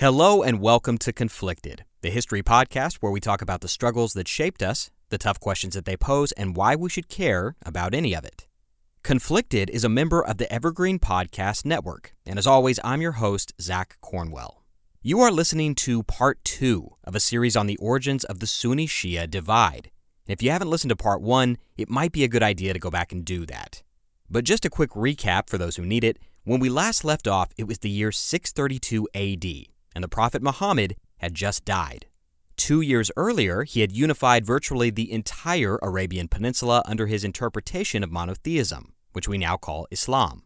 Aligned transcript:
Hello 0.00 0.42
and 0.42 0.62
welcome 0.62 0.96
to 0.96 1.12
Conflicted, 1.12 1.84
the 2.00 2.08
history 2.08 2.42
podcast 2.42 2.96
where 3.02 3.12
we 3.12 3.20
talk 3.20 3.42
about 3.42 3.60
the 3.60 3.68
struggles 3.68 4.14
that 4.14 4.26
shaped 4.26 4.62
us, 4.62 4.90
the 5.10 5.18
tough 5.18 5.38
questions 5.38 5.74
that 5.74 5.84
they 5.84 5.94
pose, 5.94 6.32
and 6.32 6.56
why 6.56 6.74
we 6.74 6.88
should 6.88 7.10
care 7.10 7.54
about 7.66 7.92
any 7.92 8.14
of 8.14 8.24
it. 8.24 8.46
Conflicted 9.02 9.68
is 9.68 9.84
a 9.84 9.90
member 9.90 10.24
of 10.24 10.38
the 10.38 10.50
Evergreen 10.50 10.98
Podcast 10.98 11.66
Network, 11.66 12.14
and 12.24 12.38
as 12.38 12.46
always, 12.46 12.80
I'm 12.82 13.02
your 13.02 13.12
host, 13.12 13.52
Zach 13.60 13.98
Cornwell. 14.00 14.64
You 15.02 15.20
are 15.20 15.30
listening 15.30 15.74
to 15.74 16.02
part 16.04 16.42
two 16.44 16.92
of 17.04 17.14
a 17.14 17.20
series 17.20 17.54
on 17.54 17.66
the 17.66 17.76
origins 17.76 18.24
of 18.24 18.38
the 18.38 18.46
Sunni 18.46 18.86
Shia 18.86 19.28
divide. 19.28 19.90
And 20.26 20.32
if 20.32 20.42
you 20.42 20.50
haven't 20.50 20.70
listened 20.70 20.88
to 20.88 20.96
part 20.96 21.20
one, 21.20 21.58
it 21.76 21.90
might 21.90 22.12
be 22.12 22.24
a 22.24 22.28
good 22.28 22.42
idea 22.42 22.72
to 22.72 22.78
go 22.78 22.88
back 22.88 23.12
and 23.12 23.22
do 23.22 23.44
that. 23.44 23.82
But 24.30 24.44
just 24.44 24.64
a 24.64 24.70
quick 24.70 24.92
recap 24.92 25.50
for 25.50 25.58
those 25.58 25.76
who 25.76 25.84
need 25.84 26.04
it 26.04 26.16
when 26.44 26.58
we 26.58 26.70
last 26.70 27.04
left 27.04 27.28
off, 27.28 27.50
it 27.58 27.64
was 27.64 27.80
the 27.80 27.90
year 27.90 28.10
632 28.10 29.06
AD, 29.14 29.69
and 29.94 30.04
the 30.04 30.08
Prophet 30.08 30.42
Muhammad 30.42 30.96
had 31.18 31.34
just 31.34 31.64
died. 31.64 32.06
Two 32.56 32.80
years 32.80 33.10
earlier, 33.16 33.64
he 33.64 33.80
had 33.80 33.92
unified 33.92 34.44
virtually 34.44 34.90
the 34.90 35.10
entire 35.10 35.78
Arabian 35.82 36.28
Peninsula 36.28 36.82
under 36.84 37.06
his 37.06 37.24
interpretation 37.24 38.04
of 38.04 38.12
monotheism, 38.12 38.92
which 39.12 39.26
we 39.26 39.38
now 39.38 39.56
call 39.56 39.86
Islam. 39.90 40.42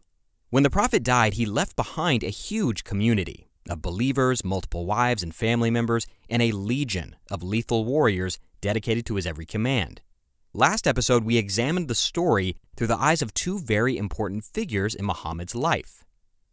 When 0.49 0.63
the 0.63 0.69
Prophet 0.69 1.03
died, 1.03 1.33
he 1.33 1.45
left 1.45 1.75
behind 1.75 2.23
a 2.23 2.29
huge 2.29 2.83
community 2.83 3.49
of 3.69 3.81
believers, 3.81 4.43
multiple 4.45 4.85
wives 4.85 5.23
and 5.23 5.35
family 5.35 5.69
members, 5.69 6.05
and 6.29 6.41
a 6.41 6.51
legion 6.51 7.15
of 7.29 7.43
lethal 7.43 7.83
warriors 7.83 8.39
dedicated 8.61 9.05
to 9.07 9.15
his 9.15 9.27
every 9.27 9.45
command. 9.45 10.01
Last 10.53 10.87
episode, 10.87 11.25
we 11.25 11.37
examined 11.37 11.89
the 11.89 11.95
story 11.95 12.55
through 12.77 12.87
the 12.87 12.97
eyes 12.97 13.21
of 13.21 13.33
two 13.33 13.59
very 13.59 13.97
important 13.97 14.45
figures 14.45 14.95
in 14.95 15.05
Muhammad's 15.05 15.55
life 15.55 16.05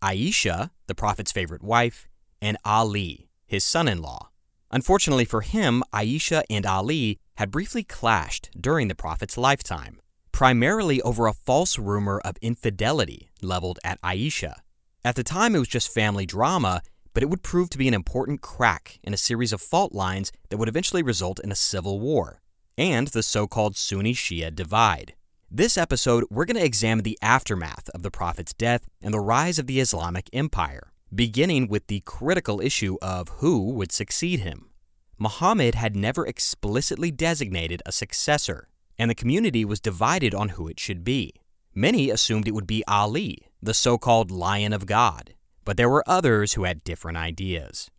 Aisha, 0.03 0.71
the 0.89 0.95
Prophet's 0.97 1.31
favorite 1.31 1.63
wife, 1.63 2.09
and 2.43 2.59
Ali, 2.63 3.31
his 3.47 3.65
son 3.65 3.89
in 3.89 4.03
law. 4.03 4.29
Unfortunately 4.71 5.25
for 5.25 5.41
him, 5.41 5.83
Aisha 5.95 6.43
and 6.51 6.67
Ali 6.67 7.19
had 7.37 7.51
briefly 7.51 7.85
clashed 7.85 8.51
during 8.61 8.89
the 8.89 8.95
Prophet's 8.95 9.39
lifetime, 9.39 10.01
primarily 10.33 11.01
over 11.01 11.27
a 11.27 11.33
false 11.33 11.79
rumor 11.79 12.21
of 12.23 12.37
infidelity 12.43 13.31
leveled 13.41 13.79
at 13.83 14.01
Aisha. 14.03 14.57
At 15.05 15.17
the 15.17 15.25
time, 15.25 15.55
it 15.55 15.61
was 15.61 15.69
just 15.69 15.93
family 15.93 16.27
drama, 16.27 16.83
but 17.15 17.23
it 17.23 17.31
would 17.31 17.43
prove 17.43 17.71
to 17.71 17.79
be 17.79 17.89
an 17.89 17.95
important 17.95 18.41
crack 18.41 18.99
in 19.03 19.15
a 19.15 19.19
series 19.19 19.53
of 19.53 19.61
fault 19.63 19.95
lines 19.95 20.33
that 20.51 20.59
would 20.59 20.69
eventually 20.69 21.03
result 21.03 21.41
in 21.41 21.53
a 21.53 21.57
civil 21.57 22.01
war 22.01 22.43
and 22.79 23.09
the 23.09 23.23
so 23.23 23.47
called 23.47 23.77
Sunni 23.77 24.15
Shia 24.15 24.55
divide. 24.55 25.15
This 25.51 25.77
episode, 25.77 26.25
we're 26.31 26.47
going 26.47 26.57
to 26.57 26.65
examine 26.65 27.03
the 27.03 27.19
aftermath 27.21 27.91
of 27.91 28.03
the 28.03 28.11
Prophet's 28.11 28.55
death 28.55 28.87
and 29.03 29.13
the 29.13 29.21
rise 29.21 29.59
of 29.59 29.67
the 29.67 29.81
Islamic 29.81 30.31
Empire, 30.33 30.92
beginning 31.15 31.69
with 31.69 31.87
the 31.87 32.01
critical 32.01 32.61
issue 32.61 32.97
of 33.03 33.29
who 33.41 33.71
would 33.71 33.93
succeed 33.93 34.41
him. 34.41 34.71
Muhammad 35.19 35.75
had 35.75 35.95
never 35.95 36.27
explicitly 36.27 37.11
designated 37.11 37.83
a 37.85 37.93
successor, 37.93 38.69
and 38.99 39.11
the 39.11 39.15
community 39.15 39.65
was 39.65 39.81
divided 39.81 40.35
on 40.35 40.51
who 40.51 40.69
it 40.69 40.81
should 40.81 41.05
be. 41.05 41.35
Many 41.75 42.11
assumed 42.11 42.49
it 42.49 42.55
would 42.55 42.67
be 42.67 42.85
Ali, 42.87 43.39
the 43.63 43.75
so 43.75 43.99
called 43.99 44.31
Lion 44.31 44.73
of 44.73 44.87
God, 44.87 45.35
but 45.65 45.77
there 45.77 45.89
were 45.89 46.05
others 46.07 46.55
who 46.55 46.65
had 46.65 46.85
different 46.85 47.19
ideas. 47.19 47.91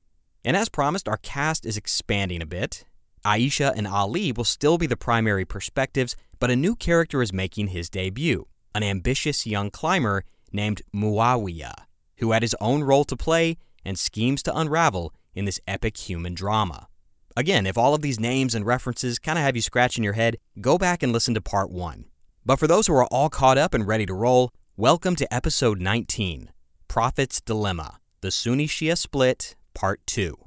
And 0.44 0.58
as 0.58 0.70
promised, 0.70 1.08
our 1.08 1.18
cast 1.18 1.66
is 1.66 1.78
expanding 1.78 2.42
a 2.42 2.46
bit, 2.46 2.86
Aisha 3.26 3.74
and 3.76 3.88
Ali 3.88 4.32
will 4.32 4.44
still 4.44 4.78
be 4.78 4.88
the 4.88 4.98
primary 4.98 5.46
perspectives, 5.46 6.16
but 6.40 6.52
a 6.52 6.56
new 6.56 6.76
character 6.76 7.22
is 7.22 7.32
making 7.32 7.68
his 7.68 7.90
debut 7.90 8.48
an 8.76 8.84
ambitious 8.84 9.46
young 9.46 9.70
climber 9.70 10.26
named 10.52 10.82
Muawiya, 10.94 11.74
who 12.18 12.32
had 12.32 12.42
his 12.42 12.56
own 12.62 12.84
role 12.84 13.04
to 13.06 13.16
play 13.16 13.58
and 13.86 13.98
schemes 13.98 14.44
to 14.44 14.58
unravel 14.58 15.14
in 15.36 15.46
this 15.46 15.60
epic 15.68 15.98
human 15.98 16.34
drama. 16.34 16.88
Again, 17.36 17.66
if 17.66 17.78
all 17.78 17.96
of 17.96 18.02
these 18.02 18.20
names 18.20 18.54
and 18.54 18.66
references 18.66 19.20
kind 19.20 19.38
of 19.38 19.44
have 19.44 19.56
you 19.56 19.62
scratching 19.62 20.04
your 20.04 20.14
head, 20.14 20.38
go 20.62 20.78
back 20.78 21.02
and 21.02 21.12
listen 21.12 21.34
to 21.34 21.42
part 21.42 21.72
one. 21.72 22.06
But 22.46 22.60
for 22.60 22.68
those 22.68 22.88
who 22.88 22.94
are 22.94 23.06
all 23.06 23.30
caught 23.30 23.58
up 23.58 23.74
and 23.74 23.88
ready 23.88 24.06
to 24.06 24.14
roll, 24.14 24.52
welcome 24.78 25.16
to 25.16 25.34
episode 25.34 25.80
19 25.80 26.52
Prophet's 26.88 27.42
Dilemma 27.42 28.00
The 28.22 28.30
Sunni 28.30 28.68
Shia 28.68 28.98
Split, 28.98 29.56
Part 29.74 30.06
2. 30.06 30.43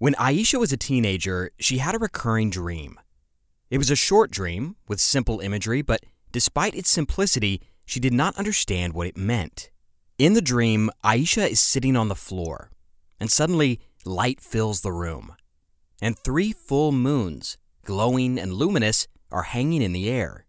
When 0.00 0.14
Aisha 0.14 0.58
was 0.58 0.72
a 0.72 0.78
teenager, 0.78 1.50
she 1.58 1.76
had 1.76 1.94
a 1.94 1.98
recurring 1.98 2.48
dream. 2.48 2.98
It 3.68 3.76
was 3.76 3.90
a 3.90 3.94
short 3.94 4.30
dream 4.30 4.76
with 4.88 4.98
simple 4.98 5.40
imagery, 5.40 5.82
but 5.82 6.00
despite 6.32 6.74
its 6.74 6.88
simplicity, 6.88 7.60
she 7.84 8.00
did 8.00 8.14
not 8.14 8.34
understand 8.38 8.94
what 8.94 9.08
it 9.08 9.18
meant. 9.18 9.68
In 10.16 10.32
the 10.32 10.40
dream, 10.40 10.90
Aisha 11.04 11.46
is 11.50 11.60
sitting 11.60 11.96
on 11.96 12.08
the 12.08 12.14
floor, 12.14 12.70
and 13.20 13.30
suddenly 13.30 13.78
light 14.06 14.40
fills 14.40 14.80
the 14.80 14.90
room. 14.90 15.34
And 16.00 16.18
three 16.18 16.52
full 16.52 16.92
moons, 16.92 17.58
glowing 17.84 18.38
and 18.38 18.54
luminous, 18.54 19.06
are 19.30 19.42
hanging 19.42 19.82
in 19.82 19.92
the 19.92 20.08
air. 20.08 20.46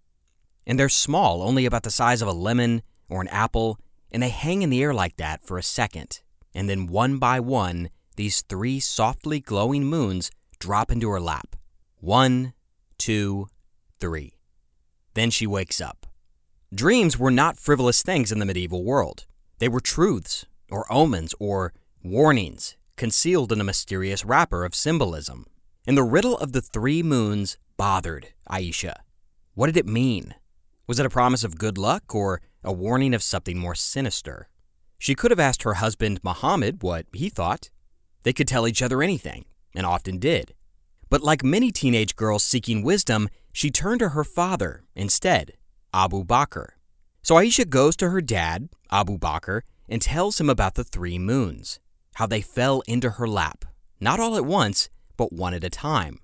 And 0.65 0.79
they're 0.79 0.87
small, 0.87 1.41
only 1.41 1.65
about 1.65 1.83
the 1.83 1.91
size 1.91 2.21
of 2.21 2.29
a 2.29 2.31
lemon 2.31 2.83
or 3.09 3.19
an 3.19 3.27
apple, 3.27 3.79
and 4.13 4.23
they 4.23 4.29
hang 4.29 4.61
in 4.61 4.69
the 4.69 4.81
air 4.81 4.93
like 4.93 5.17
that 5.17 5.43
for 5.43 5.57
a 5.57 5.63
second. 5.63 6.21
And 6.55 6.69
then 6.69 6.87
one 6.87 7.17
by 7.17 7.41
one, 7.41 7.89
these 8.21 8.43
three 8.43 8.79
softly 8.79 9.39
glowing 9.39 9.83
moons 9.83 10.29
drop 10.59 10.91
into 10.91 11.09
her 11.09 11.19
lap. 11.19 11.55
One, 11.97 12.53
two, 12.99 13.47
three. 13.99 14.35
Then 15.15 15.31
she 15.31 15.47
wakes 15.47 15.81
up. 15.81 16.05
Dreams 16.71 17.17
were 17.17 17.31
not 17.31 17.57
frivolous 17.57 18.03
things 18.03 18.31
in 18.31 18.37
the 18.37 18.45
medieval 18.45 18.83
world. 18.83 19.25
They 19.57 19.67
were 19.67 19.79
truths, 19.79 20.45
or 20.69 20.85
omens, 20.93 21.33
or 21.39 21.73
warnings, 22.03 22.77
concealed 22.95 23.51
in 23.51 23.59
a 23.59 23.63
mysterious 23.63 24.23
wrapper 24.23 24.65
of 24.65 24.75
symbolism. 24.75 25.47
And 25.87 25.97
the 25.97 26.03
riddle 26.03 26.37
of 26.37 26.51
the 26.51 26.61
three 26.61 27.01
moons 27.01 27.57
bothered 27.75 28.27
Aisha. 28.47 28.97
What 29.55 29.65
did 29.65 29.77
it 29.77 29.87
mean? 29.87 30.35
Was 30.85 30.99
it 30.99 31.07
a 31.07 31.17
promise 31.17 31.43
of 31.43 31.57
good 31.57 31.79
luck 31.79 32.13
or 32.13 32.39
a 32.63 32.71
warning 32.71 33.15
of 33.15 33.23
something 33.23 33.57
more 33.57 33.73
sinister? 33.73 34.47
She 34.99 35.15
could 35.15 35.31
have 35.31 35.39
asked 35.39 35.63
her 35.63 35.73
husband 35.85 36.19
Muhammad 36.21 36.83
what 36.83 37.07
he 37.11 37.27
thought. 37.27 37.71
They 38.23 38.33
could 38.33 38.47
tell 38.47 38.67
each 38.67 38.81
other 38.81 39.01
anything, 39.01 39.45
and 39.75 39.85
often 39.85 40.17
did. 40.17 40.53
But 41.09 41.23
like 41.23 41.43
many 41.43 41.71
teenage 41.71 42.15
girls 42.15 42.43
seeking 42.43 42.83
wisdom, 42.83 43.29
she 43.51 43.69
turned 43.69 43.99
to 43.99 44.09
her 44.09 44.23
father 44.23 44.83
instead, 44.95 45.53
Abu 45.93 46.23
Bakr. 46.23 46.69
So 47.21 47.35
Aisha 47.35 47.69
goes 47.69 47.95
to 47.97 48.09
her 48.09 48.21
dad, 48.21 48.69
Abu 48.91 49.17
Bakr, 49.17 49.61
and 49.89 50.01
tells 50.01 50.39
him 50.39 50.49
about 50.49 50.75
the 50.75 50.83
three 50.83 51.19
moons, 51.19 51.79
how 52.15 52.25
they 52.25 52.41
fell 52.41 52.81
into 52.87 53.11
her 53.11 53.27
lap, 53.27 53.65
not 53.99 54.19
all 54.19 54.37
at 54.37 54.45
once, 54.45 54.89
but 55.17 55.33
one 55.33 55.53
at 55.53 55.63
a 55.63 55.69
time. 55.69 56.19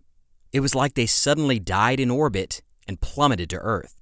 It 0.54 0.62
was 0.62 0.74
like 0.74 0.94
they 0.94 1.06
suddenly 1.06 1.60
died 1.60 2.00
in 2.00 2.10
orbit 2.10 2.62
and 2.88 3.02
plummeted 3.02 3.50
to 3.52 3.58
Earth. 3.58 4.02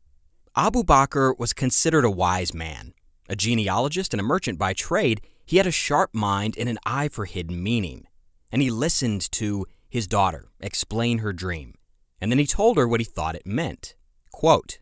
Abu 0.55 0.83
Bakr 0.83 1.37
was 1.37 1.51
considered 1.51 2.05
a 2.05 2.11
wise 2.11 2.53
man. 2.53 2.93
A 3.27 3.35
genealogist 3.35 4.13
and 4.13 4.21
a 4.21 4.23
merchant 4.23 4.59
by 4.59 4.73
trade, 4.73 5.19
he 5.45 5.57
had 5.57 5.67
a 5.67 5.71
sharp 5.71 6.13
mind 6.13 6.55
and 6.57 6.67
an 6.67 6.79
eye 6.85 7.07
for 7.07 7.25
hidden 7.25 7.61
meaning, 7.61 8.07
and 8.51 8.61
he 8.61 8.71
listened 8.71 9.31
to 9.33 9.65
his 9.87 10.07
daughter 10.07 10.49
explain 10.59 11.19
her 11.19 11.31
dream, 11.31 11.75
and 12.19 12.31
then 12.31 12.39
he 12.39 12.45
told 12.47 12.77
her 12.77 12.87
what 12.87 12.99
he 12.99 13.05
thought 13.05 13.35
it 13.35 13.45
meant. 13.45 13.95
Quote, 14.31 14.79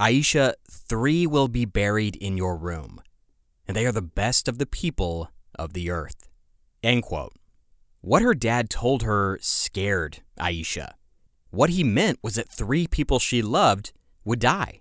Aisha, 0.00 0.54
three 0.70 1.26
will 1.26 1.48
be 1.48 1.64
buried 1.64 2.16
in 2.16 2.36
your 2.36 2.56
room, 2.56 3.00
and 3.66 3.76
they 3.76 3.86
are 3.86 3.92
the 3.92 4.02
best 4.02 4.48
of 4.48 4.58
the 4.58 4.66
people 4.66 5.30
of 5.58 5.72
the 5.74 5.90
earth. 5.90 6.28
End 6.82 7.02
quote. 7.02 7.34
What 8.00 8.22
her 8.22 8.34
dad 8.34 8.70
told 8.70 9.02
her 9.02 9.38
scared 9.42 10.22
Aisha. 10.38 10.92
What 11.50 11.70
he 11.70 11.82
meant 11.82 12.20
was 12.22 12.36
that 12.36 12.48
three 12.48 12.86
people 12.86 13.18
she 13.18 13.42
loved 13.42 13.92
would 14.24 14.38
die. 14.38 14.80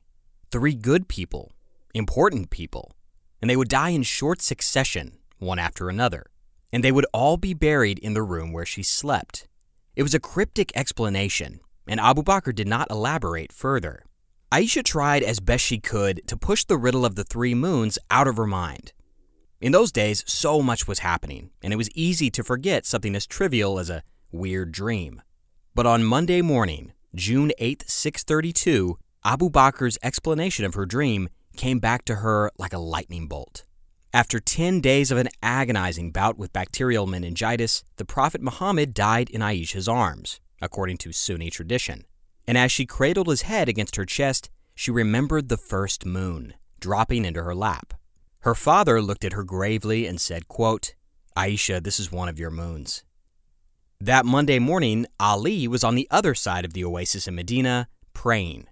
Three 0.52 0.76
good 0.76 1.08
people, 1.08 1.52
important 1.94 2.50
people, 2.52 2.96
and 3.42 3.50
they 3.50 3.56
would 3.56 3.70
die 3.70 3.90
in 3.90 4.04
short 4.04 4.42
succession, 4.42 5.17
one 5.40 5.60
after 5.60 5.90
another, 5.90 6.26
and 6.72 6.84
they 6.84 6.92
would 6.92 7.06
all 7.14 7.38
be 7.38 7.54
buried 7.54 8.00
in 8.00 8.14
the 8.14 8.24
room 8.24 8.52
where 8.52 8.66
she 8.66 8.84
slept. 8.84 9.48
It 9.96 10.04
was 10.04 10.14
a 10.14 10.20
cryptic 10.20 10.72
explanation, 10.76 11.60
and 11.88 12.00
Abu 12.00 12.24
Bakr 12.24 12.54
did 12.54 12.68
not 12.68 12.92
elaborate 12.92 13.52
further. 13.52 14.04
Aisha 14.52 14.84
tried 14.84 15.24
as 15.24 15.40
best 15.40 15.64
she 15.66 15.80
could 15.80 16.26
to 16.28 16.38
push 16.38 16.64
the 16.64 16.78
riddle 16.78 17.06
of 17.06 17.16
the 17.16 17.24
three 17.24 17.54
moons 17.54 18.00
out 18.10 18.28
of 18.28 18.38
her 18.38 18.48
mind. 18.48 18.94
In 19.60 19.72
those 19.72 19.92
days, 19.92 20.24
so 20.28 20.62
much 20.62 20.88
was 20.88 21.00
happening, 21.00 21.50
and 21.64 21.74
it 21.74 21.78
was 21.78 21.90
easy 21.92 22.30
to 22.30 22.44
forget 22.44 22.86
something 22.86 23.16
as 23.16 23.26
trivial 23.26 23.80
as 23.80 23.90
a 23.90 24.04
weird 24.32 24.72
dream. 24.72 25.22
But 25.74 25.86
on 25.86 26.04
Monday 26.04 26.42
morning, 26.42 26.94
June 27.16 27.52
8, 27.58 27.84
632, 27.88 28.98
Abu 29.26 29.50
Bakr's 29.50 29.98
explanation 30.04 30.64
of 30.64 30.76
her 30.76 30.86
dream 30.86 31.28
came 31.56 31.80
back 31.80 32.06
to 32.06 32.16
her 32.16 32.52
like 32.58 32.74
a 32.74 32.78
lightning 32.78 33.28
bolt. 33.28 33.64
After 34.14 34.40
10 34.40 34.80
days 34.80 35.12
of 35.12 35.18
an 35.18 35.28
agonizing 35.44 36.12
bout 36.12 36.38
with 36.38 36.54
bacterial 36.54 37.06
meningitis, 37.06 37.84
the 37.98 38.06
Prophet 38.06 38.42
Muhammad 38.42 38.94
died 38.94 39.30
in 39.30 39.42
Aisha's 39.42 39.88
arms, 39.88 40.40
according 40.62 40.98
to 41.00 41.12
Sunni 41.12 41.50
tradition. 41.50 42.06
And 42.48 42.58
as 42.58 42.72
she 42.72 42.86
cradled 42.86 43.28
his 43.28 43.44
head 43.44 43.68
against 43.68 43.98
her 43.98 44.06
chest, 44.06 44.50
she 44.74 44.92
remembered 44.92 45.50
the 45.50 45.58
first 45.58 46.06
moon, 46.06 46.54
dropping 46.80 47.26
into 47.26 47.44
her 47.44 47.54
lap. 47.54 47.94
Her 48.40 48.56
father 48.56 49.02
looked 49.02 49.26
at 49.26 49.34
her 49.34 49.44
gravely 49.44 50.06
and 50.08 50.22
said, 50.22 50.48
quote, 50.48 50.96
Aisha, 51.36 51.84
this 51.84 52.00
is 52.00 52.12
one 52.12 52.30
of 52.30 52.40
your 52.40 52.50
moons. 52.50 53.04
That 54.00 54.26
Monday 54.26 54.58
morning, 54.58 55.06
Ali 55.20 55.68
was 55.68 55.84
on 55.84 55.96
the 55.96 56.08
other 56.10 56.34
side 56.34 56.64
of 56.64 56.74
the 56.74 56.86
oasis 56.86 57.28
in 57.28 57.36
Medina, 57.36 57.90
praying. 58.14 58.68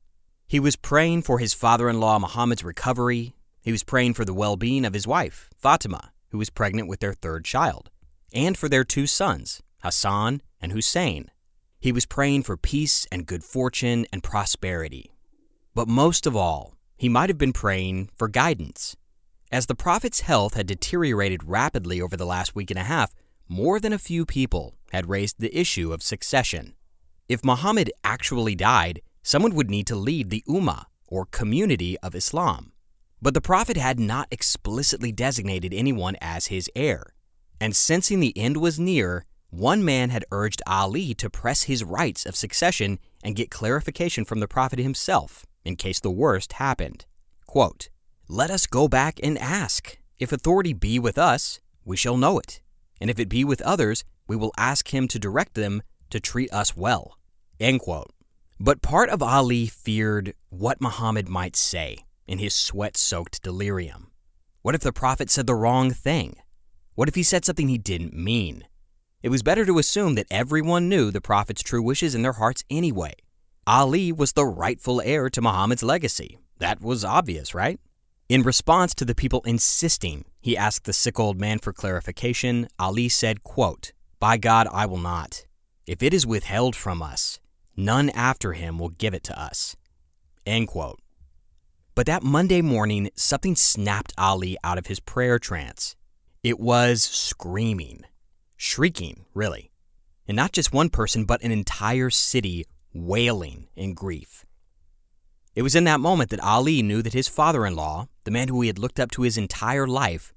He 0.47 0.59
was 0.59 0.75
praying 0.77 1.23
for 1.23 1.39
his 1.39 1.53
father 1.53 1.89
in 1.89 1.99
law 1.99 2.19
Muhammad's 2.19 2.63
recovery. 2.63 3.34
He 3.65 3.71
was 3.71 3.83
praying 3.83 4.13
for 4.13 4.25
the 4.25 4.33
well 4.33 4.57
being 4.57 4.85
of 4.85 4.93
his 4.93 5.07
wife, 5.07 5.49
Fatima, 5.57 6.11
who 6.29 6.37
was 6.37 6.51
pregnant 6.51 6.87
with 6.87 6.99
their 6.99 7.13
third 7.13 7.43
child, 7.43 7.89
and 8.31 8.55
for 8.55 8.69
their 8.69 8.83
two 8.83 9.07
sons, 9.07 9.63
Hassan 9.81 10.43
and 10.61 10.71
Hussein. 10.71 11.31
He 11.79 11.91
was 11.91 12.05
praying 12.05 12.43
for 12.43 12.57
peace 12.57 13.07
and 13.11 13.25
good 13.25 13.43
fortune 13.43 14.05
and 14.13 14.21
prosperity. 14.21 15.09
But 15.73 15.87
most 15.87 16.27
of 16.27 16.35
all, 16.35 16.75
he 16.95 17.09
might 17.09 17.31
have 17.31 17.39
been 17.39 17.53
praying 17.53 18.11
for 18.15 18.27
guidance. 18.27 18.95
As 19.51 19.65
the 19.65 19.73
Prophet's 19.73 20.19
health 20.19 20.53
had 20.53 20.67
deteriorated 20.67 21.43
rapidly 21.43 21.99
over 21.99 22.15
the 22.15 22.23
last 22.23 22.53
week 22.53 22.69
and 22.69 22.79
a 22.79 22.83
half, 22.83 23.15
more 23.49 23.79
than 23.79 23.93
a 23.93 23.97
few 23.97 24.27
people 24.27 24.75
had 24.91 25.09
raised 25.09 25.39
the 25.39 25.57
issue 25.59 25.91
of 25.91 26.03
succession. 26.03 26.75
If 27.27 27.43
Muhammad 27.43 27.91
actually 28.03 28.53
died, 28.53 29.01
someone 29.23 29.55
would 29.55 29.71
need 29.71 29.87
to 29.87 29.95
lead 29.95 30.29
the 30.29 30.43
Ummah, 30.47 30.85
or 31.07 31.25
community 31.25 31.97
of 32.03 32.13
Islam. 32.13 32.71
But 33.21 33.33
the 33.33 33.41
Prophet 33.41 33.77
had 33.77 33.99
not 33.99 34.27
explicitly 34.31 35.11
designated 35.11 35.73
anyone 35.73 36.15
as 36.21 36.47
his 36.47 36.69
heir. 36.75 37.13
And 37.59 37.75
sensing 37.75 38.19
the 38.19 38.37
end 38.37 38.57
was 38.57 38.79
near, 38.79 39.25
one 39.49 39.85
man 39.85 40.09
had 40.09 40.25
urged 40.31 40.61
Ali 40.67 41.13
to 41.15 41.29
press 41.29 41.63
his 41.63 41.83
rights 41.83 42.25
of 42.25 42.35
succession 42.35 42.99
and 43.23 43.35
get 43.35 43.49
clarification 43.49 44.25
from 44.25 44.39
the 44.39 44.47
Prophet 44.47 44.79
himself 44.79 45.45
in 45.63 45.75
case 45.75 45.99
the 45.99 46.11
worst 46.11 46.53
happened. 46.53 47.05
Quote, 47.47 47.89
Let 48.27 48.49
us 48.49 48.67
go 48.67 48.87
back 48.87 49.19
and 49.23 49.37
ask. 49.37 49.97
If 50.19 50.31
authority 50.31 50.73
be 50.73 50.99
with 50.99 51.17
us, 51.17 51.59
we 51.83 51.97
shall 51.97 52.17
know 52.17 52.37
it. 52.39 52.61
And 52.99 53.09
if 53.09 53.19
it 53.19 53.29
be 53.29 53.43
with 53.43 53.61
others, 53.61 54.03
we 54.27 54.35
will 54.35 54.53
ask 54.57 54.93
him 54.93 55.07
to 55.09 55.19
direct 55.19 55.53
them 55.53 55.81
to 56.09 56.19
treat 56.19 56.53
us 56.53 56.75
well. 56.75 57.17
End 57.59 57.79
quote. 57.79 58.11
But 58.59 58.81
part 58.81 59.09
of 59.09 59.21
Ali 59.21 59.67
feared 59.67 60.33
what 60.49 60.81
Muhammad 60.81 61.27
might 61.27 61.55
say 61.55 62.04
in 62.27 62.39
his 62.39 62.53
sweat 62.53 62.97
soaked 62.97 63.41
delirium. 63.41 64.11
What 64.61 64.75
if 64.75 64.81
the 64.81 64.93
Prophet 64.93 65.29
said 65.29 65.47
the 65.47 65.55
wrong 65.55 65.91
thing? 65.91 66.37
What 66.95 67.07
if 67.07 67.15
he 67.15 67.23
said 67.23 67.45
something 67.45 67.67
he 67.67 67.77
didn't 67.77 68.13
mean? 68.13 68.65
It 69.21 69.29
was 69.29 69.43
better 69.43 69.65
to 69.65 69.79
assume 69.79 70.15
that 70.15 70.27
everyone 70.29 70.89
knew 70.89 71.11
the 71.11 71.21
Prophet's 71.21 71.61
true 71.63 71.81
wishes 71.81 72.15
in 72.15 72.21
their 72.21 72.33
hearts 72.33 72.63
anyway, 72.69 73.15
Ali 73.67 74.11
was 74.11 74.33
the 74.33 74.45
rightful 74.45 75.01
heir 75.01 75.27
to 75.31 75.41
Muhammad's 75.41 75.81
legacy. 75.81 76.37
That 76.59 76.81
was 76.81 77.03
obvious, 77.03 77.55
right? 77.55 77.79
In 78.29 78.43
response 78.43 78.93
to 78.95 79.05
the 79.05 79.15
people 79.15 79.41
insisting 79.43 80.25
he 80.39 80.55
asked 80.55 80.85
the 80.85 80.93
sick 80.93 81.19
old 81.19 81.39
man 81.39 81.57
for 81.57 81.73
clarification, 81.73 82.67
Ali 82.77 83.09
said, 83.09 83.41
quote, 83.41 83.91
By 84.19 84.37
God, 84.37 84.67
I 84.71 84.85
will 84.85 84.99
not. 84.99 85.47
If 85.87 86.03
it 86.03 86.13
is 86.13 86.27
withheld 86.27 86.75
from 86.75 87.01
us, 87.01 87.39
none 87.75 88.11
after 88.11 88.53
him 88.53 88.77
will 88.77 88.89
give 88.89 89.15
it 89.15 89.23
to 89.23 89.39
us. 89.39 89.75
End 90.45 90.67
quote. 90.67 90.99
But 91.95 92.07
that 92.07 92.23
Monday 92.23 92.61
morning, 92.61 93.09
something 93.15 93.55
snapped 93.55 94.11
Ali 94.17 94.57
out 94.65 94.77
of 94.77 94.87
his 94.87 94.99
prayer 94.99 95.39
trance. 95.39 95.95
It 96.43 96.59
was 96.59 97.01
screaming, 97.01 98.03
shrieking, 98.57 99.25
really. 99.33 99.71
And 100.27 100.35
not 100.35 100.51
just 100.51 100.73
one 100.73 100.89
person, 100.89 101.23
but 101.23 101.41
an 101.41 101.51
entire 101.53 102.09
city 102.09 102.65
wailing 102.93 103.69
in 103.77 103.93
grief. 103.93 104.43
It 105.55 105.61
was 105.61 105.73
in 105.73 105.85
that 105.85 106.01
moment 106.01 106.31
that 106.31 106.43
Ali 106.43 106.81
knew 106.81 107.01
that 107.01 107.13
his 107.13 107.29
father 107.29 107.65
in 107.65 107.77
law, 107.77 108.09
the 108.25 108.31
man 108.31 108.49
who 108.49 108.59
he 108.59 108.67
had 108.67 108.77
looked 108.77 108.99
up 108.99 109.09
to 109.11 109.21
his 109.21 109.37
entire 109.37 109.87
life, 109.87 110.33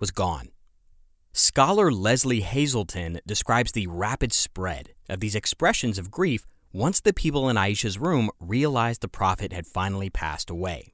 was 0.00 0.10
gone. 0.10 0.48
Scholar 1.34 1.92
Lesley 1.92 2.40
Hazleton 2.40 3.20
describes 3.26 3.72
the 3.72 3.88
rapid 3.88 4.32
spread 4.32 4.94
of 5.10 5.20
these 5.20 5.34
expressions 5.34 5.98
of 5.98 6.10
grief 6.10 6.46
once 6.72 6.98
the 7.00 7.12
people 7.12 7.50
in 7.50 7.56
Aisha's 7.56 7.98
room 7.98 8.30
realized 8.40 9.02
the 9.02 9.08
prophet 9.08 9.52
had 9.52 9.66
finally 9.66 10.08
passed 10.08 10.48
away. 10.48 10.93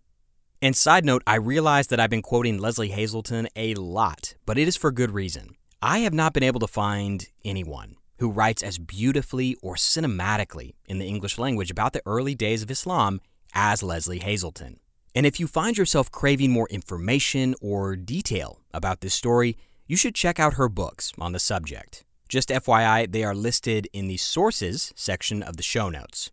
And 0.63 0.77
side 0.77 1.07
note, 1.07 1.23
I 1.27 1.37
realize 1.37 1.87
that 1.87 1.99
I've 1.99 2.11
been 2.11 2.21
quoting 2.21 2.59
Lesley 2.59 2.91
Hazleton 2.91 3.49
a 3.57 3.73
lot, 3.75 4.35
but 4.45 4.59
it 4.59 4.69
is 4.69 4.77
for 4.77 4.93
good 4.93 5.13
reason. 5.13 5.57
I 5.81 6.01
have 6.01 6.13
not 6.13 6.35
been 6.35 6.43
able 6.43 6.61
to 6.61 6.67
find 6.67 7.27
anyone 7.43 7.97
who 8.19 8.31
writes 8.31 8.63
as 8.63 8.77
beautifully 8.77 9.57
or 9.63 9.75
cinematically 9.75 10.75
in 10.85 10.99
the 10.99 11.07
English 11.07 11.39
language 11.39 11.71
about 11.71 11.95
the 11.95 12.03
early 12.05 12.35
days 12.35 12.63
of 12.63 12.71
Islam 12.71 13.23
as 13.55 13.83
Lesley 13.83 14.19
Hazleton. 14.19 14.79
And 15.15 15.25
if 15.25 15.41
you 15.41 15.47
find 15.47 15.79
yourself 15.79 16.11
craving 16.11 16.51
more 16.51 16.69
information 16.69 17.55
or 17.63 17.97
detail 17.97 18.61
about 18.75 19.01
this 19.01 19.15
story, 19.15 19.57
you 19.87 19.97
should 19.97 20.15
check 20.15 20.39
out 20.39 20.55
her 20.55 20.69
books 20.69 21.11
on 21.19 21.33
the 21.33 21.39
subject. 21.39 22.05
Just 22.29 22.51
FYI, 22.51 23.11
they 23.11 23.25
are 23.25 23.35
listed 23.35 23.89
in 23.95 24.09
the 24.09 24.19
sources 24.19 24.93
section 24.95 25.43
of 25.43 25.57
the 25.57 25.63
show 25.63 25.89
notes. 25.89 26.31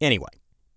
Anyway, 0.00 0.30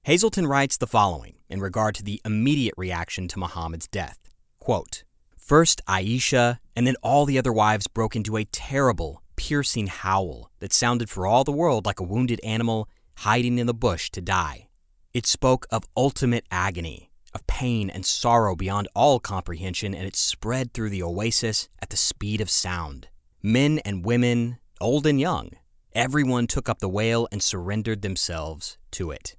Hazleton 0.06 0.48
writes 0.48 0.78
the 0.78 0.88
following 0.88 1.36
in 1.48 1.62
regard 1.62 1.94
to 1.94 2.04
the 2.04 2.20
immediate 2.26 2.74
reaction 2.76 3.28
to 3.28 3.38
Muhammad's 3.38 3.88
death. 3.88 4.18
Quote, 4.60 5.04
First 5.38 5.80
Aisha, 5.88 6.58
and 6.76 6.88
then 6.88 6.96
all 7.04 7.28
the 7.28 7.38
other 7.38 7.54
wives 7.54 7.86
broke 7.86 8.16
into 8.16 8.36
a 8.36 8.46
terrible, 8.46 9.22
piercing 9.36 9.86
howl 9.86 10.50
that 10.60 10.74
sounded 10.74 11.08
for 11.12 11.28
all 11.28 11.44
the 11.44 11.52
world 11.52 11.86
like 11.86 12.00
a 12.00 12.04
wounded 12.04 12.42
animal 12.44 12.90
hiding 13.18 13.60
in 13.60 13.68
the 13.68 13.76
bush 13.76 14.10
to 14.12 14.22
die. 14.22 14.70
It 15.14 15.28
spoke 15.28 15.68
of 15.70 15.86
ultimate 15.96 16.46
agony, 16.50 17.12
of 17.36 17.46
pain 17.46 17.88
and 17.88 18.04
sorrow 18.04 18.56
beyond 18.56 18.88
all 18.96 19.20
comprehension, 19.20 19.94
and 19.94 20.08
it 20.08 20.16
spread 20.16 20.74
through 20.74 20.90
the 20.90 21.04
oasis 21.04 21.70
at 21.80 21.92
the 21.92 21.98
speed 21.98 22.42
of 22.42 22.50
sound. 22.50 23.10
Men 23.44 23.78
and 23.86 24.04
women, 24.04 24.58
old 24.80 25.06
and 25.06 25.20
young, 25.20 25.52
everyone 25.94 26.48
took 26.48 26.68
up 26.68 26.80
the 26.80 26.90
wail 26.90 27.28
and 27.32 27.44
surrendered 27.44 28.02
themselves 28.02 28.80
to 28.94 29.12
it. 29.12 29.36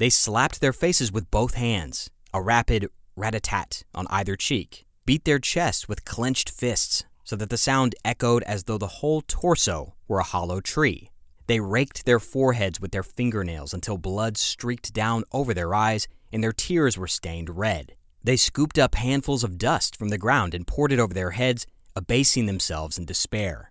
They 0.00 0.08
slapped 0.08 0.62
their 0.62 0.72
faces 0.72 1.12
with 1.12 1.30
both 1.30 1.56
hands, 1.56 2.08
a 2.32 2.40
rapid 2.40 2.88
rat 3.16 3.34
a 3.34 3.40
tat 3.40 3.82
on 3.94 4.06
either 4.08 4.34
cheek, 4.34 4.86
beat 5.04 5.26
their 5.26 5.38
chests 5.38 5.90
with 5.90 6.06
clenched 6.06 6.48
fists, 6.48 7.04
so 7.22 7.36
that 7.36 7.50
the 7.50 7.58
sound 7.58 7.94
echoed 8.02 8.42
as 8.44 8.64
though 8.64 8.78
the 8.78 8.96
whole 9.00 9.20
torso 9.28 9.94
were 10.08 10.18
a 10.18 10.30
hollow 10.32 10.62
tree. 10.62 11.10
They 11.48 11.60
raked 11.60 12.06
their 12.06 12.18
foreheads 12.18 12.80
with 12.80 12.92
their 12.92 13.02
fingernails 13.02 13.74
until 13.74 13.98
blood 13.98 14.38
streaked 14.38 14.94
down 14.94 15.24
over 15.32 15.52
their 15.52 15.74
eyes 15.74 16.08
and 16.32 16.42
their 16.42 16.54
tears 16.54 16.96
were 16.96 17.06
stained 17.06 17.58
red. 17.58 17.92
They 18.24 18.38
scooped 18.38 18.78
up 18.78 18.94
handfuls 18.94 19.44
of 19.44 19.58
dust 19.58 19.96
from 19.96 20.08
the 20.08 20.16
ground 20.16 20.54
and 20.54 20.66
poured 20.66 20.92
it 20.92 20.98
over 20.98 21.12
their 21.12 21.32
heads, 21.32 21.66
abasing 21.94 22.46
themselves 22.46 22.96
in 22.96 23.04
despair. 23.04 23.70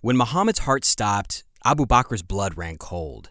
When 0.00 0.16
Muhammad's 0.16 0.66
heart 0.66 0.84
stopped, 0.84 1.44
Abu 1.64 1.86
Bakr's 1.86 2.22
blood 2.22 2.58
ran 2.58 2.76
cold. 2.76 3.30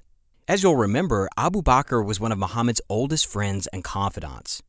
As 0.50 0.64
you'll 0.64 0.76
remember, 0.76 1.30
Abu 1.38 1.62
Bakr 1.62 2.04
was 2.04 2.20
one 2.20 2.32
of 2.32 2.40
Muhammad's 2.40 2.82
oldest 2.90 3.28
friends 3.28 3.68
and 3.68 3.84
confidants. 3.84 4.64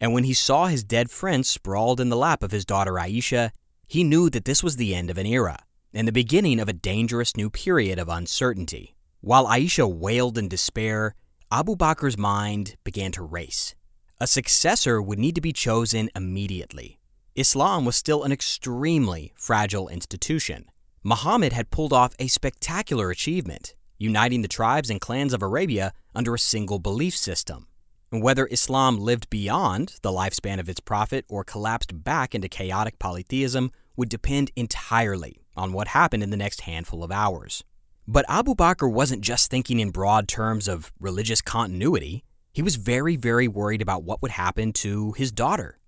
And 0.00 0.12
when 0.12 0.24
he 0.24 0.34
saw 0.34 0.66
his 0.66 0.82
dead 0.82 1.08
friend 1.08 1.46
sprawled 1.46 2.00
in 2.00 2.08
the 2.08 2.16
lap 2.16 2.42
of 2.42 2.50
his 2.50 2.64
daughter 2.64 2.94
Aisha, 2.94 3.52
he 3.86 4.02
knew 4.02 4.28
that 4.30 4.44
this 4.44 4.64
was 4.64 4.74
the 4.74 4.92
end 4.92 5.08
of 5.08 5.18
an 5.18 5.26
era 5.26 5.60
and 5.94 6.08
the 6.08 6.12
beginning 6.12 6.58
of 6.58 6.68
a 6.68 6.72
dangerous 6.72 7.36
new 7.36 7.48
period 7.48 8.00
of 8.00 8.08
uncertainty. 8.08 8.96
While 9.20 9.46
Aisha 9.46 9.88
wailed 9.88 10.36
in 10.36 10.48
despair, 10.48 11.14
Abu 11.52 11.76
Bakr's 11.76 12.18
mind 12.18 12.74
began 12.82 13.12
to 13.12 13.22
race. 13.22 13.76
A 14.18 14.26
successor 14.26 15.00
would 15.00 15.20
need 15.20 15.36
to 15.36 15.40
be 15.40 15.52
chosen 15.52 16.10
immediately. 16.16 16.98
Islam 17.36 17.84
was 17.84 17.94
still 17.94 18.24
an 18.24 18.32
extremely 18.32 19.32
fragile 19.36 19.88
institution. 19.90 20.64
Muhammad 21.04 21.52
had 21.52 21.70
pulled 21.70 21.92
off 21.92 22.16
a 22.18 22.26
spectacular 22.26 23.12
achievement, 23.12 23.76
uniting 24.00 24.42
the 24.42 24.48
tribes 24.48 24.90
and 24.90 25.00
clans 25.00 25.32
of 25.32 25.42
Arabia 25.42 25.92
under 26.14 26.34
a 26.34 26.38
single 26.38 26.78
belief 26.78 27.14
system. 27.14 27.68
Whether 28.10 28.48
Islam 28.48 28.98
lived 28.98 29.30
beyond 29.30 29.96
the 30.02 30.10
lifespan 30.10 30.58
of 30.58 30.68
its 30.68 30.80
prophet 30.80 31.24
or 31.28 31.44
collapsed 31.44 32.02
back 32.02 32.34
into 32.34 32.48
chaotic 32.48 32.98
polytheism 32.98 33.70
would 33.96 34.08
depend 34.08 34.50
entirely 34.56 35.42
on 35.54 35.72
what 35.72 35.88
happened 35.88 36.22
in 36.22 36.30
the 36.30 36.36
next 36.36 36.62
handful 36.62 37.04
of 37.04 37.12
hours. 37.12 37.62
But 38.08 38.24
Abu 38.28 38.54
Bakr 38.54 38.90
wasn't 38.90 39.22
just 39.22 39.50
thinking 39.50 39.78
in 39.78 39.90
broad 39.90 40.26
terms 40.26 40.66
of 40.66 40.92
religious 40.98 41.42
continuity, 41.42 42.24
he 42.52 42.62
was 42.62 42.76
very, 42.76 43.14
very 43.14 43.46
worried 43.46 43.82
about 43.82 44.02
what 44.02 44.22
would 44.22 44.32
happen 44.32 44.72
to 44.72 45.12
his 45.12 45.30
daughter. 45.30 45.78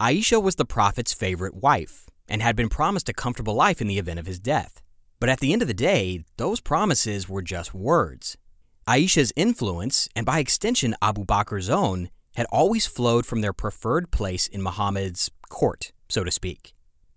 Aisha 0.00 0.42
was 0.42 0.56
the 0.56 0.66
prophet's 0.66 1.14
favorite 1.14 1.54
wife 1.54 2.10
and 2.28 2.42
had 2.42 2.56
been 2.56 2.68
promised 2.68 3.08
a 3.08 3.14
comfortable 3.14 3.54
life 3.54 3.80
in 3.80 3.86
the 3.86 3.98
event 3.98 4.18
of 4.18 4.26
his 4.26 4.40
death. 4.40 4.81
But 5.22 5.28
at 5.28 5.38
the 5.38 5.52
end 5.52 5.62
of 5.62 5.68
the 5.68 5.72
day, 5.72 6.24
those 6.36 6.60
promises 6.60 7.28
were 7.28 7.42
just 7.42 7.72
words. 7.72 8.36
Aisha's 8.88 9.32
influence, 9.36 10.08
and 10.16 10.26
by 10.26 10.40
extension 10.40 10.96
Abu 11.00 11.24
Bakr's 11.24 11.70
own, 11.70 12.10
had 12.34 12.46
always 12.50 12.88
flowed 12.88 13.24
from 13.24 13.40
their 13.40 13.52
preferred 13.52 14.10
place 14.10 14.48
in 14.48 14.60
Muhammad's 14.60 15.30
court, 15.48 15.92
so 16.08 16.24
to 16.24 16.32
speak. 16.32 16.72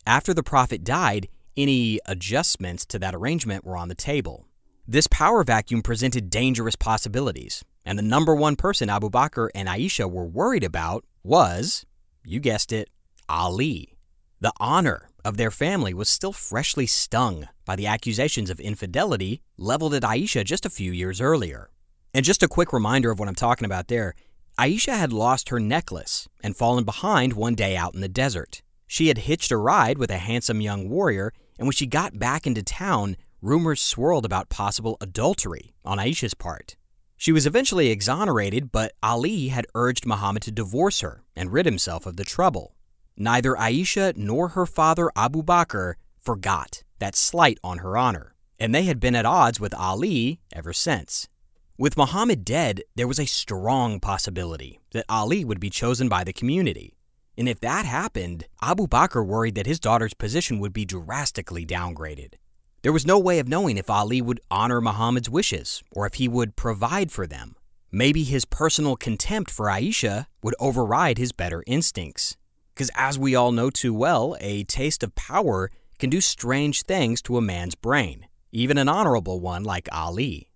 After 0.05 0.35
the 0.35 0.43
Prophet 0.43 0.83
died, 0.83 1.29
any 1.57 1.99
adjustments 2.05 2.85
to 2.85 2.99
that 2.99 3.15
arrangement 3.15 3.65
were 3.65 3.75
on 3.75 3.87
the 3.87 3.95
table. 3.95 4.45
This 4.87 5.07
power 5.07 5.43
vacuum 5.43 5.81
presented 5.81 6.29
dangerous 6.29 6.75
possibilities, 6.75 7.65
and 7.87 7.97
the 7.97 8.03
number 8.03 8.35
one 8.35 8.55
person 8.55 8.87
Abu 8.87 9.09
Bakr 9.09 9.49
and 9.55 9.67
Aisha 9.67 10.07
were 10.07 10.27
worried 10.27 10.63
about 10.63 11.03
was, 11.23 11.87
you 12.23 12.39
guessed 12.39 12.71
it, 12.71 12.87
Ali. 13.27 13.97
The 14.41 14.53
honor 14.59 15.09
of 15.25 15.37
their 15.37 15.51
family 15.51 15.93
was 15.93 16.07
still 16.07 16.31
freshly 16.31 16.85
stung 16.85 17.47
by 17.65 17.75
the 17.75 17.87
accusations 17.87 18.51
of 18.51 18.59
infidelity 18.59 19.41
leveled 19.57 19.95
at 19.95 20.03
Aisha 20.03 20.45
just 20.45 20.67
a 20.67 20.69
few 20.69 20.91
years 20.91 21.19
earlier. 21.19 21.71
And 22.13 22.23
just 22.23 22.43
a 22.43 22.47
quick 22.47 22.71
reminder 22.71 23.09
of 23.09 23.19
what 23.19 23.27
I'm 23.27 23.35
talking 23.35 23.65
about 23.65 23.87
there 23.87 24.13
Aisha 24.59 24.97
had 24.97 25.11
lost 25.11 25.49
her 25.49 25.59
necklace 25.59 26.29
and 26.43 26.55
fallen 26.55 26.85
behind 26.85 27.33
one 27.33 27.55
day 27.55 27.75
out 27.75 27.95
in 27.95 28.01
the 28.01 28.07
desert. 28.07 28.61
She 28.87 29.07
had 29.07 29.17
hitched 29.17 29.51
a 29.51 29.57
ride 29.57 29.97
with 29.97 30.11
a 30.11 30.19
handsome 30.19 30.61
young 30.61 30.89
warrior, 30.89 31.33
and 31.57 31.67
when 31.67 31.73
she 31.73 31.87
got 31.87 32.19
back 32.19 32.45
into 32.45 32.61
town, 32.61 33.17
rumors 33.41 33.81
swirled 33.81 34.25
about 34.25 34.49
possible 34.49 34.95
adultery 35.01 35.73
on 35.83 35.97
Aisha's 35.97 36.35
part. 36.35 36.77
She 37.17 37.31
was 37.31 37.47
eventually 37.47 37.89
exonerated, 37.89 38.71
but 38.71 38.93
Ali 39.01 39.47
had 39.47 39.65
urged 39.73 40.05
Muhammad 40.05 40.43
to 40.43 40.51
divorce 40.51 40.99
her 40.99 41.23
and 41.35 41.51
rid 41.51 41.65
himself 41.65 42.05
of 42.05 42.15
the 42.15 42.23
trouble. 42.23 42.74
Neither 43.17 43.53
Aisha 43.53 44.15
nor 44.17 44.49
her 44.49 44.65
father 44.65 45.09
Abu 45.15 45.41
Bakr 45.41 45.93
forgot 46.19 46.83
that 46.99 47.15
slight 47.15 47.57
on 47.63 47.77
her 47.77 47.97
honor, 47.97 48.35
and 48.59 48.75
they 48.75 48.83
had 48.83 48.99
been 48.99 49.15
at 49.15 49.25
odds 49.25 49.59
with 49.59 49.73
Ali 49.73 50.41
ever 50.53 50.73
since. 50.73 51.29
With 51.77 51.97
Muhammad 51.97 52.43
dead, 52.43 52.83
there 52.95 53.07
was 53.07 53.19
a 53.19 53.25
strong 53.25 53.99
possibility 53.99 54.79
that 54.91 55.05
Ali 55.07 55.45
would 55.45 55.59
be 55.59 55.69
chosen 55.69 56.09
by 56.09 56.23
the 56.23 56.33
community. 56.33 56.97
And 57.37 57.47
if 57.47 57.59
that 57.61 57.85
happened, 57.85 58.47
Abu 58.61 58.87
Bakr 58.87 59.25
worried 59.25 59.55
that 59.55 59.65
his 59.65 59.79
daughter's 59.79 60.13
position 60.13 60.59
would 60.59 60.73
be 60.73 60.85
drastically 60.85 61.65
downgraded. 61.65 62.35
There 62.81 62.93
was 62.93 63.05
no 63.05 63.17
way 63.17 63.39
of 63.39 63.47
knowing 63.47 63.77
if 63.77 63.89
Ali 63.89 64.21
would 64.21 64.41
honor 64.51 64.79
Muhammad's 64.79 65.29
wishes 65.29 65.83
or 65.91 66.05
if 66.05 66.15
he 66.15 66.27
would 66.27 66.55
provide 66.55 67.11
for 67.11 67.25
them. 67.25 67.55
Maybe 67.91 68.23
his 68.23 68.45
personal 68.45 68.95
contempt 68.95 69.49
for 69.51 69.67
Aisha 69.67 70.27
would 70.43 70.55
override 70.59 71.17
his 71.17 71.31
better 71.31 71.63
instincts. 71.65 72.37
Because 72.75 72.91
as 72.93 73.17
we 73.17 73.35
all 73.35 73.53
know 73.53 73.69
too 73.69 73.93
well, 73.93 74.35
a 74.41 74.65
taste 74.65 75.01
of 75.01 75.15
power 75.15 75.71
can 75.97 76.09
do 76.09 76.19
strange 76.19 76.83
things 76.83 77.21
to 77.21 77.37
a 77.37 77.41
man's 77.41 77.73
brain, 77.73 78.27
even 78.51 78.77
an 78.77 78.89
honorable 78.89 79.39
one 79.39 79.63
like 79.63 79.87
Ali. 79.93 80.49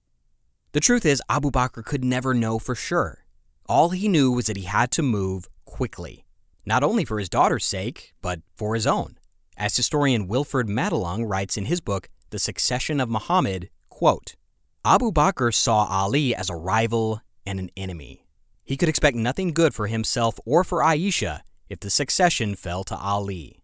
The 0.73 0.81
truth 0.81 1.05
is, 1.05 1.21
Abu 1.29 1.49
Bakr 1.49 1.83
could 1.83 2.03
never 2.03 2.33
know 2.33 2.59
for 2.59 2.75
sure. 2.75 3.23
All 3.67 3.89
he 3.89 4.09
knew 4.09 4.31
was 4.31 4.47
that 4.47 4.57
he 4.57 4.63
had 4.63 4.91
to 4.91 5.01
move 5.01 5.47
quickly, 5.63 6.25
not 6.65 6.83
only 6.83 7.05
for 7.05 7.19
his 7.19 7.29
daughter's 7.29 7.65
sake, 7.65 8.13
but 8.21 8.41
for 8.57 8.75
his 8.75 8.85
own. 8.85 9.17
As 9.55 9.77
historian 9.77 10.27
Wilferd 10.27 10.67
Madelung 10.67 11.29
writes 11.29 11.55
in 11.55 11.65
his 11.65 11.79
book, 11.79 12.09
the 12.31 12.39
succession 12.39 12.99
of 12.99 13.09
Muhammad, 13.09 13.69
quote, 13.87 14.35
Abu 14.83 15.11
Bakr 15.11 15.53
saw 15.53 15.85
Ali 15.85 16.35
as 16.35 16.49
a 16.49 16.55
rival 16.55 17.21
and 17.45 17.59
an 17.59 17.69
enemy. 17.77 18.25
He 18.65 18.75
could 18.75 18.89
expect 18.89 19.15
nothing 19.15 19.53
good 19.53 19.73
for 19.73 19.87
himself 19.87 20.37
or 20.45 20.63
for 20.63 20.79
Aisha 20.83 21.41
if 21.69 21.79
the 21.79 21.89
succession 21.89 22.55
fell 22.55 22.83
to 22.85 22.97
Ali. 22.97 23.63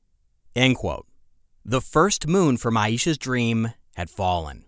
The 1.65 1.81
first 1.81 2.27
moon 2.27 2.57
from 2.57 2.75
Aisha's 2.75 3.17
dream 3.17 3.73
had 3.95 4.09
fallen, 4.09 4.65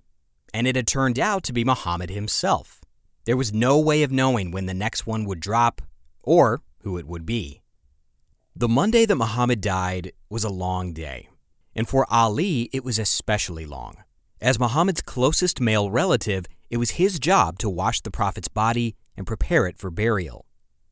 and 0.53 0.65
it 0.65 0.75
had 0.75 0.87
turned 0.87 1.19
out 1.19 1.43
to 1.43 1.53
be 1.53 1.63
Muhammad 1.63 2.09
himself. 2.09 2.81
There 3.25 3.37
was 3.37 3.53
no 3.53 3.77
way 3.79 4.03
of 4.03 4.11
knowing 4.11 4.49
when 4.49 4.65
the 4.65 4.73
next 4.73 5.05
one 5.05 5.25
would 5.25 5.39
drop 5.39 5.81
or 6.23 6.61
who 6.79 6.97
it 6.97 7.05
would 7.05 7.25
be. 7.25 7.61
The 8.55 8.67
Monday 8.67 9.05
that 9.05 9.15
Muhammad 9.15 9.61
died 9.61 10.13
was 10.29 10.43
a 10.43 10.49
long 10.49 10.91
day. 10.91 11.29
And 11.75 11.87
for 11.87 12.11
Ali, 12.11 12.71
it 12.73 12.83
was 12.83 12.97
especially 12.97 13.67
long. 13.67 13.97
As 14.41 14.59
Muhammad's 14.59 15.03
closest 15.03 15.61
male 15.61 15.91
relative, 15.91 16.47
it 16.71 16.77
was 16.77 16.97
his 16.97 17.19
job 17.19 17.59
to 17.59 17.69
wash 17.69 18.01
the 18.01 18.09
Prophet's 18.09 18.47
body 18.47 18.95
and 19.15 19.27
prepare 19.27 19.67
it 19.67 19.77
for 19.77 19.91
burial. 19.91 20.46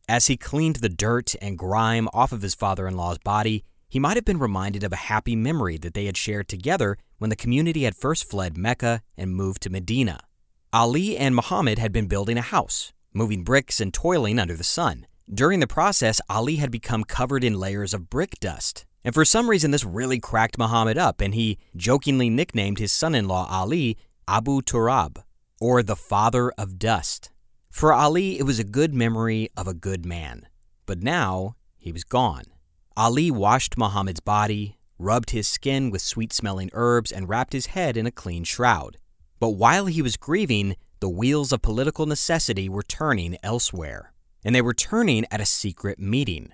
As 0.08 0.28
he 0.28 0.38
cleaned 0.38 0.78
the 0.78 0.90
dirt 0.90 1.34
and 1.42 1.58
grime 1.58 2.08
off 2.14 2.32
of 2.32 2.44
his 2.44 2.54
father 2.54 2.88
in 2.88 2.96
law's 2.96 3.18
body, 3.18 3.64
he 3.90 4.00
might 4.00 4.18
have 4.18 4.26
been 4.26 4.38
reminded 4.38 4.84
of 4.84 4.94
a 4.94 5.08
happy 5.08 5.36
memory 5.36 5.78
that 5.78 5.96
they 5.96 6.06
had 6.06 6.18
shared 6.18 6.48
together 6.48 6.98
when 7.18 7.30
the 7.32 7.36
community 7.36 7.84
had 7.84 7.96
first 7.96 8.30
fled 8.30 8.56
Mecca 8.56 9.02
and 9.18 9.36
moved 9.36 9.64
to 9.64 9.70
Medina. 9.70 10.20
Ali 10.72 11.18
and 11.18 11.34
Muhammad 11.36 11.80
had 11.80 11.92
been 11.92 12.08
building 12.08 12.38
a 12.38 12.42
house, 12.42 12.94
moving 13.14 13.44
bricks 13.44 13.80
and 13.80 13.94
toiling 13.94 14.38
under 14.38 14.56
the 14.56 14.64
sun. 14.64 15.08
During 15.34 15.60
the 15.60 15.68
process, 15.68 16.22
Ali 16.30 16.58
had 16.58 16.70
become 16.70 17.04
covered 17.04 17.44
in 17.44 17.60
layers 17.60 17.94
of 17.94 18.10
brick 18.10 18.40
dust, 18.40 18.86
and 19.04 19.14
for 19.14 19.26
some 19.26 19.50
reason, 19.50 19.72
this 19.72 19.86
really 19.86 20.20
cracked 20.20 20.58
Muhammad 20.58 21.00
up, 21.00 21.20
and 21.20 21.34
he 21.34 21.58
jokingly 21.76 22.30
nicknamed 22.30 22.78
his 22.78 22.92
son 22.92 23.16
in 23.16 23.28
law 23.28 23.48
Ali 23.50 23.98
Abu 24.28 24.62
Turab, 24.62 25.24
or 25.60 25.82
the 25.82 25.96
father 25.96 26.52
of 26.58 26.78
dust. 26.78 27.32
For 27.76 27.92
Ali, 27.92 28.40
it 28.40 28.44
was 28.44 28.58
a 28.58 28.64
good 28.64 28.94
memory 28.94 29.50
of 29.58 29.68
a 29.68 29.74
good 29.74 30.06
man. 30.06 30.48
But 30.86 31.04
now, 31.04 31.58
he 31.76 31.92
was 31.92 32.06
gone. 32.06 32.46
Ali 32.96 33.30
washed 33.30 33.78
Muhammad's 33.78 34.22
body, 34.22 34.78
rubbed 34.98 35.32
his 35.32 35.46
skin 35.46 35.90
with 35.90 36.02
sweet 36.02 36.32
smelling 36.32 36.70
herbs, 36.72 37.12
and 37.12 37.28
wrapped 37.28 37.52
his 37.52 37.66
head 37.66 37.98
in 37.98 38.06
a 38.06 38.12
clean 38.12 38.46
shroud. 38.46 38.96
But 39.42 39.58
while 39.60 39.88
he 39.88 40.02
was 40.02 40.16
grieving, 40.16 40.78
the 41.02 41.10
wheels 41.10 41.52
of 41.52 41.62
political 41.62 42.06
necessity 42.06 42.70
were 42.70 42.82
turning 42.82 43.36
elsewhere. 43.44 44.14
And 44.46 44.56
they 44.56 44.62
were 44.62 44.74
turning 44.74 45.26
at 45.30 45.42
a 45.42 45.46
secret 45.46 46.00
meeting 46.00 46.54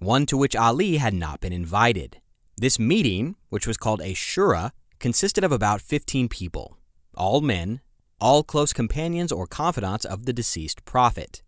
one 0.00 0.26
to 0.26 0.36
which 0.36 0.54
Ali 0.54 0.98
had 0.98 1.14
not 1.14 1.40
been 1.40 1.54
invited. 1.54 2.20
This 2.58 2.78
meeting, 2.78 3.36
which 3.48 3.66
was 3.66 3.78
called 3.78 4.02
a 4.02 4.12
shura, 4.12 4.72
consisted 4.98 5.44
of 5.44 5.50
about 5.50 5.80
15 5.80 6.28
people, 6.28 6.76
all 7.14 7.40
men, 7.40 7.80
all 8.20 8.42
close 8.42 8.72
companions 8.72 9.32
or 9.32 9.46
confidants 9.46 10.04
of 10.04 10.26
the 10.26 10.32
deceased 10.32 10.84
prophet. 10.84 11.42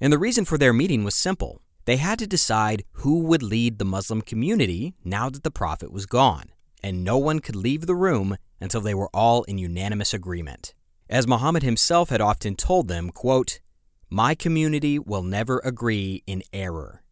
And 0.00 0.12
the 0.12 0.18
reason 0.18 0.44
for 0.44 0.58
their 0.58 0.72
meeting 0.72 1.04
was 1.04 1.14
simple. 1.14 1.60
They 1.84 1.96
had 1.96 2.18
to 2.18 2.26
decide 2.26 2.84
who 2.92 3.20
would 3.20 3.42
lead 3.42 3.78
the 3.78 3.84
Muslim 3.84 4.22
community 4.22 4.94
now 5.04 5.28
that 5.30 5.42
the 5.42 5.50
prophet 5.50 5.92
was 5.92 6.06
gone, 6.06 6.46
and 6.82 7.04
no 7.04 7.18
one 7.18 7.40
could 7.40 7.56
leave 7.56 7.86
the 7.86 7.94
room 7.94 8.36
until 8.60 8.80
they 8.80 8.94
were 8.94 9.10
all 9.12 9.42
in 9.44 9.58
unanimous 9.58 10.14
agreement. 10.14 10.74
As 11.10 11.26
Muhammad 11.26 11.62
himself 11.62 12.08
had 12.08 12.22
often 12.22 12.56
told 12.56 12.88
them, 12.88 13.10
quote, 13.10 13.60
"My 14.08 14.34
community 14.34 14.98
will 14.98 15.22
never 15.22 15.58
agree 15.58 16.22
in 16.26 16.42
error." 16.52 17.02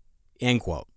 End 0.40 0.60
quote. 0.60 0.88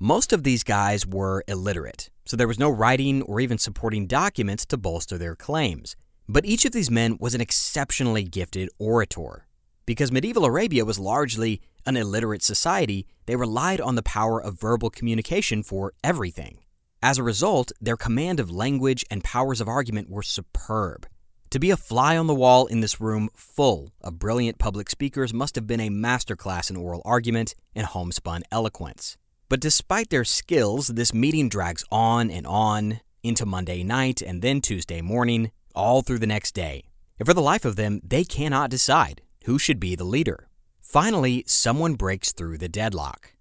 Most 0.00 0.32
of 0.32 0.42
these 0.42 0.64
guys 0.64 1.06
were 1.06 1.44
illiterate, 1.46 2.10
so 2.24 2.36
there 2.36 2.48
was 2.48 2.58
no 2.58 2.70
writing 2.70 3.22
or 3.22 3.38
even 3.38 3.58
supporting 3.58 4.06
documents 4.06 4.66
to 4.66 4.76
bolster 4.76 5.16
their 5.16 5.36
claims. 5.36 5.94
But 6.32 6.46
each 6.46 6.64
of 6.64 6.70
these 6.70 6.92
men 6.92 7.16
was 7.18 7.34
an 7.34 7.40
exceptionally 7.40 8.22
gifted 8.22 8.68
orator. 8.78 9.48
Because 9.84 10.12
medieval 10.12 10.44
Arabia 10.44 10.84
was 10.84 10.96
largely 10.96 11.60
an 11.84 11.96
illiterate 11.96 12.44
society, 12.44 13.04
they 13.26 13.34
relied 13.34 13.80
on 13.80 13.96
the 13.96 14.02
power 14.04 14.40
of 14.40 14.60
verbal 14.60 14.90
communication 14.90 15.64
for 15.64 15.92
everything. 16.04 16.58
As 17.02 17.18
a 17.18 17.24
result, 17.24 17.72
their 17.80 17.96
command 17.96 18.38
of 18.38 18.48
language 18.48 19.04
and 19.10 19.24
powers 19.24 19.60
of 19.60 19.66
argument 19.66 20.08
were 20.08 20.22
superb. 20.22 21.08
To 21.50 21.58
be 21.58 21.72
a 21.72 21.76
fly 21.76 22.16
on 22.16 22.28
the 22.28 22.34
wall 22.34 22.66
in 22.66 22.78
this 22.78 23.00
room 23.00 23.30
full 23.34 23.90
of 24.00 24.20
brilliant 24.20 24.56
public 24.56 24.88
speakers 24.88 25.34
must 25.34 25.56
have 25.56 25.66
been 25.66 25.80
a 25.80 25.90
masterclass 25.90 26.70
in 26.70 26.76
oral 26.76 27.02
argument 27.04 27.56
and 27.74 27.88
homespun 27.88 28.44
eloquence. 28.52 29.16
But 29.48 29.58
despite 29.58 30.10
their 30.10 30.22
skills, 30.22 30.86
this 30.86 31.12
meeting 31.12 31.48
drags 31.48 31.82
on 31.90 32.30
and 32.30 32.46
on 32.46 33.00
into 33.24 33.44
Monday 33.44 33.82
night 33.82 34.22
and 34.22 34.42
then 34.42 34.60
Tuesday 34.60 35.00
morning, 35.00 35.50
all 35.74 36.02
through 36.02 36.18
the 36.18 36.26
next 36.26 36.52
day. 36.52 36.84
And 37.18 37.26
for 37.26 37.34
the 37.34 37.42
life 37.42 37.64
of 37.64 37.76
them, 37.76 38.00
they 38.04 38.24
cannot 38.24 38.70
decide 38.70 39.22
who 39.44 39.58
should 39.58 39.80
be 39.80 39.94
the 39.94 40.04
leader. 40.04 40.48
Finally, 40.80 41.44
someone 41.46 41.94
breaks 41.94 42.32
through 42.32 42.58
the 42.58 42.68
deadlock. 42.68 43.34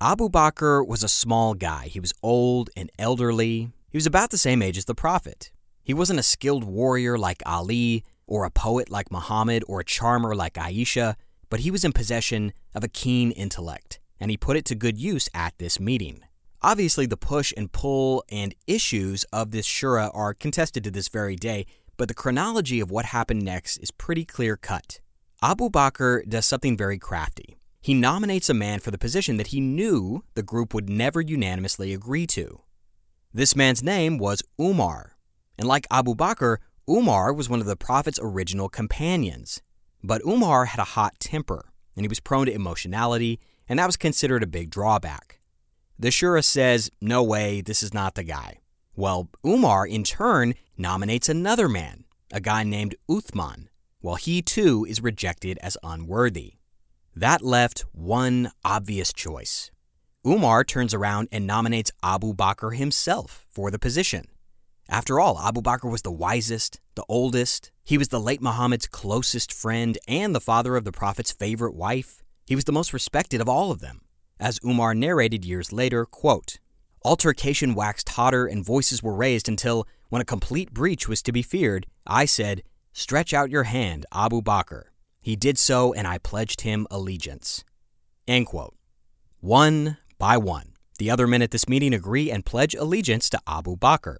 Abu 0.00 0.28
Bakr 0.28 0.86
was 0.86 1.02
a 1.02 1.08
small 1.08 1.54
guy. 1.54 1.88
He 1.88 2.00
was 2.00 2.12
old 2.22 2.70
and 2.76 2.90
elderly. 2.98 3.70
He 3.90 3.96
was 3.96 4.06
about 4.06 4.30
the 4.30 4.38
same 4.38 4.62
age 4.62 4.76
as 4.76 4.84
the 4.84 4.94
Prophet. 4.94 5.52
He 5.84 5.94
wasn't 5.94 6.20
a 6.20 6.24
skilled 6.24 6.64
warrior 6.64 7.16
like 7.18 7.42
Ali, 7.46 8.04
or 8.26 8.44
a 8.44 8.50
poet 8.50 8.90
like 8.90 9.12
Muhammad, 9.12 9.64
or 9.68 9.80
a 9.80 9.84
charmer 9.84 10.34
like 10.34 10.54
Aisha, 10.54 11.16
but 11.50 11.60
he 11.60 11.70
was 11.70 11.84
in 11.84 11.92
possession 11.92 12.52
of 12.74 12.82
a 12.82 12.88
keen 12.88 13.30
intellect, 13.32 14.00
and 14.18 14.30
he 14.30 14.36
put 14.36 14.56
it 14.56 14.64
to 14.66 14.74
good 14.74 14.98
use 14.98 15.28
at 15.34 15.58
this 15.58 15.78
meeting. 15.78 16.20
Obviously, 16.64 17.06
the 17.06 17.16
push 17.16 17.52
and 17.56 17.72
pull 17.72 18.22
and 18.30 18.54
issues 18.68 19.24
of 19.32 19.50
this 19.50 19.66
shura 19.66 20.10
are 20.14 20.32
contested 20.32 20.84
to 20.84 20.90
this 20.90 21.08
very 21.08 21.34
day, 21.34 21.66
but 21.96 22.06
the 22.06 22.14
chronology 22.14 22.78
of 22.78 22.90
what 22.90 23.06
happened 23.06 23.42
next 23.42 23.78
is 23.78 23.90
pretty 23.90 24.24
clear 24.24 24.56
cut. 24.56 25.00
Abu 25.42 25.68
Bakr 25.68 26.28
does 26.28 26.46
something 26.46 26.76
very 26.76 26.98
crafty. 26.98 27.58
He 27.80 27.94
nominates 27.94 28.48
a 28.48 28.54
man 28.54 28.78
for 28.78 28.92
the 28.92 28.98
position 28.98 29.38
that 29.38 29.48
he 29.48 29.60
knew 29.60 30.22
the 30.34 30.42
group 30.44 30.72
would 30.72 30.88
never 30.88 31.20
unanimously 31.20 31.92
agree 31.92 32.28
to. 32.28 32.60
This 33.34 33.56
man's 33.56 33.82
name 33.82 34.18
was 34.18 34.42
Umar, 34.60 35.16
and 35.58 35.66
like 35.66 35.88
Abu 35.90 36.14
Bakr, 36.14 36.58
Umar 36.88 37.32
was 37.32 37.48
one 37.48 37.60
of 37.60 37.66
the 37.66 37.76
Prophet's 37.76 38.20
original 38.22 38.68
companions, 38.68 39.62
but 40.04 40.22
Umar 40.24 40.66
had 40.66 40.80
a 40.80 40.84
hot 40.84 41.18
temper 41.18 41.72
and 41.96 42.04
he 42.04 42.08
was 42.08 42.20
prone 42.20 42.46
to 42.46 42.52
emotionality, 42.54 43.38
and 43.68 43.78
that 43.78 43.86
was 43.86 43.96
considered 43.96 44.42
a 44.42 44.46
big 44.46 44.70
drawback. 44.70 45.41
The 45.98 46.08
Shura 46.08 46.44
says, 46.44 46.90
No 47.00 47.22
way, 47.22 47.60
this 47.60 47.82
is 47.82 47.94
not 47.94 48.14
the 48.14 48.24
guy. 48.24 48.58
Well, 48.94 49.28
Umar, 49.44 49.86
in 49.86 50.04
turn, 50.04 50.54
nominates 50.76 51.28
another 51.28 51.68
man, 51.68 52.04
a 52.32 52.40
guy 52.40 52.64
named 52.64 52.96
Uthman, 53.08 53.68
while 54.00 54.16
he 54.16 54.42
too 54.42 54.84
is 54.88 55.02
rejected 55.02 55.58
as 55.62 55.78
unworthy. 55.82 56.54
That 57.14 57.42
left 57.42 57.84
one 57.92 58.50
obvious 58.64 59.12
choice. 59.12 59.70
Umar 60.26 60.62
turns 60.62 60.94
around 60.94 61.28
and 61.32 61.46
nominates 61.46 61.90
Abu 62.02 62.32
Bakr 62.34 62.76
himself 62.76 63.44
for 63.50 63.70
the 63.70 63.78
position. 63.78 64.28
After 64.88 65.18
all, 65.18 65.38
Abu 65.40 65.62
Bakr 65.62 65.90
was 65.90 66.02
the 66.02 66.12
wisest, 66.12 66.78
the 66.94 67.04
oldest. 67.08 67.70
He 67.82 67.96
was 67.98 68.08
the 68.08 68.20
late 68.20 68.42
Muhammad's 68.42 68.86
closest 68.86 69.52
friend 69.52 69.98
and 70.06 70.34
the 70.34 70.40
father 70.40 70.76
of 70.76 70.84
the 70.84 70.92
Prophet's 70.92 71.32
favorite 71.32 71.74
wife. 71.74 72.22
He 72.46 72.54
was 72.54 72.64
the 72.64 72.72
most 72.72 72.92
respected 72.92 73.40
of 73.40 73.48
all 73.48 73.70
of 73.70 73.80
them. 73.80 74.01
As 74.42 74.58
Umar 74.64 74.92
narrated 74.92 75.44
years 75.44 75.72
later, 75.72 76.04
quote, 76.04 76.58
Altercation 77.04 77.76
waxed 77.76 78.08
hotter 78.08 78.44
and 78.44 78.64
voices 78.64 79.00
were 79.00 79.14
raised 79.14 79.48
until, 79.48 79.86
when 80.08 80.20
a 80.20 80.24
complete 80.24 80.74
breach 80.74 81.06
was 81.06 81.22
to 81.22 81.30
be 81.30 81.42
feared, 81.42 81.86
I 82.08 82.24
said, 82.24 82.64
Stretch 82.92 83.32
out 83.32 83.50
your 83.50 83.62
hand, 83.62 84.04
Abu 84.12 84.42
Bakr. 84.42 84.86
He 85.20 85.36
did 85.36 85.58
so, 85.58 85.92
and 85.92 86.08
I 86.08 86.18
pledged 86.18 86.62
him 86.62 86.88
allegiance. 86.90 87.62
End 88.26 88.46
quote. 88.46 88.74
One 89.38 89.98
by 90.18 90.38
one, 90.38 90.72
the 90.98 91.08
other 91.08 91.28
men 91.28 91.42
at 91.42 91.52
this 91.52 91.68
meeting 91.68 91.94
agree 91.94 92.28
and 92.28 92.44
pledge 92.44 92.74
allegiance 92.74 93.30
to 93.30 93.40
Abu 93.46 93.76
Bakr. 93.76 94.16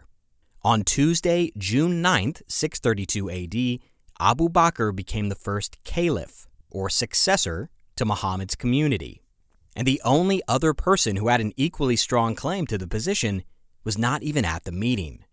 On 0.62 0.84
Tuesday, 0.84 1.50
June 1.58 2.00
9th, 2.00 2.42
632 2.46 3.28
AD, 3.28 3.80
Abu 4.20 4.48
Bakr 4.48 4.94
became 4.94 5.30
the 5.30 5.34
first 5.34 5.82
caliph, 5.82 6.46
or 6.70 6.88
successor, 6.88 7.70
to 7.96 8.04
Muhammad's 8.04 8.54
community 8.54 9.21
and 9.74 9.86
the 9.86 10.00
only 10.04 10.42
other 10.46 10.74
person 10.74 11.16
who 11.16 11.28
had 11.28 11.40
an 11.40 11.52
equally 11.56 11.96
strong 11.96 12.34
claim 12.34 12.66
to 12.66 12.78
the 12.78 12.86
position 12.86 13.42
was 13.84 13.98
not 13.98 14.22
even 14.22 14.44
at 14.44 14.64
the 14.64 14.72
meeting. 14.72 15.24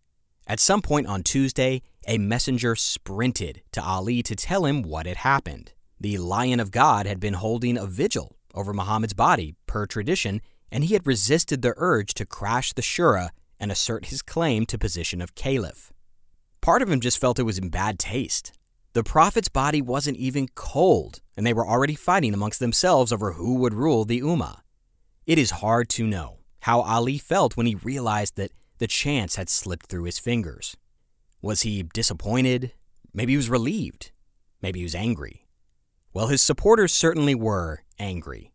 At 0.48 0.60
some 0.60 0.81
point 0.81 1.08
on 1.08 1.24
Tuesday, 1.24 1.81
a 2.08 2.17
messenger 2.17 2.75
sprinted 2.75 3.62
to 3.72 3.84
Ali 3.84 4.24
to 4.24 4.36
tell 4.36 4.65
him 4.65 4.81
what 4.81 5.05
had 5.05 5.17
happened. 5.17 5.74
The 6.00 6.17
Lion 6.17 6.60
of 6.60 6.72
God 6.72 7.05
had 7.05 7.19
been 7.19 7.36
holding 7.36 7.77
a 7.77 7.86
vigil 7.86 8.36
over 8.55 8.74
Muhammad's 8.74 9.13
body, 9.13 9.55
per 9.67 9.86
tradition, 9.86 10.41
and 10.72 10.84
he 10.84 10.93
had 10.93 11.05
resisted 11.05 11.62
the 11.62 11.74
urge 11.77 12.13
to 12.15 12.25
crash 12.25 12.74
the 12.74 12.81
Shura 12.81 13.29
and 13.60 13.72
assert 13.72 14.05
his 14.05 14.22
claim 14.22 14.65
to 14.67 14.77
position 14.77 15.22
of 15.22 15.36
caliph. 15.36 15.91
Part 16.62 16.81
of 16.81 16.89
him 16.89 17.00
just 17.00 17.19
felt 17.19 17.39
it 17.39 17.43
was 17.43 17.58
in 17.58 17.69
bad 17.69 18.00
taste. 18.00 18.53
The 18.93 19.03
prophet's 19.03 19.50
body 19.50 19.81
wasn't 19.81 20.17
even 20.17 20.48
cold, 20.55 21.22
and 21.39 21.48
they 21.48 21.53
were 21.53 21.65
already 21.65 21.96
fighting 21.96 22.34
amongst 22.34 22.60
themselves 22.60 23.13
over 23.13 23.31
who 23.31 23.55
would 23.55 23.74
rule 23.74 24.03
the 24.03 24.19
Ummah. 24.19 24.60
It 25.25 25.38
is 25.38 25.51
hard 25.51 25.88
to 25.91 26.05
know 26.05 26.39
how 26.63 26.81
Ali 26.81 27.17
felt 27.17 27.55
when 27.55 27.65
he 27.65 27.75
realized 27.75 28.36
that 28.36 28.51
the 28.79 28.88
chance 28.88 29.38
had 29.38 29.48
slipped 29.48 29.86
through 29.86 30.03
his 30.03 30.19
fingers. 30.19 30.75
Was 31.41 31.62
he 31.62 31.84
disappointed? 31.84 32.74
Maybe 33.13 33.31
he 33.31 33.38
was 33.38 33.50
relieved. 33.50 34.12
Maybe 34.62 34.79
he 34.79 34.84
was 34.84 34.93
angry. 34.93 35.48
Well, 36.13 36.27
his 36.27 36.43
supporters 36.43 36.91
certainly 36.91 37.36
were 37.36 37.86
angry. 37.98 38.51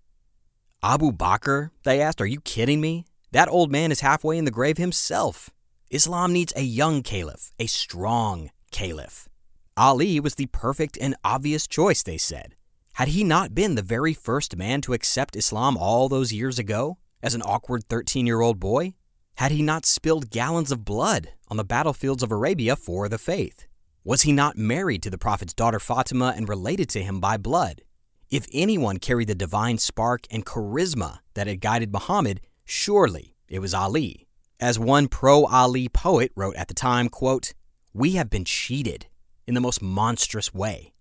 Abu 0.83 1.11
Bakr, 1.11 1.71
they 1.85 2.03
asked, 2.03 2.21
are 2.21 2.27
you 2.27 2.43
kidding 2.43 2.83
me? 2.83 3.07
That 3.33 3.49
old 3.49 3.73
man 3.73 3.93
is 3.93 4.01
halfway 4.01 4.37
in 4.37 4.45
the 4.45 4.51
grave 4.51 4.77
himself. 4.77 5.49
Islam 5.89 6.35
needs 6.35 6.53
a 6.55 6.61
young 6.61 7.03
caliph, 7.03 7.51
a 7.59 7.65
strong 7.65 8.51
caliph. 8.73 9.27
Ali 9.75 10.21
was 10.21 10.35
the 10.35 10.49
perfect 10.53 10.99
and 11.01 11.17
obvious 11.25 11.67
choice, 11.67 12.03
they 12.03 12.19
said. 12.19 12.55
Had 12.95 13.09
he 13.09 13.25
not 13.25 13.57
been 13.57 13.75
the 13.75 13.83
very 13.83 14.15
first 14.15 14.57
man 14.57 14.81
to 14.83 14.93
accept 14.93 15.35
Islam 15.35 15.77
all 15.77 16.09
those 16.09 16.33
years 16.33 16.61
ago, 16.61 16.99
as 17.25 17.35
an 17.35 17.43
awkward 17.43 17.83
13 17.89 18.25
year 18.25 18.41
old 18.41 18.61
boy? 18.61 18.95
Had 19.37 19.51
he 19.51 19.63
not 19.63 19.85
spilled 19.85 20.31
gallons 20.31 20.71
of 20.71 20.85
blood 20.85 21.31
on 21.49 21.57
the 21.57 21.65
battlefields 21.65 22.23
of 22.23 22.31
Arabia 22.31 22.77
for 22.77 23.09
the 23.09 23.19
faith? 23.19 23.67
Was 24.05 24.23
he 24.23 24.31
not 24.31 24.57
married 24.57 25.03
to 25.03 25.11
the 25.11 25.19
Prophet's 25.19 25.55
daughter 25.55 25.81
Fatima 25.81 26.35
and 26.37 26.49
related 26.49 26.89
to 26.91 27.03
him 27.03 27.19
by 27.19 27.37
blood? 27.37 27.83
If 28.31 28.47
anyone 28.53 28.99
carried 28.99 29.27
the 29.27 29.35
divine 29.35 29.79
spark 29.79 30.29
and 30.31 30.47
charisma 30.47 31.19
that 31.35 31.49
had 31.49 31.61
guided 31.61 31.93
Muhammad, 31.93 32.43
surely 32.65 33.35
it 33.49 33.59
was 33.59 33.75
Ali. 33.75 34.29
As 34.61 34.79
one 34.79 35.09
pro 35.09 35.47
Ali 35.47 35.89
poet 35.89 36.31
wrote 36.37 36.55
at 36.55 36.69
the 36.69 36.75
time, 36.75 37.09
quote, 37.09 37.55
We 37.93 38.13
have 38.13 38.31
been 38.31 38.45
cheated 38.45 39.07
in 39.49 39.55
the 39.55 39.61
most 39.61 39.83
monstrous 39.83 40.55
way. 40.55 40.95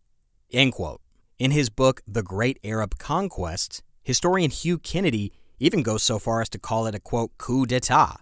End 0.51 0.73
quote. 0.73 1.02
In 1.43 1.51
his 1.51 1.69
book, 1.69 1.99
The 2.07 2.23
Great 2.23 2.57
Arab 2.63 2.97
Conquest, 2.97 3.83
historian 4.01 4.49
Hugh 4.49 4.79
Kennedy 4.79 5.33
even 5.59 5.83
goes 5.83 6.01
so 6.01 6.17
far 6.17 6.39
as 6.39 6.47
to 6.51 6.57
call 6.57 6.87
it 6.87 6.95
a 6.95 7.01
quote, 7.01 7.37
coup 7.37 7.65
d'etat. 7.65 8.15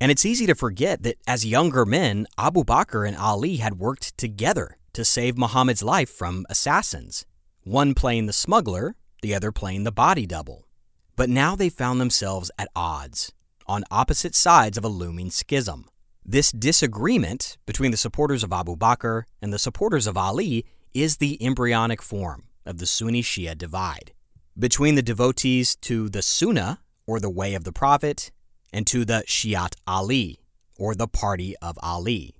And 0.00 0.10
it's 0.10 0.26
easy 0.26 0.44
to 0.46 0.56
forget 0.56 1.04
that 1.04 1.18
as 1.24 1.46
younger 1.46 1.86
men, 1.86 2.26
Abu 2.36 2.64
Bakr 2.64 3.06
and 3.06 3.16
Ali 3.16 3.58
had 3.58 3.78
worked 3.78 4.18
together 4.18 4.76
to 4.92 5.04
save 5.04 5.38
Muhammad's 5.38 5.84
life 5.84 6.10
from 6.10 6.46
assassins, 6.50 7.24
one 7.62 7.94
playing 7.94 8.26
the 8.26 8.32
smuggler, 8.32 8.96
the 9.22 9.36
other 9.36 9.52
playing 9.52 9.84
the 9.84 9.92
body 9.92 10.26
double. 10.26 10.66
But 11.14 11.30
now 11.30 11.54
they 11.54 11.68
found 11.68 12.00
themselves 12.00 12.50
at 12.58 12.66
odds, 12.74 13.32
on 13.68 13.84
opposite 13.92 14.34
sides 14.34 14.76
of 14.76 14.84
a 14.84 14.88
looming 14.88 15.30
schism. 15.30 15.84
This 16.24 16.50
disagreement 16.50 17.56
between 17.66 17.92
the 17.92 17.96
supporters 17.96 18.42
of 18.42 18.52
Abu 18.52 18.74
Bakr 18.74 19.22
and 19.40 19.52
the 19.52 19.60
supporters 19.60 20.08
of 20.08 20.16
Ali 20.16 20.66
is 20.92 21.18
the 21.18 21.40
embryonic 21.40 22.02
form 22.02 22.48
of 22.66 22.78
the 22.78 22.86
Sunni 22.86 23.22
Shia 23.22 23.56
divide. 23.56 24.12
Between 24.58 24.94
the 24.94 25.02
devotees 25.02 25.76
to 25.76 26.08
the 26.08 26.22
Sunnah, 26.22 26.80
or 27.06 27.20
the 27.20 27.30
way 27.30 27.54
of 27.54 27.64
the 27.64 27.72
Prophet, 27.72 28.30
and 28.72 28.86
to 28.86 29.04
the 29.04 29.24
Shiat 29.26 29.74
Ali, 29.86 30.40
or 30.78 30.94
the 30.94 31.08
party 31.08 31.54
of 31.60 31.78
Ali. 31.82 32.36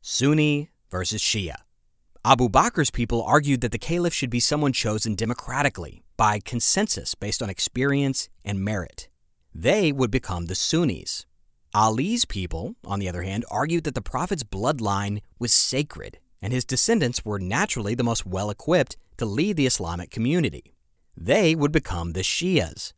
Sunni 0.00 0.70
versus 0.90 1.22
Shia. 1.22 1.56
Abu 2.24 2.48
Bakr's 2.48 2.90
people 2.90 3.22
argued 3.22 3.60
that 3.60 3.72
the 3.72 3.78
caliph 3.78 4.12
should 4.12 4.30
be 4.30 4.40
someone 4.40 4.72
chosen 4.72 5.14
democratically 5.14 6.02
by 6.16 6.40
consensus 6.40 7.14
based 7.14 7.42
on 7.42 7.48
experience 7.48 8.28
and 8.44 8.60
merit. 8.60 9.08
They 9.54 9.92
would 9.92 10.10
become 10.10 10.46
the 10.46 10.54
Sunnis, 10.54 11.26
Ali's 11.74 12.24
people, 12.24 12.76
on 12.84 12.98
the 12.98 13.08
other 13.08 13.22
hand, 13.22 13.44
argued 13.50 13.84
that 13.84 13.94
the 13.94 14.02
prophet's 14.02 14.42
bloodline 14.42 15.20
was 15.38 15.52
sacred, 15.52 16.18
and 16.40 16.52
his 16.52 16.64
descendants 16.64 17.24
were 17.24 17.38
naturally 17.38 17.94
the 17.94 18.04
most 18.04 18.26
well 18.26 18.50
equipped 18.50 18.96
to 19.16 19.24
lead 19.24 19.56
the 19.56 19.66
Islamic 19.66 20.10
community. 20.10 20.74
They 21.16 21.54
would 21.54 21.72
become 21.72 22.12
the 22.12 22.20
Shias. 22.20 22.92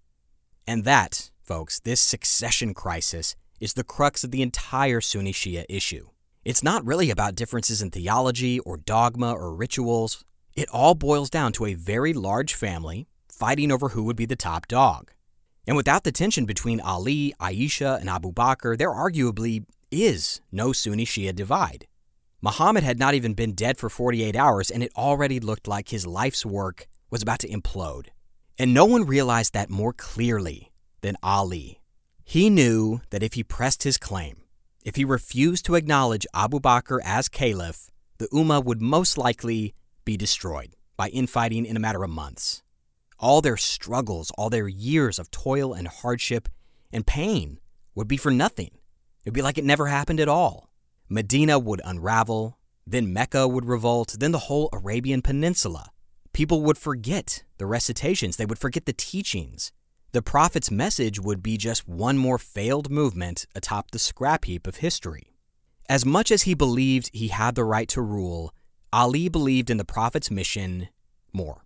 And 0.67 0.85
that, 0.85 1.31
folks, 1.43 1.81
this 1.81 2.01
succession 2.01 2.75
crisis 2.75 3.35
is 3.61 3.75
the 3.75 3.85
crux 3.85 4.25
of 4.25 4.31
the 4.31 4.43
entire 4.43 5.01
Sunni 5.01 5.33
Shia 5.33 5.65
issue. 5.69 6.09
It's 6.45 6.63
not 6.63 6.87
really 6.87 7.11
about 7.11 7.35
differences 7.35 7.83
in 7.83 7.91
theology 7.91 8.59
or 8.61 8.79
dogma 8.79 9.33
or 9.33 9.55
rituals. 9.55 10.25
It 10.55 10.69
all 10.73 10.95
boils 10.95 11.31
down 11.31 11.53
to 11.53 11.67
a 11.67 11.75
very 11.75 12.13
large 12.13 12.55
family 12.55 13.07
fighting 13.29 13.73
over 13.73 13.91
who 13.91 14.05
would 14.05 14.17
be 14.17 14.27
the 14.27 14.37
top 14.37 14.69
dog. 14.69 15.13
And 15.67 15.77
without 15.77 16.05
the 16.05 16.13
tension 16.13 16.47
between 16.47 16.81
Ali, 16.81 17.35
Aisha, 17.41 18.01
and 18.01 18.09
Abu 18.09 18.33
Bakr, 18.33 18.77
there 18.77 18.91
arguably 18.91 19.65
is 19.91 20.41
no 20.51 20.73
Sunni 20.73 21.05
Shia 21.05 21.35
divide. 21.35 21.87
Muhammad 22.43 22.83
had 22.83 22.99
not 22.99 23.13
even 23.15 23.35
been 23.35 23.53
dead 23.53 23.77
for 23.77 23.91
48 23.91 24.35
hours, 24.35 24.71
and 24.71 24.83
it 24.83 24.93
already 24.97 25.41
looked 25.41 25.69
like 25.69 25.91
his 25.91 26.07
life's 26.07 26.47
work 26.47 26.87
was 27.11 27.23
about 27.23 27.41
to 27.41 27.49
implode. 27.49 28.07
And 28.59 28.73
no 28.73 28.87
one 28.87 29.05
realized 29.05 29.53
that 29.53 29.69
more 29.69 29.93
clearly 29.93 30.73
than 31.03 31.19
Ali. 31.23 31.81
He 32.25 32.49
knew 32.49 33.03
that 33.11 33.23
if 33.23 33.35
he 33.35 33.43
pressed 33.45 33.83
his 33.83 33.99
claim, 33.99 34.39
if 34.85 34.97
he 34.97 35.05
refused 35.05 35.67
to 35.67 35.75
acknowledge 35.75 36.27
Abu 36.33 36.61
Bakr 36.61 37.01
as 37.05 37.29
caliph, 37.29 37.91
the 38.17 38.29
Ummah 38.29 38.65
would 38.65 38.81
most 38.81 39.19
likely 39.19 39.75
be 40.07 40.17
destroyed 40.17 40.75
by 40.97 41.09
infighting 41.09 41.67
in 41.67 41.77
a 41.77 41.81
matter 41.81 42.03
of 42.03 42.11
months. 42.11 42.63
All 43.19 43.43
their 43.43 43.59
struggles, 43.59 44.33
all 44.39 44.49
their 44.49 44.69
years 44.69 45.19
of 45.19 45.31
toil 45.31 45.75
and 45.75 45.89
hardship 45.89 46.49
and 46.91 47.07
pain 47.07 47.59
would 47.95 48.09
be 48.09 48.17
for 48.17 48.31
nothing. 48.31 48.71
It'd 49.25 49.35
be 49.35 49.43
like 49.43 49.59
it 49.59 49.65
never 49.65 49.89
happened 49.89 50.21
at 50.21 50.29
all. 50.29 50.70
Medina 51.13 51.59
would 51.59 51.83
unravel, 51.85 52.57
then 52.87 53.13
Mecca 53.13 53.49
would 53.49 53.65
revolt, 53.65 54.15
then 54.21 54.31
the 54.31 54.47
whole 54.47 54.69
Arabian 54.73 55.23
Peninsula. 55.23 55.91
People 56.33 56.63
would 56.63 56.79
forget 56.79 57.43
the 57.59 57.67
recitations, 57.67 58.37
they 58.37 58.47
would 58.47 58.61
forget 58.61 58.87
the 58.87 58.93
teachings. 58.93 59.73
The 60.13 60.23
Prophet's 60.23 60.71
message 60.71 61.19
would 61.19 61.43
be 61.43 61.57
just 61.57 61.89
one 61.89 62.17
more 62.17 62.39
failed 62.39 62.91
movement 62.91 63.47
atop 63.57 63.91
the 63.91 63.99
scrap 63.99 64.45
heap 64.45 64.69
of 64.69 64.77
history. 64.77 65.35
As 65.89 66.07
much 66.07 66.31
as 66.31 66.43
he 66.43 66.55
believed 66.55 67.11
he 67.13 67.29
had 67.29 67.57
the 67.57 67.65
right 67.65 67.89
to 67.89 68.01
rule, 68.01 68.55
Ali 68.93 69.29
believed 69.29 69.69
in 69.69 69.79
the 69.79 69.85
Prophet's 69.85 70.31
mission 70.31 70.89
more. 71.33 71.65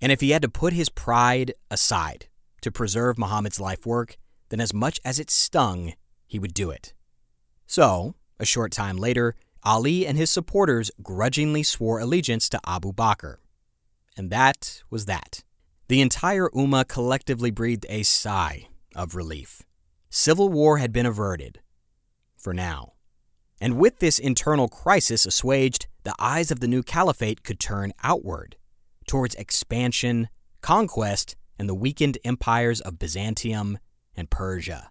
And 0.00 0.10
if 0.10 0.22
he 0.22 0.30
had 0.30 0.40
to 0.40 0.48
put 0.48 0.72
his 0.72 0.88
pride 0.88 1.52
aside 1.70 2.28
to 2.62 2.72
preserve 2.72 3.18
Muhammad's 3.18 3.60
life 3.60 3.84
work, 3.84 4.16
then 4.48 4.60
as 4.60 4.72
much 4.72 4.98
as 5.04 5.18
it 5.18 5.30
stung, 5.30 5.92
he 6.26 6.38
would 6.38 6.54
do 6.54 6.70
it. 6.70 6.94
So, 7.66 8.14
a 8.40 8.44
short 8.46 8.72
time 8.72 8.96
later, 8.96 9.36
Ali 9.62 10.06
and 10.06 10.16
his 10.16 10.30
supporters 10.30 10.90
grudgingly 11.02 11.62
swore 11.62 12.00
allegiance 12.00 12.48
to 12.48 12.60
Abu 12.66 12.92
Bakr. 12.92 13.36
And 14.16 14.30
that 14.30 14.82
was 14.90 15.04
that. 15.04 15.44
The 15.88 16.00
entire 16.00 16.48
Ummah 16.48 16.88
collectively 16.88 17.50
breathed 17.50 17.86
a 17.88 18.02
sigh 18.02 18.68
of 18.96 19.14
relief. 19.14 19.62
Civil 20.08 20.48
war 20.48 20.78
had 20.78 20.92
been 20.92 21.06
averted. 21.06 21.60
For 22.36 22.54
now. 22.54 22.94
And 23.60 23.76
with 23.76 23.98
this 23.98 24.18
internal 24.18 24.68
crisis 24.68 25.26
assuaged, 25.26 25.86
the 26.02 26.14
eyes 26.18 26.50
of 26.50 26.60
the 26.60 26.68
new 26.68 26.82
caliphate 26.82 27.42
could 27.42 27.60
turn 27.60 27.92
outward, 28.02 28.56
towards 29.06 29.34
expansion, 29.34 30.28
conquest, 30.62 31.36
and 31.58 31.68
the 31.68 31.74
weakened 31.74 32.16
empires 32.24 32.80
of 32.80 32.98
Byzantium 32.98 33.78
and 34.16 34.30
Persia. 34.30 34.90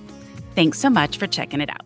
Thanks 0.55 0.79
so 0.79 0.89
much 0.89 1.17
for 1.17 1.27
checking 1.27 1.61
it 1.61 1.69
out. 1.69 1.85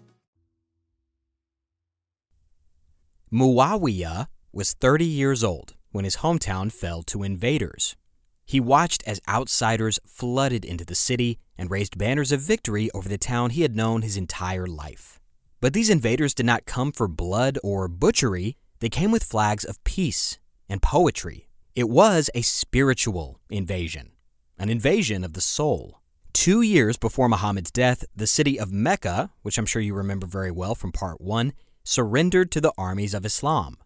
Muawiya 3.32 4.28
was 4.54 4.74
30 4.74 5.06
years 5.06 5.44
old 5.44 5.76
when 5.92 6.06
his 6.06 6.18
hometown 6.18 6.72
fell 6.72 7.04
to 7.04 7.24
invaders. 7.24 7.96
He 8.46 8.60
watched 8.60 9.04
as 9.08 9.20
outsiders 9.28 10.00
flooded 10.06 10.64
into 10.64 10.86
the 10.86 10.96
city 10.96 11.40
and 11.58 11.70
raised 11.70 11.98
banners 11.98 12.32
of 12.32 12.42
victory 12.42 12.90
over 12.94 13.10
the 13.10 13.18
town 13.18 13.50
he 13.50 13.64
had 13.64 13.76
known 13.76 14.04
his 14.04 14.18
entire 14.18 14.68
life. 14.68 15.20
But 15.60 15.74
these 15.74 15.90
invaders 15.90 16.34
did 16.34 16.46
not 16.46 16.66
come 16.66 16.92
for 16.92 17.08
blood 17.08 17.58
or 17.64 17.88
butchery, 17.88 18.56
they 18.80 18.90
came 18.90 19.12
with 19.12 19.24
flags 19.24 19.64
of 19.64 19.84
peace 19.84 20.38
and 20.70 20.82
poetry. 20.82 21.50
It 21.76 21.90
was 21.90 22.30
a 22.36 22.42
spiritual 22.42 23.40
invasion, 23.50 24.12
an 24.58 24.70
invasion 24.70 25.24
of 25.24 25.34
the 25.34 25.42
soul. 25.42 26.02
Two 26.36 26.62
years 26.62 26.98
before 26.98 27.30
Muhammad's 27.30 27.72
death, 27.72 28.04
the 28.14 28.28
city 28.28 28.60
of 28.60 28.70
Mecca, 28.70 29.32
which 29.42 29.58
I'm 29.58 29.66
sure 29.66 29.82
you 29.82 29.94
remember 29.94 30.28
very 30.28 30.52
well 30.52 30.76
from 30.76 30.92
part 30.92 31.22
one, 31.22 31.54
surrendered 31.86 32.52
to 32.52 32.62
the 32.62 32.74
armies 32.78 33.14
of 33.14 33.26
Islam. 33.26 33.78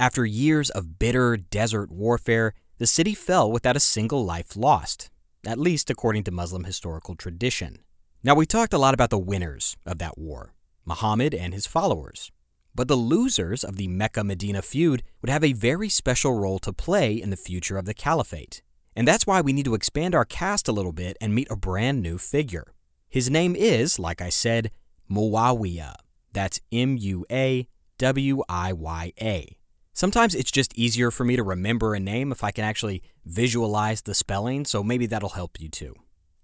After 0.00 0.26
years 0.26 0.68
of 0.68 0.98
bitter 0.98 1.36
desert 1.36 1.92
warfare, 1.92 2.54
the 2.78 2.88
city 2.88 3.14
fell 3.14 3.50
without 3.50 3.76
a 3.76 3.80
single 3.80 4.24
life 4.24 4.56
lost, 4.56 5.10
at 5.46 5.60
least 5.60 5.90
according 5.90 6.24
to 6.24 6.32
Muslim 6.32 6.64
historical 6.64 7.14
tradition. 7.14 7.78
Now, 8.24 8.34
we 8.34 8.46
talked 8.46 8.74
a 8.74 8.78
lot 8.78 8.94
about 8.94 9.10
the 9.10 9.16
winners 9.16 9.76
of 9.86 9.98
that 9.98 10.18
war 10.18 10.54
Muhammad 10.84 11.32
and 11.32 11.54
his 11.54 11.68
followers. 11.68 12.32
But 12.74 12.88
the 12.88 12.96
losers 12.96 13.62
of 13.62 13.76
the 13.76 13.86
Mecca 13.86 14.24
Medina 14.24 14.60
feud 14.60 15.04
would 15.20 15.30
have 15.30 15.44
a 15.44 15.52
very 15.52 15.88
special 15.88 16.36
role 16.36 16.58
to 16.58 16.72
play 16.72 17.14
in 17.14 17.30
the 17.30 17.36
future 17.36 17.78
of 17.78 17.84
the 17.84 17.94
caliphate. 17.94 18.60
And 18.94 19.08
that's 19.08 19.26
why 19.26 19.40
we 19.40 19.52
need 19.52 19.64
to 19.64 19.74
expand 19.74 20.14
our 20.14 20.24
cast 20.24 20.68
a 20.68 20.72
little 20.72 20.92
bit 20.92 21.16
and 21.20 21.34
meet 21.34 21.50
a 21.50 21.56
brand 21.56 22.02
new 22.02 22.18
figure. 22.18 22.74
His 23.08 23.30
name 23.30 23.56
is, 23.56 23.98
like 23.98 24.20
I 24.20 24.28
said, 24.28 24.70
Muawiya. 25.10 25.94
That's 26.32 26.60
M 26.70 26.96
U 26.96 27.24
A 27.30 27.66
W 27.98 28.42
I 28.48 28.72
Y 28.72 29.12
A. 29.20 29.56
Sometimes 29.94 30.34
it's 30.34 30.50
just 30.50 30.76
easier 30.78 31.10
for 31.10 31.24
me 31.24 31.36
to 31.36 31.42
remember 31.42 31.94
a 31.94 32.00
name 32.00 32.32
if 32.32 32.42
I 32.42 32.50
can 32.50 32.64
actually 32.64 33.02
visualize 33.26 34.02
the 34.02 34.14
spelling, 34.14 34.64
so 34.64 34.82
maybe 34.82 35.04
that'll 35.06 35.30
help 35.30 35.60
you 35.60 35.68
too. 35.68 35.94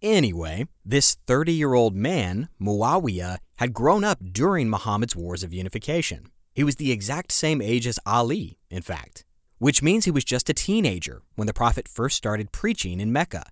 Anyway, 0.03 0.69
this 0.85 1.17
30 1.27 1.53
year 1.53 1.75
old 1.75 1.95
man, 1.95 2.49
Muawiya, 2.61 3.39
had 3.57 3.73
grown 3.73 4.05
up 4.05 4.19
during 4.33 4.69
Muhammad's 4.69 5.17
Wars 5.17 5.43
of 5.43 5.53
Unification. 5.53 6.31
He 6.55 6.65
was 6.65 6.77
the 6.77 6.93
exact 6.93 7.33
same 7.33 7.63
age 7.63 7.87
as 7.87 7.99
Ali, 8.05 8.59
in 8.71 8.83
fact 8.83 9.25
which 9.59 9.83
means 9.83 10.05
he 10.05 10.11
was 10.11 10.25
just 10.25 10.49
a 10.49 10.55
teenager 10.55 11.23
when 11.35 11.47
the 11.47 11.55
Prophet 11.55 11.87
first 11.89 12.17
started 12.17 12.53
preaching 12.53 13.01
in 13.01 13.13
Mecca, 13.13 13.45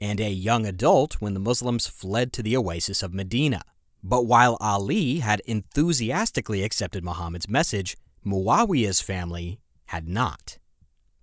and 0.00 0.20
a 0.20 0.30
young 0.30 0.66
adult 0.66 1.14
when 1.20 1.34
the 1.34 1.40
Muslims 1.40 1.86
fled 1.86 2.32
to 2.32 2.42
the 2.42 2.56
oasis 2.56 3.02
of 3.02 3.14
Medina. 3.14 3.62
But 4.02 4.26
while 4.26 4.58
Ali 4.60 5.20
had 5.20 5.40
enthusiastically 5.46 6.64
accepted 6.64 7.04
Muhammad's 7.04 7.48
message, 7.48 7.96
Muawiya's 8.26 9.00
family 9.00 9.60
had 9.86 10.08
not. 10.08 10.58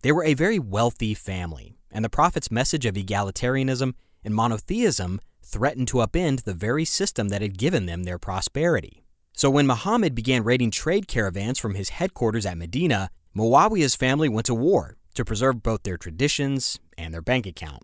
They 0.01 0.13
were 0.13 0.23
a 0.23 0.33
very 0.33 0.59
wealthy 0.59 1.13
family, 1.13 1.77
and 1.91 2.05
the 2.05 2.09
Prophet's 2.09 2.49
message 2.49 2.85
of 2.85 2.95
egalitarianism 2.95 3.93
and 4.23 4.33
monotheism 4.33 5.19
threatened 5.43 5.89
to 5.89 5.97
upend 5.97 6.43
the 6.43 6.53
very 6.53 6.85
system 6.85 7.29
that 7.29 7.41
had 7.41 7.57
given 7.57 7.85
them 7.85 8.03
their 8.03 8.19
prosperity. 8.19 9.03
So 9.33 9.49
when 9.49 9.67
Muhammad 9.67 10.15
began 10.15 10.43
raiding 10.43 10.71
trade 10.71 11.07
caravans 11.07 11.59
from 11.59 11.75
his 11.75 11.89
headquarters 11.89 12.45
at 12.45 12.57
Medina, 12.57 13.09
Muawiya's 13.35 13.95
family 13.95 14.27
went 14.27 14.47
to 14.47 14.55
war 14.55 14.97
to 15.13 15.23
preserve 15.23 15.61
both 15.61 15.83
their 15.83 15.97
traditions 15.97 16.79
and 16.97 17.13
their 17.13 17.21
bank 17.21 17.45
account. 17.45 17.83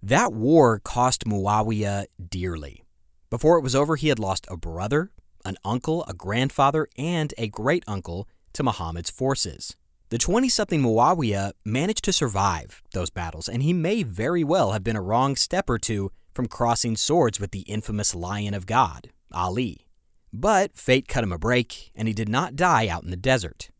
That 0.00 0.32
war 0.32 0.78
cost 0.78 1.24
Muawiya 1.24 2.06
dearly. 2.28 2.84
Before 3.28 3.58
it 3.58 3.62
was 3.62 3.74
over, 3.74 3.96
he 3.96 4.08
had 4.08 4.20
lost 4.20 4.46
a 4.48 4.56
brother, 4.56 5.10
an 5.44 5.56
uncle, 5.64 6.04
a 6.06 6.14
grandfather, 6.14 6.86
and 6.96 7.34
a 7.36 7.48
great 7.48 7.82
uncle 7.88 8.28
to 8.52 8.62
Muhammad's 8.62 9.10
forces. 9.10 9.74
The 10.10 10.18
20 10.18 10.48
something 10.48 10.80
Muawiya 10.80 11.52
managed 11.64 12.04
to 12.04 12.12
survive 12.12 12.80
those 12.92 13.10
battles, 13.10 13.48
and 13.48 13.64
he 13.64 13.72
may 13.72 14.04
very 14.04 14.44
well 14.44 14.70
have 14.70 14.84
been 14.84 14.94
a 14.94 15.02
wrong 15.02 15.34
step 15.34 15.68
or 15.68 15.78
two 15.78 16.12
from 16.32 16.46
crossing 16.46 16.96
swords 16.96 17.40
with 17.40 17.50
the 17.50 17.62
infamous 17.62 18.14
Lion 18.14 18.54
of 18.54 18.66
God, 18.66 19.10
Ali. 19.32 19.88
But 20.32 20.76
fate 20.76 21.08
cut 21.08 21.24
him 21.24 21.32
a 21.32 21.38
break, 21.38 21.90
and 21.96 22.06
he 22.06 22.14
did 22.14 22.28
not 22.28 22.54
die 22.54 22.86
out 22.86 23.02
in 23.02 23.10
the 23.10 23.16
desert. 23.16 23.70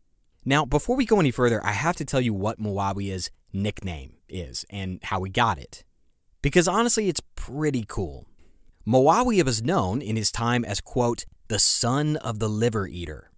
Now, 0.47 0.63
before 0.63 0.95
we 0.95 1.05
go 1.05 1.19
any 1.19 1.31
further, 1.31 1.59
I 1.65 1.73
have 1.73 1.97
to 1.97 2.05
tell 2.05 2.21
you 2.21 2.33
what 2.33 2.57
Muawiya's 2.57 3.31
nickname 3.51 4.13
is 4.29 4.63
and 4.69 4.97
how 5.03 5.21
he 5.23 5.29
got 5.29 5.59
it. 5.59 5.83
Because 6.41 6.69
honestly, 6.69 7.09
it's 7.09 7.19
pretty 7.35 7.83
cool. 7.85 8.27
Muawiya 8.87 9.43
was 9.43 9.61
known 9.61 10.01
in 10.01 10.15
his 10.15 10.31
time 10.31 10.63
as, 10.63 10.79
quote, 10.79 11.25
the 11.49 11.59
son 11.59 12.15
of 12.15 12.39
the 12.39 12.47
liver 12.47 12.87
eater. 12.87 13.29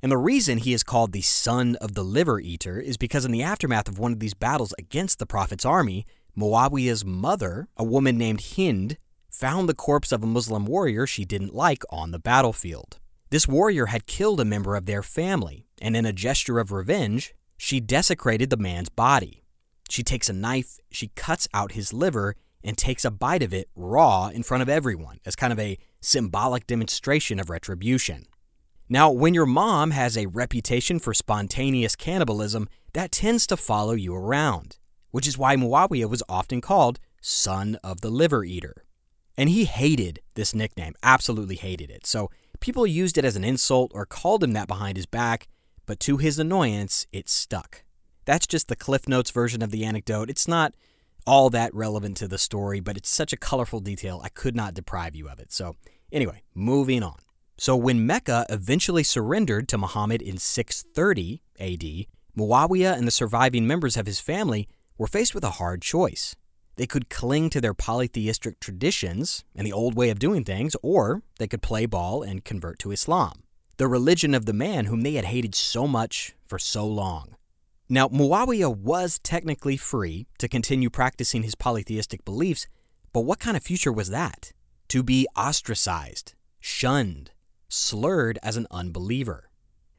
And 0.00 0.12
the 0.12 0.16
reason 0.16 0.58
he 0.58 0.72
is 0.72 0.84
called 0.84 1.10
the 1.10 1.22
son 1.22 1.74
of 1.80 1.94
the 1.94 2.04
liver 2.04 2.38
eater 2.38 2.78
is 2.78 2.96
because 2.96 3.24
in 3.24 3.32
the 3.32 3.42
aftermath 3.42 3.88
of 3.88 3.98
one 3.98 4.12
of 4.12 4.20
these 4.20 4.34
battles 4.34 4.72
against 4.78 5.18
the 5.18 5.26
Prophet's 5.26 5.64
army, 5.64 6.06
Muawiya's 6.38 7.04
mother, 7.04 7.66
a 7.76 7.82
woman 7.82 8.16
named 8.16 8.54
Hind, 8.54 8.96
found 9.28 9.68
the 9.68 9.74
corpse 9.74 10.12
of 10.12 10.22
a 10.22 10.26
Muslim 10.26 10.66
warrior 10.66 11.04
she 11.04 11.24
didn't 11.24 11.52
like 11.52 11.82
on 11.90 12.12
the 12.12 12.20
battlefield. 12.20 13.00
This 13.34 13.48
warrior 13.48 13.86
had 13.86 14.06
killed 14.06 14.38
a 14.38 14.44
member 14.44 14.76
of 14.76 14.86
their 14.86 15.02
family, 15.02 15.66
and 15.82 15.96
in 15.96 16.06
a 16.06 16.12
gesture 16.12 16.60
of 16.60 16.70
revenge, 16.70 17.34
she 17.56 17.80
desecrated 17.80 18.48
the 18.48 18.56
man's 18.56 18.90
body. 18.90 19.42
She 19.90 20.04
takes 20.04 20.28
a 20.28 20.32
knife, 20.32 20.78
she 20.92 21.08
cuts 21.16 21.48
out 21.52 21.72
his 21.72 21.92
liver, 21.92 22.36
and 22.62 22.78
takes 22.78 23.04
a 23.04 23.10
bite 23.10 23.42
of 23.42 23.52
it 23.52 23.68
raw 23.74 24.28
in 24.28 24.44
front 24.44 24.62
of 24.62 24.68
everyone 24.68 25.18
as 25.26 25.34
kind 25.34 25.52
of 25.52 25.58
a 25.58 25.78
symbolic 26.00 26.68
demonstration 26.68 27.40
of 27.40 27.50
retribution. 27.50 28.26
Now, 28.88 29.10
when 29.10 29.34
your 29.34 29.46
mom 29.46 29.90
has 29.90 30.16
a 30.16 30.26
reputation 30.26 31.00
for 31.00 31.12
spontaneous 31.12 31.96
cannibalism, 31.96 32.68
that 32.92 33.10
tends 33.10 33.48
to 33.48 33.56
follow 33.56 33.94
you 33.94 34.14
around, 34.14 34.78
which 35.10 35.26
is 35.26 35.36
why 35.36 35.56
Muawiya 35.56 36.08
was 36.08 36.22
often 36.28 36.60
called 36.60 37.00
son 37.20 37.78
of 37.82 38.00
the 38.00 38.10
liver 38.10 38.44
eater. 38.44 38.84
And 39.36 39.48
he 39.48 39.64
hated 39.64 40.20
this 40.34 40.54
nickname, 40.54 40.94
absolutely 41.02 41.56
hated 41.56 41.90
it. 41.90 42.06
So 42.06 42.30
people 42.60 42.86
used 42.86 43.18
it 43.18 43.24
as 43.24 43.36
an 43.36 43.44
insult 43.44 43.92
or 43.94 44.06
called 44.06 44.42
him 44.42 44.52
that 44.52 44.68
behind 44.68 44.96
his 44.96 45.06
back, 45.06 45.48
but 45.86 46.00
to 46.00 46.16
his 46.16 46.38
annoyance, 46.38 47.06
it 47.12 47.28
stuck. 47.28 47.84
That's 48.24 48.46
just 48.46 48.68
the 48.68 48.76
Cliff 48.76 49.06
Notes 49.06 49.30
version 49.30 49.62
of 49.62 49.70
the 49.70 49.84
anecdote. 49.84 50.30
It's 50.30 50.48
not 50.48 50.74
all 51.26 51.50
that 51.50 51.74
relevant 51.74 52.16
to 52.18 52.28
the 52.28 52.38
story, 52.38 52.80
but 52.80 52.96
it's 52.96 53.08
such 53.08 53.32
a 53.32 53.36
colorful 53.36 53.80
detail, 53.80 54.20
I 54.22 54.28
could 54.28 54.54
not 54.54 54.74
deprive 54.74 55.14
you 55.14 55.28
of 55.28 55.38
it. 55.38 55.52
So, 55.52 55.76
anyway, 56.12 56.42
moving 56.54 57.02
on. 57.02 57.16
So, 57.56 57.76
when 57.76 58.06
Mecca 58.06 58.46
eventually 58.48 59.02
surrendered 59.02 59.68
to 59.68 59.78
Muhammad 59.78 60.20
in 60.20 60.38
630 60.38 61.42
AD, 61.58 62.06
Muawiya 62.36 62.96
and 62.96 63.06
the 63.06 63.12
surviving 63.12 63.66
members 63.66 63.96
of 63.96 64.06
his 64.06 64.20
family 64.20 64.68
were 64.98 65.06
faced 65.06 65.34
with 65.34 65.44
a 65.44 65.50
hard 65.50 65.82
choice. 65.82 66.34
They 66.76 66.86
could 66.86 67.08
cling 67.08 67.50
to 67.50 67.60
their 67.60 67.74
polytheistic 67.74 68.58
traditions 68.58 69.44
and 69.54 69.66
the 69.66 69.72
old 69.72 69.94
way 69.94 70.10
of 70.10 70.18
doing 70.18 70.44
things, 70.44 70.74
or 70.82 71.22
they 71.38 71.46
could 71.46 71.62
play 71.62 71.86
ball 71.86 72.22
and 72.22 72.44
convert 72.44 72.78
to 72.80 72.90
Islam, 72.90 73.44
the 73.76 73.86
religion 73.86 74.34
of 74.34 74.46
the 74.46 74.52
man 74.52 74.86
whom 74.86 75.02
they 75.02 75.14
had 75.14 75.26
hated 75.26 75.54
so 75.54 75.86
much 75.86 76.34
for 76.44 76.58
so 76.58 76.86
long. 76.86 77.36
Now, 77.88 78.08
Muawiya 78.08 78.74
was 78.76 79.20
technically 79.20 79.76
free 79.76 80.26
to 80.38 80.48
continue 80.48 80.90
practicing 80.90 81.42
his 81.42 81.54
polytheistic 81.54 82.24
beliefs, 82.24 82.66
but 83.12 83.20
what 83.20 83.40
kind 83.40 83.56
of 83.56 83.62
future 83.62 83.92
was 83.92 84.08
that? 84.10 84.52
To 84.88 85.02
be 85.02 85.28
ostracized, 85.36 86.34
shunned, 86.60 87.30
slurred 87.68 88.38
as 88.42 88.56
an 88.56 88.66
unbeliever. 88.70 89.50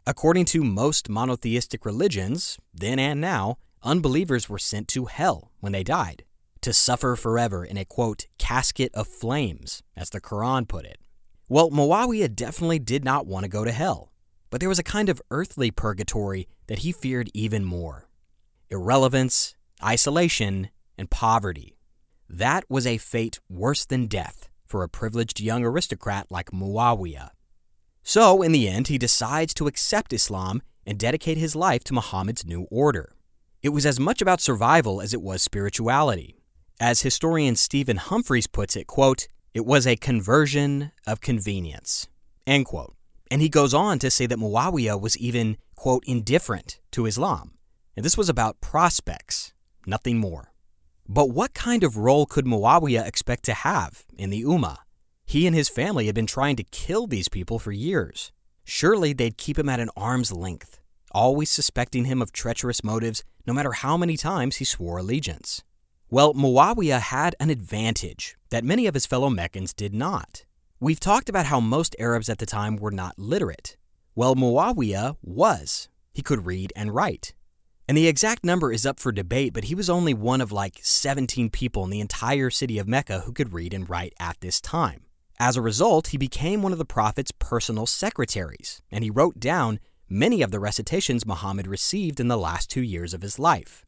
According 0.07 0.45
to 0.45 0.63
most 0.63 1.09
monotheistic 1.09 1.85
religions, 1.85 2.57
then 2.73 2.99
and 2.99 3.21
now, 3.21 3.57
unbelievers 3.81 4.49
were 4.49 4.59
sent 4.59 4.87
to 4.89 5.05
hell 5.05 5.51
when 5.59 5.71
they 5.71 5.83
died, 5.83 6.25
to 6.65 6.73
suffer 6.73 7.15
forever 7.15 7.63
in 7.63 7.77
a 7.77 7.85
quote, 7.85 8.25
casket 8.37 8.91
of 8.95 9.07
flames, 9.07 9.83
as 9.95 10.09
the 10.09 10.19
Quran 10.19 10.67
put 10.67 10.83
it. 10.83 10.97
Well, 11.47 11.69
Muawiya 11.69 12.35
definitely 12.35 12.79
did 12.79 13.05
not 13.05 13.27
want 13.27 13.43
to 13.43 13.49
go 13.49 13.63
to 13.63 13.71
hell. 13.71 14.11
But 14.49 14.61
there 14.61 14.69
was 14.69 14.79
a 14.79 14.83
kind 14.83 15.07
of 15.07 15.21
earthly 15.29 15.69
purgatory 15.69 16.47
that 16.65 16.79
he 16.79 16.91
feared 16.91 17.29
even 17.33 17.63
more 17.63 18.09
irrelevance, 18.71 19.55
isolation, 19.83 20.69
and 20.97 21.11
poverty. 21.11 21.77
That 22.27 22.63
was 22.67 22.87
a 22.87 22.97
fate 22.97 23.39
worse 23.47 23.85
than 23.85 24.07
death 24.07 24.49
for 24.65 24.81
a 24.81 24.89
privileged 24.89 25.39
young 25.39 25.63
aristocrat 25.63 26.31
like 26.31 26.49
Muawiya. 26.49 27.29
So, 28.01 28.41
in 28.41 28.51
the 28.51 28.67
end, 28.67 28.87
he 28.87 28.97
decides 28.97 29.53
to 29.55 29.67
accept 29.67 30.13
Islam 30.13 30.63
and 30.83 30.97
dedicate 30.97 31.37
his 31.37 31.55
life 31.55 31.83
to 31.83 31.93
Muhammad's 31.93 32.43
new 32.43 32.63
order. 32.71 33.13
It 33.61 33.69
was 33.69 33.85
as 33.85 33.99
much 33.99 34.21
about 34.21 34.41
survival 34.41 34.99
as 34.99 35.13
it 35.13 35.21
was 35.21 35.43
spirituality. 35.43 36.34
As 36.79 37.03
historian 37.03 37.55
Stephen 37.55 37.95
Humphreys 37.95 38.47
puts 38.47 38.75
it, 38.75 38.85
quote, 38.85 39.29
it 39.53 39.65
was 39.65 39.87
a 39.87 39.95
conversion 39.95 40.91
of 41.07 41.21
convenience, 41.21 42.09
end 42.45 42.65
quote. 42.65 42.95
And 43.31 43.41
he 43.41 43.47
goes 43.47 43.73
on 43.73 43.97
to 43.99 44.11
say 44.11 44.25
that 44.25 44.37
Muawiya 44.37 44.99
was 44.99 45.17
even, 45.17 45.55
quote, 45.75 46.03
indifferent 46.05 46.81
to 46.91 47.05
Islam. 47.05 47.53
And 47.95 48.05
this 48.05 48.17
was 48.17 48.27
about 48.27 48.59
prospects, 48.59 49.53
nothing 49.87 50.17
more. 50.17 50.51
But 51.07 51.29
what 51.29 51.53
kind 51.53 51.81
of 51.81 51.95
role 51.95 52.25
could 52.25 52.45
Muawiya 52.45 53.07
expect 53.07 53.45
to 53.45 53.53
have 53.53 54.03
in 54.17 54.29
the 54.29 54.43
Ummah? 54.43 54.79
He 55.25 55.47
and 55.47 55.55
his 55.55 55.69
family 55.69 56.07
had 56.07 56.15
been 56.15 56.27
trying 56.27 56.57
to 56.57 56.63
kill 56.63 57.07
these 57.07 57.29
people 57.29 57.57
for 57.57 57.71
years. 57.71 58.33
Surely 58.65 59.13
they'd 59.13 59.37
keep 59.37 59.57
him 59.57 59.69
at 59.69 59.79
an 59.79 59.91
arm's 59.95 60.33
length, 60.33 60.81
always 61.13 61.49
suspecting 61.49 62.03
him 62.03 62.21
of 62.21 62.33
treacherous 62.33 62.83
motives, 62.83 63.23
no 63.47 63.53
matter 63.53 63.71
how 63.71 63.95
many 63.95 64.17
times 64.17 64.57
he 64.57 64.65
swore 64.65 64.97
allegiance. 64.97 65.63
Well, 66.11 66.35
Muawiya 66.35 66.99
had 66.99 67.35
an 67.39 67.49
advantage 67.49 68.37
that 68.51 68.63
many 68.63 68.85
of 68.85 68.93
his 68.93 69.07
fellow 69.07 69.31
Meccans 69.31 69.73
did 69.73 69.93
not. 69.93 70.45
We've 70.79 70.99
talked 70.99 71.29
about 71.29 71.47
how 71.47 71.59
most 71.59 71.95
Arabs 71.97 72.29
at 72.29 72.37
the 72.37 72.45
time 72.45 72.75
were 72.75 72.91
not 72.91 73.17
literate. 73.17 73.75
Well, 74.13 74.35
Muawiya 74.35 75.17
was. 75.23 75.89
He 76.13 76.21
could 76.21 76.45
read 76.45 76.71
and 76.75 76.93
write. 76.93 77.33
And 77.87 77.97
the 77.97 78.07
exact 78.07 78.45
number 78.45 78.71
is 78.71 78.85
up 78.85 78.99
for 78.99 79.11
debate, 79.11 79.51
but 79.51 79.63
he 79.63 79.73
was 79.73 79.89
only 79.89 80.13
one 80.13 80.41
of 80.41 80.51
like 80.51 80.77
17 80.81 81.49
people 81.49 81.83
in 81.83 81.89
the 81.89 81.99
entire 82.01 82.51
city 82.51 82.77
of 82.77 82.87
Mecca 82.87 83.21
who 83.21 83.33
could 83.33 83.51
read 83.51 83.73
and 83.73 83.89
write 83.89 84.13
at 84.19 84.37
this 84.41 84.61
time. 84.61 85.05
As 85.39 85.57
a 85.57 85.61
result, 85.61 86.07
he 86.07 86.17
became 86.17 86.61
one 86.61 86.71
of 86.71 86.77
the 86.77 86.85
Prophet's 86.85 87.31
personal 87.31 87.87
secretaries, 87.87 88.81
and 88.91 89.03
he 89.03 89.09
wrote 89.09 89.39
down 89.39 89.79
many 90.07 90.43
of 90.43 90.51
the 90.51 90.59
recitations 90.59 91.25
Muhammad 91.25 91.65
received 91.65 92.19
in 92.19 92.27
the 92.27 92.37
last 92.37 92.69
two 92.69 92.83
years 92.83 93.13
of 93.15 93.23
his 93.23 93.39
life. 93.39 93.85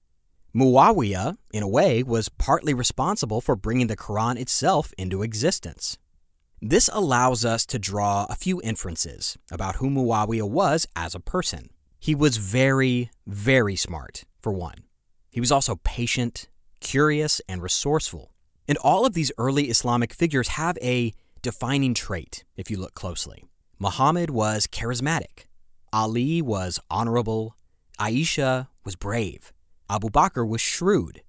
Muawiya, 0.57 1.37
in 1.53 1.61
a 1.61 1.67
way, 1.67 2.01
was 2.01 2.29
partly 2.29 2.73
responsible 2.73 3.41
for 3.41 3.55
bringing 3.55 3.85
the 3.85 3.95
Quran 3.95 4.39
itself 4.39 4.91
into 4.97 5.21
existence. 5.21 5.99
This 6.59 6.89
allows 6.91 7.45
us 7.45 7.63
to 7.67 7.77
draw 7.77 8.25
a 8.27 8.33
few 8.33 8.59
inferences 8.63 9.37
about 9.51 9.75
who 9.75 9.91
Muawiya 9.91 10.49
was 10.49 10.87
as 10.95 11.13
a 11.13 11.19
person. 11.19 11.69
He 11.99 12.15
was 12.15 12.37
very, 12.37 13.11
very 13.27 13.75
smart, 13.75 14.23
for 14.41 14.51
one. 14.51 14.85
He 15.29 15.39
was 15.39 15.51
also 15.51 15.75
patient, 15.83 16.47
curious, 16.79 17.39
and 17.47 17.61
resourceful. 17.61 18.33
And 18.67 18.79
all 18.79 19.05
of 19.05 19.13
these 19.13 19.31
early 19.37 19.65
Islamic 19.65 20.11
figures 20.11 20.47
have 20.47 20.79
a 20.81 21.13
defining 21.43 21.93
trait 21.93 22.45
if 22.55 22.71
you 22.71 22.77
look 22.77 22.95
closely. 22.95 23.43
Muhammad 23.77 24.31
was 24.31 24.65
charismatic, 24.65 25.45
Ali 25.93 26.41
was 26.41 26.79
honorable, 26.89 27.55
Aisha 27.99 28.69
was 28.83 28.95
brave, 28.95 29.53
Abu 29.89 30.09
Bakr 30.09 30.47
was 30.47 30.61
shrewd. 30.61 31.21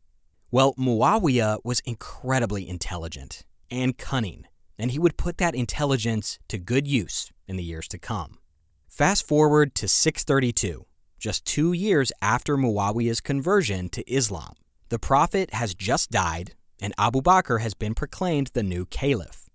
Well, 0.51 0.75
Muawiya 0.75 1.59
was 1.64 1.81
incredibly 1.81 2.68
intelligent 2.68 3.44
and 3.71 3.97
cunning 3.97 4.47
and 4.79 4.92
he 4.92 4.99
would 4.99 5.16
put 5.16 5.38
that 5.38 5.55
intelligence 5.55 6.38
to 6.49 6.59
good 6.59 6.87
use 6.87 7.33
in 7.47 7.57
the 7.57 7.64
years 7.64 7.88
to 7.88 7.99
come. 7.99 8.38
Fast 8.88 9.27
forward 9.27 9.75
to 9.75 9.88
632, 9.88 10.87
just 11.18 11.44
two 11.44 11.73
years 11.73 12.12
after 12.23 12.57
Muawiya's 12.57 13.21
conversion 13.21 13.88
to 13.90 14.09
Islam. 14.11 14.55
The 14.88 14.99
Prophet 14.99 15.53
has 15.53 15.75
just 15.75 16.11
died, 16.11 16.55
and 16.81 16.94
Abu 16.97 17.21
Bakr 17.21 17.61
has 17.61 17.75
been 17.75 17.94
proclaimed 17.94 18.51
the 18.55 18.62
new 18.62 18.87
caliph. 18.87 19.51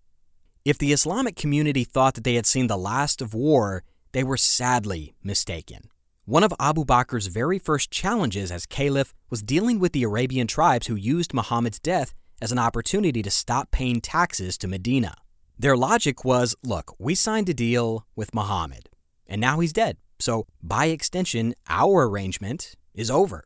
If 0.66 0.78
the 0.78 0.94
Islamic 0.94 1.36
community 1.36 1.84
thought 1.84 2.14
that 2.16 2.24
they 2.24 2.36
had 2.36 2.46
seen 2.46 2.68
the 2.68 2.78
last 2.78 3.22
of 3.22 3.34
war, 3.34 3.84
they 4.12 4.24
were 4.24 4.38
sadly 4.38 5.14
mistaken. 5.24 5.90
One 6.26 6.46
of 6.46 6.54
Abu 6.58 6.86
Bakr's 6.86 7.28
very 7.28 7.60
first 7.60 7.92
challenges 7.92 8.50
as 8.50 8.66
caliph 8.66 9.14
was 9.30 9.42
dealing 9.42 9.78
with 9.78 9.92
the 9.92 10.04
Arabian 10.04 10.48
tribes 10.48 10.88
who 10.88 10.96
used 10.96 11.34
Muhammad's 11.34 11.80
death 11.80 12.14
as 12.42 12.54
an 12.54 12.58
opportunity 12.58 13.22
to 13.22 13.30
stop 13.30 13.72
paying 13.72 14.00
taxes 14.00 14.58
to 14.60 14.70
Medina. 14.70 15.16
Their 15.60 15.76
logic 15.76 16.24
was 16.24 16.56
look, 16.64 16.96
we 16.98 17.14
signed 17.14 17.50
a 17.50 17.54
deal 17.54 18.08
with 18.16 18.34
Muhammad, 18.34 18.88
and 19.28 19.42
now 19.42 19.60
he's 19.60 19.74
dead. 19.74 19.98
So, 20.18 20.48
by 20.62 20.86
extension, 20.86 21.56
our 21.68 22.08
arrangement 22.08 22.76
is 22.94 23.12
over. 23.12 23.44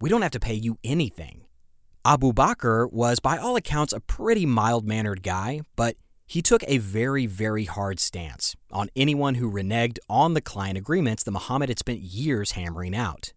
We 0.00 0.10
don't 0.10 0.22
have 0.22 0.32
to 0.32 0.40
pay 0.40 0.54
you 0.54 0.78
anything. 0.82 1.44
Abu 2.04 2.32
Bakr 2.32 2.92
was, 2.92 3.20
by 3.20 3.36
all 3.38 3.54
accounts, 3.54 3.92
a 3.92 4.00
pretty 4.00 4.46
mild 4.46 4.84
mannered 4.84 5.22
guy, 5.22 5.60
but 5.76 5.94
he 6.26 6.42
took 6.42 6.64
a 6.66 6.78
very, 6.78 7.26
very 7.26 7.64
hard 7.64 8.00
stance 8.00 8.56
on 8.72 8.88
anyone 8.96 9.36
who 9.36 9.50
reneged 9.50 9.98
on 10.08 10.34
the 10.34 10.40
client 10.40 10.76
agreements 10.76 11.22
that 11.22 11.30
Muhammad 11.30 11.68
had 11.68 11.78
spent 11.78 12.00
years 12.00 12.52
hammering 12.52 12.94
out. 12.94 13.32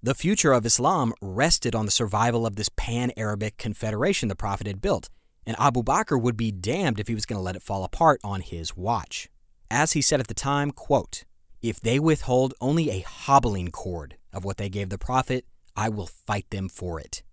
The 0.00 0.14
future 0.14 0.52
of 0.52 0.64
Islam 0.64 1.12
rested 1.20 1.74
on 1.74 1.84
the 1.84 1.90
survival 1.90 2.46
of 2.46 2.54
this 2.54 2.70
pan 2.76 3.10
Arabic 3.16 3.56
confederation 3.56 4.28
the 4.28 4.36
Prophet 4.36 4.68
had 4.68 4.80
built, 4.80 5.08
and 5.44 5.56
Abu 5.58 5.82
Bakr 5.82 6.20
would 6.20 6.36
be 6.36 6.52
damned 6.52 7.00
if 7.00 7.08
he 7.08 7.14
was 7.14 7.26
going 7.26 7.38
to 7.38 7.42
let 7.42 7.56
it 7.56 7.62
fall 7.62 7.82
apart 7.82 8.20
on 8.22 8.40
his 8.40 8.76
watch. 8.76 9.28
As 9.68 9.92
he 9.92 10.00
said 10.00 10.20
at 10.20 10.28
the 10.28 10.34
time, 10.34 10.70
quote, 10.70 11.24
If 11.60 11.80
they 11.80 11.98
withhold 11.98 12.54
only 12.60 12.90
a 12.90 13.00
hobbling 13.00 13.72
cord 13.72 14.16
of 14.32 14.44
what 14.44 14.58
they 14.58 14.68
gave 14.68 14.90
the 14.90 14.98
Prophet, 14.98 15.44
I 15.74 15.88
will 15.88 16.06
fight 16.06 16.48
them 16.50 16.68
for 16.68 17.00
it. 17.00 17.24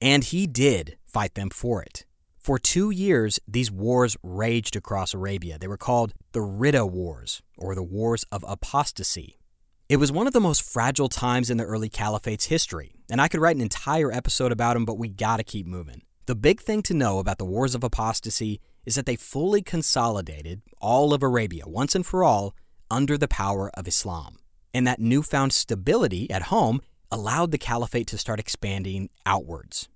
And 0.00 0.24
he 0.24 0.46
did 0.46 0.98
fight 1.06 1.34
them 1.34 1.48
for 1.48 1.82
it. 1.82 2.04
For 2.42 2.58
two 2.58 2.90
years, 2.90 3.38
these 3.46 3.70
wars 3.70 4.16
raged 4.20 4.74
across 4.74 5.14
Arabia. 5.14 5.60
They 5.60 5.68
were 5.68 5.76
called 5.76 6.12
the 6.32 6.40
Ridda 6.40 6.90
Wars, 6.90 7.40
or 7.56 7.76
the 7.76 7.84
Wars 7.84 8.24
of 8.32 8.44
Apostasy. 8.48 9.38
It 9.88 9.98
was 9.98 10.10
one 10.10 10.26
of 10.26 10.32
the 10.32 10.40
most 10.40 10.60
fragile 10.60 11.08
times 11.08 11.50
in 11.50 11.56
the 11.56 11.64
early 11.64 11.88
caliphate's 11.88 12.46
history, 12.46 12.90
and 13.08 13.20
I 13.20 13.28
could 13.28 13.38
write 13.38 13.54
an 13.54 13.62
entire 13.62 14.10
episode 14.10 14.50
about 14.50 14.74
them, 14.74 14.84
but 14.84 14.98
we 14.98 15.08
gotta 15.08 15.44
keep 15.44 15.68
moving. 15.68 16.02
The 16.26 16.34
big 16.34 16.60
thing 16.60 16.82
to 16.82 16.94
know 16.94 17.20
about 17.20 17.38
the 17.38 17.44
Wars 17.44 17.76
of 17.76 17.84
Apostasy 17.84 18.60
is 18.84 18.96
that 18.96 19.06
they 19.06 19.14
fully 19.14 19.62
consolidated 19.62 20.62
all 20.80 21.14
of 21.14 21.22
Arabia 21.22 21.68
once 21.68 21.94
and 21.94 22.04
for 22.04 22.24
all 22.24 22.56
under 22.90 23.16
the 23.16 23.28
power 23.28 23.70
of 23.74 23.86
Islam. 23.86 24.38
And 24.74 24.84
that 24.84 24.98
newfound 24.98 25.52
stability 25.52 26.28
at 26.28 26.50
home 26.50 26.80
allowed 27.08 27.52
the 27.52 27.58
caliphate 27.58 28.08
to 28.08 28.18
start 28.18 28.40
expanding 28.40 29.10
outwards. 29.24 29.88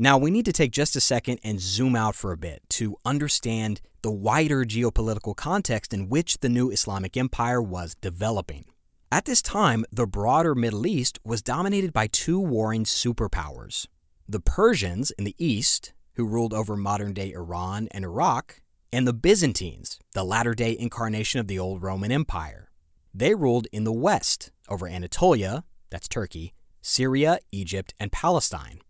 Now, 0.00 0.16
we 0.16 0.30
need 0.30 0.44
to 0.44 0.52
take 0.52 0.70
just 0.70 0.94
a 0.94 1.00
second 1.00 1.40
and 1.42 1.60
zoom 1.60 1.96
out 1.96 2.14
for 2.14 2.30
a 2.30 2.36
bit 2.36 2.62
to 2.70 2.96
understand 3.04 3.80
the 4.02 4.12
wider 4.12 4.64
geopolitical 4.64 5.34
context 5.34 5.92
in 5.92 6.08
which 6.08 6.38
the 6.38 6.48
new 6.48 6.70
Islamic 6.70 7.16
empire 7.16 7.60
was 7.60 7.96
developing. 7.96 8.66
At 9.10 9.24
this 9.24 9.42
time, 9.42 9.84
the 9.90 10.06
broader 10.06 10.54
Middle 10.54 10.86
East 10.86 11.18
was 11.24 11.42
dominated 11.42 11.92
by 11.92 12.06
two 12.06 12.38
warring 12.38 12.84
superpowers 12.84 13.86
the 14.28 14.38
Persians 14.38 15.10
in 15.12 15.24
the 15.24 15.34
east, 15.38 15.94
who 16.14 16.26
ruled 16.26 16.52
over 16.52 16.76
modern 16.76 17.14
day 17.14 17.32
Iran 17.32 17.88
and 17.90 18.04
Iraq, 18.04 18.60
and 18.92 19.08
the 19.08 19.14
Byzantines, 19.14 19.98
the 20.12 20.22
latter 20.22 20.54
day 20.54 20.76
incarnation 20.78 21.40
of 21.40 21.48
the 21.48 21.58
old 21.58 21.82
Roman 21.82 22.12
Empire. 22.12 22.70
They 23.12 23.34
ruled 23.34 23.66
in 23.72 23.84
the 23.84 23.92
west 23.92 24.52
over 24.68 24.86
Anatolia, 24.86 25.64
that's 25.90 26.08
Turkey, 26.08 26.52
Syria, 26.82 27.38
Egypt, 27.50 27.94
and 27.98 28.12
Palestine. 28.12 28.80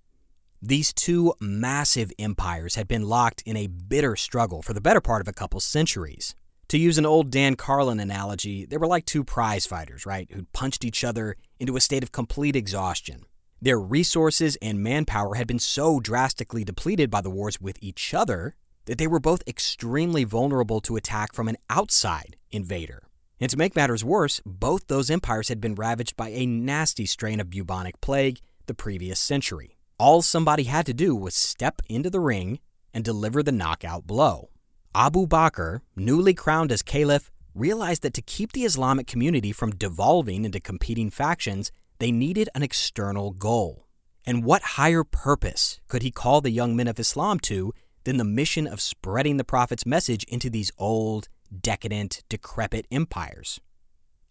These 0.61 0.93
two 0.93 1.35
massive 1.41 2.11
empires 2.19 2.75
had 2.75 2.89
been 2.89 3.03
locked 3.03 3.43
in 3.43 3.57
a 3.57 3.69
bitter 3.69 4.17
struggle 4.17 4.61
for 4.61 4.73
the 4.73 4.81
better 4.81 5.01
part 5.01 5.21
of 5.21 5.29
a 5.29 5.33
couple 5.33 5.61
centuries. 5.61 6.35
To 6.71 6.79
use 6.79 6.99
an 6.99 7.07
old 7.07 7.31
Dan 7.31 7.55
Carlin 7.55 8.01
analogy, 8.01 8.67
they 8.67 8.77
were 8.77 8.89
like 8.89 9.07
two 9.07 9.23
prize 9.23 9.67
fighters, 9.67 10.05
right, 10.05 10.29
who'd 10.33 10.53
punched 10.53 10.85
each 10.85 11.05
other 11.05 11.37
into 11.61 11.77
a 11.77 11.81
state 11.81 12.03
of 12.03 12.11
complete 12.11 12.57
exhaustion. 12.57 13.25
Their 13.63 13.79
resources 13.79 14.57
and 14.61 14.83
manpower 14.83 15.37
had 15.37 15.47
been 15.47 15.61
so 15.61 16.01
drastically 16.01 16.65
depleted 16.65 17.09
by 17.09 17.21
the 17.21 17.31
wars 17.31 17.61
with 17.61 17.79
each 17.81 18.13
other 18.13 18.57
that 18.87 18.99
they 18.99 19.07
were 19.07 19.21
both 19.21 19.47
extremely 19.47 20.25
vulnerable 20.25 20.81
to 20.81 20.97
attack 20.97 21.35
from 21.35 21.47
an 21.47 21.57
outside 21.71 22.37
invader. 22.51 23.05
And 23.41 23.49
to 23.51 23.57
make 23.57 23.77
matters 23.77 24.05
worse, 24.05 24.41
both 24.45 24.89
those 24.89 25.09
empires 25.09 25.51
had 25.51 25.61
been 25.61 25.77
ravaged 25.77 26.17
by 26.17 26.31
a 26.31 26.47
nasty 26.47 27.07
strain 27.07 27.39
of 27.39 27.49
bubonic 27.49 28.01
plague 28.01 28.41
the 28.67 28.75
previous 28.75 29.21
century. 29.21 29.78
All 29.99 30.23
somebody 30.23 30.65
had 30.65 30.87
to 30.87 30.95
do 30.95 31.17
was 31.17 31.35
step 31.35 31.83
into 31.89 32.09
the 32.09 32.21
ring 32.21 32.61
and 32.95 33.05
deliver 33.05 33.43
the 33.43 33.51
knockout 33.51 34.07
blow. 34.07 34.51
Abu 34.95 35.27
Bakr, 35.27 35.81
newly 35.97 36.35
crowned 36.35 36.71
as 36.71 36.83
caliph, 36.83 37.33
realized 37.53 38.03
that 38.03 38.15
to 38.15 38.23
keep 38.23 38.53
the 38.53 38.65
Islamic 38.65 39.09
community 39.09 39.51
from 39.51 39.75
devolving 39.75 40.45
into 40.45 40.61
competing 40.61 41.11
factions, 41.11 41.73
they 41.99 42.13
needed 42.13 42.49
an 42.55 42.63
external 42.63 43.33
goal. 43.33 43.87
And 44.25 44.45
what 44.45 44.63
higher 44.63 45.03
purpose 45.03 45.81
could 45.89 46.03
he 46.03 46.13
call 46.13 46.41
the 46.41 46.51
young 46.51 46.77
men 46.77 46.87
of 46.87 47.01
Islam 47.01 47.41
to 47.41 47.73
than 48.05 48.19
the 48.19 48.25
mission 48.25 48.69
of 48.69 48.81
spreading 48.81 49.37
the 49.37 49.45
Prophet's 49.45 49.85
message 49.85 50.23
into 50.25 50.49
these 50.49 50.71
old, 50.79 51.29
decadent, 51.61 52.23
decrepit 52.29 52.87
empires? 52.93 53.61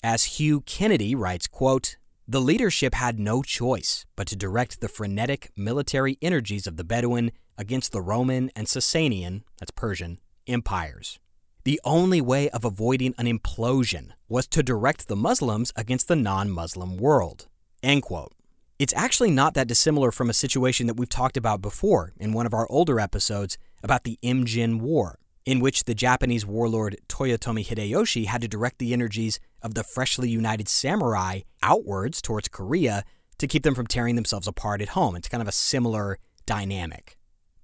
As 0.01 0.23
Hugh 0.23 0.61
Kennedy 0.61 1.13
writes, 1.13 1.47
quote, 1.47 1.97
the 2.29 2.41
leadership 2.41 2.93
had 2.93 3.19
no 3.19 3.41
choice 3.41 4.05
but 4.17 4.27
to 4.27 4.35
direct 4.35 4.81
the 4.81 4.89
frenetic 4.89 5.49
military 5.55 6.17
energies 6.21 6.67
of 6.67 6.75
the 6.75 6.83
Bedouin 6.83 7.31
against 7.57 7.93
the 7.93 8.01
Roman 8.01 8.51
and 8.53 8.67
Sasanian, 8.67 9.43
that's 9.59 9.71
Persian, 9.71 10.19
empires. 10.45 11.19
The 11.63 11.79
only 11.85 12.19
way 12.19 12.49
of 12.49 12.65
avoiding 12.65 13.15
an 13.17 13.27
implosion 13.27 14.11
was 14.27 14.45
to 14.47 14.61
direct 14.61 15.07
the 15.07 15.15
Muslims 15.15 15.71
against 15.77 16.09
the 16.09 16.17
non 16.17 16.49
Muslim 16.49 16.97
world. 16.97 17.47
End 17.81 18.03
quote. 18.03 18.33
It's 18.77 18.93
actually 18.93 19.31
not 19.31 19.53
that 19.53 19.67
dissimilar 19.67 20.11
from 20.11 20.29
a 20.29 20.33
situation 20.33 20.87
that 20.87 20.95
we've 20.95 21.09
talked 21.09 21.37
about 21.37 21.61
before 21.61 22.13
in 22.19 22.33
one 22.33 22.45
of 22.45 22.53
our 22.53 22.67
older 22.69 22.99
episodes 22.99 23.57
about 23.83 24.03
the 24.03 24.19
Imjin 24.21 24.81
War 24.81 25.17
in 25.47 25.61
which 25.61 25.85
the 25.85 25.95
Japanese 25.95 26.45
warlord 26.45 26.97
Toyotomi 27.07 27.65
Hideyoshi 27.65 28.25
had 28.25 28.41
to 28.41 28.49
direct 28.49 28.79
the 28.79 28.91
energies 28.91 29.39
of 29.61 29.73
the 29.73 29.83
freshly 29.83 30.29
united 30.29 30.67
samurai 30.67 31.41
outwards 31.61 32.21
towards 32.21 32.47
Korea 32.47 33.03
to 33.37 33.47
keep 33.47 33.63
them 33.63 33.75
from 33.75 33.87
tearing 33.87 34.15
themselves 34.15 34.47
apart 34.47 34.81
at 34.81 34.89
home. 34.89 35.15
It's 35.15 35.29
kind 35.29 35.41
of 35.41 35.47
a 35.47 35.53
similar 35.53 36.17
dynamic. 36.45 37.17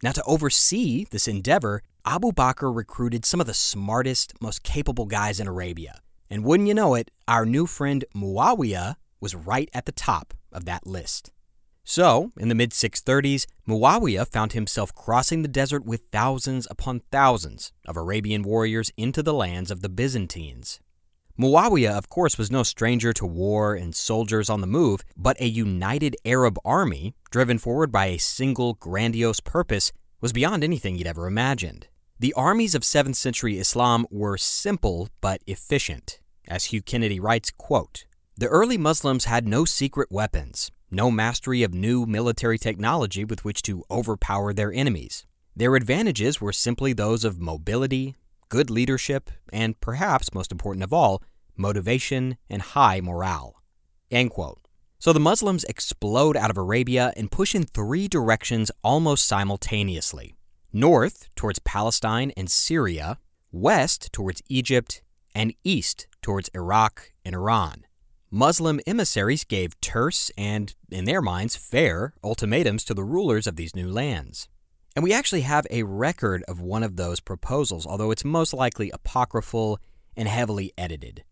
Now, 0.03 0.12
to 0.12 0.23
oversee 0.23 1.06
this 1.10 1.27
endeavor, 1.27 1.82
Abu 2.06 2.32
Bakr 2.34 2.75
recruited 2.75 3.25
some 3.25 3.39
of 3.39 3.47
the 3.47 3.53
smartest, 3.53 4.34
most 4.41 4.63
capable 4.63 5.06
guys 5.06 5.39
in 5.39 5.47
Arabia. 5.47 6.01
And 6.29 6.43
wouldn't 6.43 6.67
you 6.67 6.73
know 6.73 6.95
it, 6.95 7.10
our 7.27 7.45
new 7.45 7.65
friend 7.65 8.03
Muawiya 8.15 8.95
was 9.21 9.36
right 9.36 9.69
at 9.73 9.86
the 9.86 9.91
top 9.93 10.34
of 10.51 10.65
that 10.65 10.86
list. 10.86 11.32
So, 11.86 12.32
in 12.38 12.49
the 12.49 12.56
mid 12.56 12.71
630s, 12.71 13.45
Muawiya 13.67 14.29
found 14.32 14.53
himself 14.53 14.93
crossing 14.95 15.41
the 15.41 15.47
desert 15.47 15.86
with 15.86 16.08
thousands 16.12 16.67
upon 16.69 17.01
thousands 17.12 17.71
of 17.86 17.97
Arabian 17.97 18.43
warriors 18.43 18.91
into 18.97 19.23
the 19.23 19.34
lands 19.34 19.69
of 19.71 19.82
the 19.82 19.89
Byzantines. 19.89 20.79
Muawiya, 21.39 21.98
of 21.98 22.10
course, 22.10 22.38
was 22.38 22.52
no 22.52 22.62
stranger 22.62 23.12
to 23.12 23.26
war 23.26 23.74
and 23.74 23.96
soldiers 23.96 24.52
on 24.52 24.62
the 24.62 24.67
move, 24.67 25.02
but 25.17 25.39
a 25.41 25.48
united 25.48 26.15
Arab 26.24 26.60
army, 26.63 27.15
driven 27.32 27.58
forward 27.58 27.91
by 27.91 28.06
a 28.06 28.19
single 28.19 28.76
grandiose 28.76 29.39
purpose, 29.39 29.91
was 30.22 30.32
beyond 30.32 30.63
anything 30.63 30.96
he'd 30.96 31.08
ever 31.08 31.26
imagined. 31.26 31.88
The 32.19 32.34
armies 32.34 32.76
of 32.76 32.84
7th 32.84 33.15
century 33.15 33.58
Islam 33.58 34.06
were 34.12 34.38
simple 34.38 35.10
but 35.22 35.41
efficient. 35.48 36.19
As 36.48 36.65
Hugh 36.65 36.84
Kennedy 36.84 37.19
writes, 37.19 37.52
quote, 37.58 38.06
The 38.38 38.48
early 38.48 38.78
Muslims 38.78 39.26
had 39.26 39.48
no 39.48 39.65
secret 39.65 40.12
weapons, 40.12 40.69
no 40.91 41.10
mastery 41.10 41.63
of 41.63 41.74
new 41.74 42.06
military 42.06 42.60
technology 42.60 43.26
with 43.26 43.43
which 43.43 43.63
to 43.63 43.84
overpower 43.89 44.54
their 44.54 44.72
enemies. 44.72 45.26
Their 45.56 45.76
advantages 45.76 46.39
were 46.39 46.54
simply 46.54 46.93
those 46.93 47.24
of 47.24 47.39
mobility, 47.39 48.15
good 48.54 48.70
leadership, 48.70 49.32
and 49.52 49.80
perhaps 49.82 50.32
most 50.32 50.52
important 50.52 50.84
of 50.84 50.94
all, 50.94 51.24
motivation 51.58 52.38
and 52.52 52.62
high 52.62 53.02
morale. 53.02 53.63
End 54.12 54.30
quote. 54.30 54.68
So 55.00 55.12
the 55.12 55.20
Muslims 55.20 55.63
explode 55.63 56.38
out 56.38 56.52
of 56.52 56.58
Arabia 56.58 57.13
and 57.18 57.32
push 57.32 57.56
in 57.56 57.63
three 57.63 58.08
directions 58.08 58.70
almost 58.84 59.26
simultaneously 59.26 60.36
north 60.72 61.30
towards 61.36 61.58
Palestine 61.60 62.32
and 62.38 62.50
Syria, 62.50 63.18
west 63.52 64.13
towards 64.13 64.44
Egypt, 64.50 65.02
and 65.34 65.56
east 65.63 66.06
towards 66.22 66.50
Iraq 66.54 67.12
and 67.26 67.34
Iran. 67.34 67.86
Muslim 68.30 68.80
emissaries 68.86 69.44
gave 69.44 69.82
terse 69.82 70.30
and, 70.38 70.76
in 70.92 71.06
their 71.06 71.22
minds, 71.22 71.56
fair 71.56 72.13
ultimatums 72.24 72.84
to 72.84 72.94
the 72.94 73.04
rulers 73.04 73.48
of 73.48 73.56
these 73.56 73.76
new 73.76 73.89
lands. 73.89 74.48
And 74.95 75.03
we 75.03 75.13
actually 75.13 75.41
have 75.41 75.65
a 75.71 75.84
record 75.84 76.43
of 76.47 76.62
one 76.62 76.84
of 76.84 76.95
those 76.95 77.19
proposals, 77.19 77.86
although 77.86 78.12
it's 78.12 78.23
most 78.23 78.53
likely 78.53 78.91
apocryphal 78.91 79.79
and 80.15 80.27
heavily 80.27 80.71
edited. 80.77 81.23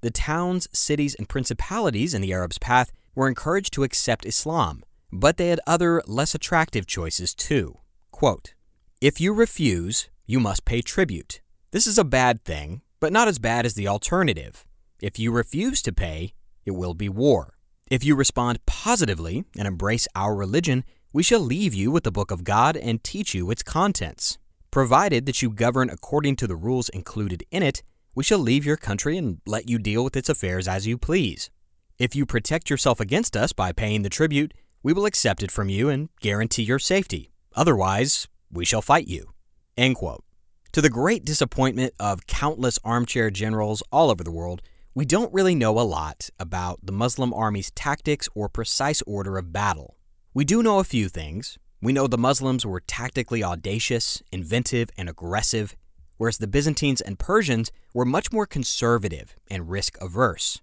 The 0.00 0.10
towns, 0.10 0.68
cities, 0.72 1.16
and 1.16 1.28
principalities 1.28 2.14
in 2.14 2.22
the 2.22 2.32
Arabs' 2.32 2.58
path 2.58 2.92
were 3.16 3.26
encouraged 3.26 3.72
to 3.74 3.82
accept 3.82 4.24
Islam, 4.24 4.84
but 5.10 5.36
they 5.36 5.48
had 5.48 5.60
other 5.66 6.02
less 6.06 6.34
attractive 6.34 6.86
choices 6.86 7.34
too. 7.34 7.74
Quote, 8.12 8.54
if 9.00 9.20
you 9.20 9.32
refuse, 9.32 10.08
you 10.26 10.38
must 10.38 10.64
pay 10.64 10.82
tribute. 10.82 11.40
This 11.72 11.86
is 11.86 11.98
a 11.98 12.04
bad 12.04 12.42
thing, 12.42 12.82
but 13.00 13.12
not 13.12 13.28
as 13.28 13.38
bad 13.38 13.66
as 13.66 13.74
the 13.74 13.88
alternative. 13.88 14.64
If 15.00 15.18
you 15.18 15.32
refuse 15.32 15.82
to 15.82 15.92
pay, 15.92 16.34
it 16.64 16.72
will 16.72 16.94
be 16.94 17.08
war. 17.08 17.54
If 17.90 18.04
you 18.04 18.14
respond 18.14 18.64
positively 18.66 19.44
and 19.56 19.66
embrace 19.66 20.06
our 20.14 20.34
religion, 20.34 20.84
we 21.12 21.22
shall 21.22 21.40
leave 21.40 21.72
you 21.72 21.90
with 21.90 22.04
the 22.04 22.12
book 22.12 22.30
of 22.30 22.44
God 22.44 22.76
and 22.76 23.02
teach 23.02 23.34
you 23.34 23.50
its 23.50 23.62
contents. 23.62 24.38
Provided 24.70 25.24
that 25.26 25.40
you 25.40 25.50
govern 25.50 25.88
according 25.88 26.36
to 26.36 26.46
the 26.46 26.56
rules 26.56 26.90
included 26.90 27.42
in 27.50 27.62
it, 27.62 27.82
we 28.14 28.22
shall 28.22 28.38
leave 28.38 28.66
your 28.66 28.76
country 28.76 29.16
and 29.16 29.40
let 29.46 29.68
you 29.68 29.78
deal 29.78 30.04
with 30.04 30.16
its 30.16 30.28
affairs 30.28 30.68
as 30.68 30.86
you 30.86 30.98
please. 30.98 31.50
If 31.98 32.14
you 32.14 32.26
protect 32.26 32.68
yourself 32.68 33.00
against 33.00 33.36
us 33.36 33.52
by 33.52 33.72
paying 33.72 34.02
the 34.02 34.10
tribute, 34.10 34.52
we 34.82 34.92
will 34.92 35.06
accept 35.06 35.42
it 35.42 35.50
from 35.50 35.68
you 35.68 35.88
and 35.88 36.10
guarantee 36.20 36.62
your 36.62 36.78
safety. 36.78 37.30
Otherwise, 37.56 38.28
we 38.52 38.64
shall 38.64 38.82
fight 38.82 39.08
you. 39.08 39.32
End 39.76 39.96
quote. 39.96 40.24
To 40.72 40.82
the 40.82 40.90
great 40.90 41.24
disappointment 41.24 41.94
of 41.98 42.26
countless 42.26 42.78
armchair 42.84 43.30
generals 43.30 43.82
all 43.90 44.10
over 44.10 44.22
the 44.22 44.30
world, 44.30 44.60
we 44.94 45.04
don't 45.04 45.32
really 45.32 45.54
know 45.54 45.78
a 45.78 45.82
lot 45.82 46.28
about 46.38 46.80
the 46.82 46.92
Muslim 46.92 47.32
army's 47.32 47.70
tactics 47.70 48.28
or 48.34 48.48
precise 48.48 49.02
order 49.02 49.38
of 49.38 49.52
battle. 49.52 49.97
We 50.34 50.44
do 50.44 50.62
know 50.62 50.78
a 50.78 50.84
few 50.84 51.08
things. 51.08 51.58
We 51.80 51.92
know 51.92 52.06
the 52.06 52.18
Muslims 52.18 52.66
were 52.66 52.80
tactically 52.80 53.42
audacious, 53.42 54.22
inventive, 54.30 54.90
and 54.98 55.08
aggressive, 55.08 55.74
whereas 56.18 56.36
the 56.36 56.46
Byzantines 56.46 57.00
and 57.00 57.18
Persians 57.18 57.72
were 57.94 58.04
much 58.04 58.30
more 58.30 58.46
conservative 58.46 59.36
and 59.50 59.70
risk 59.70 59.96
averse. 60.02 60.60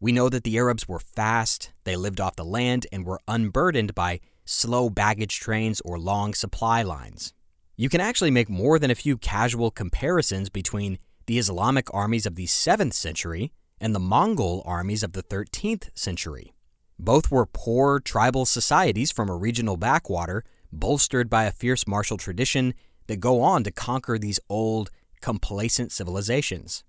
We 0.00 0.12
know 0.12 0.28
that 0.28 0.44
the 0.44 0.58
Arabs 0.58 0.86
were 0.86 0.98
fast, 0.98 1.72
they 1.84 1.96
lived 1.96 2.20
off 2.20 2.36
the 2.36 2.44
land, 2.44 2.86
and 2.92 3.06
were 3.06 3.20
unburdened 3.26 3.94
by 3.94 4.20
slow 4.44 4.90
baggage 4.90 5.40
trains 5.40 5.80
or 5.80 5.98
long 5.98 6.34
supply 6.34 6.82
lines. 6.82 7.32
You 7.74 7.88
can 7.88 8.02
actually 8.02 8.30
make 8.30 8.50
more 8.50 8.78
than 8.78 8.90
a 8.90 8.94
few 8.94 9.16
casual 9.16 9.70
comparisons 9.70 10.50
between 10.50 10.98
the 11.26 11.38
Islamic 11.38 11.92
armies 11.94 12.26
of 12.26 12.34
the 12.34 12.46
7th 12.46 12.92
century 12.92 13.52
and 13.80 13.94
the 13.94 14.00
Mongol 14.00 14.62
armies 14.66 15.02
of 15.02 15.14
the 15.14 15.22
13th 15.22 15.88
century. 15.94 16.52
Both 16.98 17.30
were 17.30 17.46
poor 17.46 18.00
tribal 18.00 18.46
societies 18.46 19.12
from 19.12 19.28
a 19.28 19.36
regional 19.36 19.76
backwater, 19.76 20.42
bolstered 20.72 21.28
by 21.28 21.44
a 21.44 21.52
fierce 21.52 21.86
martial 21.86 22.16
tradition 22.16 22.74
that 23.06 23.20
go 23.20 23.42
on 23.42 23.64
to 23.64 23.70
conquer 23.70 24.18
these 24.18 24.40
old, 24.48 24.90
complacent 25.20 25.92
civilizations. 25.92 26.84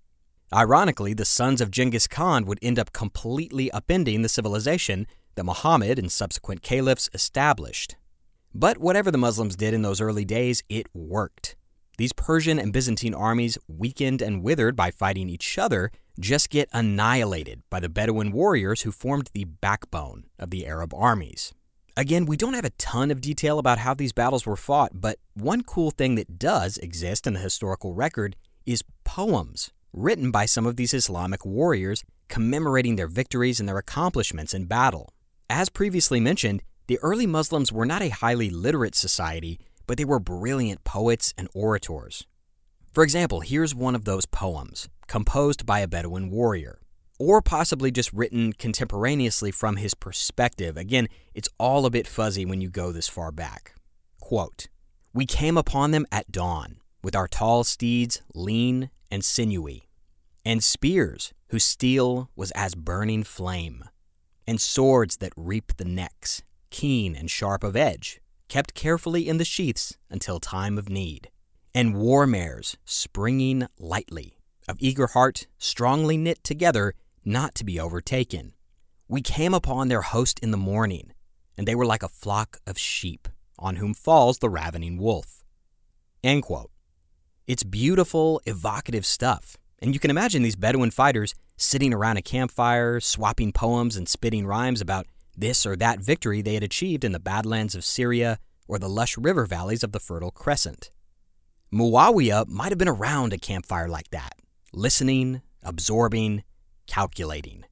Ironically, 0.53 1.13
the 1.13 1.25
sons 1.25 1.59
of 1.59 1.71
Genghis 1.71 2.07
Khan 2.07 2.45
would 2.45 2.59
end 2.61 2.79
up 2.79 2.93
completely 2.93 3.69
upending 3.73 4.21
the 4.21 4.29
civilization 4.29 5.05
that 5.35 5.43
Muhammad 5.43 5.99
and 5.99 6.11
subsequent 6.11 6.61
caliphs 6.61 7.09
established. 7.13 7.95
But 8.55 8.77
whatever 8.77 9.11
the 9.11 9.17
Muslims 9.17 9.55
did 9.55 9.73
in 9.73 9.81
those 9.81 10.01
early 10.01 10.25
days, 10.25 10.63
it 10.69 10.87
worked. 10.93 11.55
These 11.97 12.13
Persian 12.13 12.59
and 12.59 12.71
Byzantine 12.71 13.15
armies, 13.15 13.57
weakened 13.67 14.21
and 14.21 14.43
withered 14.43 14.75
by 14.75 14.91
fighting 14.91 15.29
each 15.29 15.57
other, 15.57 15.91
just 16.19 16.49
get 16.49 16.69
annihilated 16.71 17.63
by 17.69 17.79
the 17.79 17.89
Bedouin 17.89 18.31
warriors 18.31 18.81
who 18.81 18.91
formed 18.91 19.29
the 19.33 19.45
backbone 19.45 20.25
of 20.37 20.51
the 20.51 20.67
Arab 20.67 20.93
armies. 20.93 21.53
Again, 21.95 22.27
we 22.27 22.37
don't 22.37 22.53
have 22.53 22.65
a 22.65 22.69
ton 22.71 23.09
of 23.09 23.21
detail 23.21 23.57
about 23.57 23.79
how 23.79 23.95
these 23.95 24.13
battles 24.13 24.45
were 24.45 24.55
fought, 24.55 24.91
but 24.93 25.17
one 25.33 25.63
cool 25.63 25.89
thing 25.89 26.13
that 26.15 26.37
does 26.37 26.77
exist 26.77 27.25
in 27.25 27.33
the 27.33 27.39
historical 27.39 27.95
record 27.95 28.35
is 28.67 28.83
poems 29.03 29.71
written 29.91 30.29
by 30.29 30.45
some 30.45 30.67
of 30.67 30.75
these 30.75 30.93
Islamic 30.93 31.43
warriors 31.43 32.03
commemorating 32.27 32.97
their 32.97 33.07
victories 33.07 33.59
and 33.59 33.67
their 33.67 33.79
accomplishments 33.79 34.53
in 34.53 34.65
battle. 34.65 35.11
As 35.49 35.69
previously 35.69 36.19
mentioned, 36.19 36.61
the 36.85 36.99
early 36.99 37.25
Muslims 37.25 37.71
were 37.71 37.85
not 37.85 38.03
a 38.03 38.09
highly 38.09 38.51
literate 38.51 38.93
society, 38.93 39.59
but 39.87 39.97
they 39.97 40.05
were 40.05 40.19
brilliant 40.19 40.83
poets 40.83 41.33
and 41.37 41.47
orators. 41.55 42.27
For 42.93 43.03
example, 43.03 43.39
here's 43.39 43.73
one 43.73 43.95
of 43.95 44.05
those 44.05 44.25
poems, 44.25 44.89
composed 45.07 45.65
by 45.65 45.79
a 45.79 45.87
Bedouin 45.87 46.29
warrior, 46.29 46.79
or 47.19 47.41
possibly 47.41 47.89
just 47.89 48.13
written 48.13 48.53
contemporaneously 48.53 49.51
from 49.51 49.77
his 49.77 49.93
perspective. 49.93 50.77
Again, 50.77 51.07
it's 51.33 51.49
all 51.57 51.85
a 51.85 51.89
bit 51.89 52.07
fuzzy 52.07 52.45
when 52.45 52.61
you 52.61 52.69
go 52.69 52.91
this 52.91 53.07
far 53.07 53.31
back. 53.31 53.75
Quote 54.19 54.67
We 55.13 55.25
came 55.25 55.57
upon 55.57 55.91
them 55.91 56.05
at 56.11 56.31
dawn, 56.31 56.77
with 57.03 57.15
our 57.15 57.27
tall 57.27 57.63
steeds 57.63 58.21
lean 58.33 58.89
and 59.09 59.23
sinewy, 59.23 59.87
and 60.45 60.63
spears 60.63 61.33
whose 61.49 61.63
steel 61.63 62.29
was 62.35 62.51
as 62.51 62.75
burning 62.75 63.23
flame, 63.23 63.83
and 64.45 64.59
swords 64.59 65.17
that 65.17 65.33
reap 65.37 65.77
the 65.77 65.85
necks, 65.85 66.43
keen 66.69 67.15
and 67.15 67.31
sharp 67.31 67.63
of 67.63 67.75
edge, 67.75 68.19
kept 68.47 68.73
carefully 68.73 69.27
in 69.27 69.37
the 69.37 69.45
sheaths 69.45 69.97
until 70.09 70.39
time 70.39 70.77
of 70.77 70.89
need, 70.89 71.29
and 71.73 71.95
war 71.95 72.25
mares 72.25 72.77
springing 72.85 73.67
lightly, 73.79 74.37
of 74.67 74.77
eager 74.79 75.07
heart, 75.07 75.47
strongly 75.57 76.17
knit 76.17 76.43
together, 76.43 76.93
not 77.23 77.55
to 77.55 77.63
be 77.63 77.79
overtaken. 77.79 78.53
We 79.07 79.21
came 79.21 79.53
upon 79.53 79.87
their 79.87 80.01
host 80.01 80.39
in 80.39 80.51
the 80.51 80.57
morning, 80.57 81.13
and 81.57 81.67
they 81.67 81.75
were 81.75 81.85
like 81.85 82.03
a 82.03 82.09
flock 82.09 82.57
of 82.67 82.77
sheep, 82.77 83.27
on 83.57 83.77
whom 83.77 83.93
falls 83.93 84.39
the 84.39 84.49
ravening 84.49 84.97
wolf. 84.97 85.43
End 86.23 86.43
quote. 86.43 86.71
It's 87.47 87.63
beautiful, 87.63 88.41
evocative 88.45 89.05
stuff, 89.05 89.57
and 89.79 89.93
you 89.93 89.99
can 89.99 90.11
imagine 90.11 90.43
these 90.43 90.55
Bedouin 90.55 90.91
fighters 90.91 91.33
sitting 91.55 91.93
around 91.93 92.17
a 92.17 92.21
campfire, 92.21 92.99
swapping 92.99 93.51
poems 93.51 93.95
and 93.95 94.07
spitting 94.07 94.45
rhymes 94.45 94.81
about 94.81 95.07
this 95.37 95.65
or 95.65 95.75
that 95.75 95.99
victory 95.99 96.41
they 96.41 96.55
had 96.55 96.63
achieved 96.63 97.03
in 97.03 97.11
the 97.11 97.19
badlands 97.19 97.75
of 97.75 97.85
Syria 97.85 98.39
or 98.67 98.79
the 98.79 98.89
lush 98.89 99.17
river 99.17 99.45
valleys 99.45 99.83
of 99.83 99.91
the 99.91 99.99
Fertile 99.99 100.31
Crescent. 100.31 100.89
Muawiya 101.71 102.47
might 102.47 102.69
have 102.69 102.77
been 102.77 102.87
around 102.87 103.33
a 103.33 103.37
campfire 103.37 103.87
like 103.87 104.09
that, 104.09 104.33
listening, 104.73 105.41
absorbing, 105.63 106.43
calculating. 106.87 107.65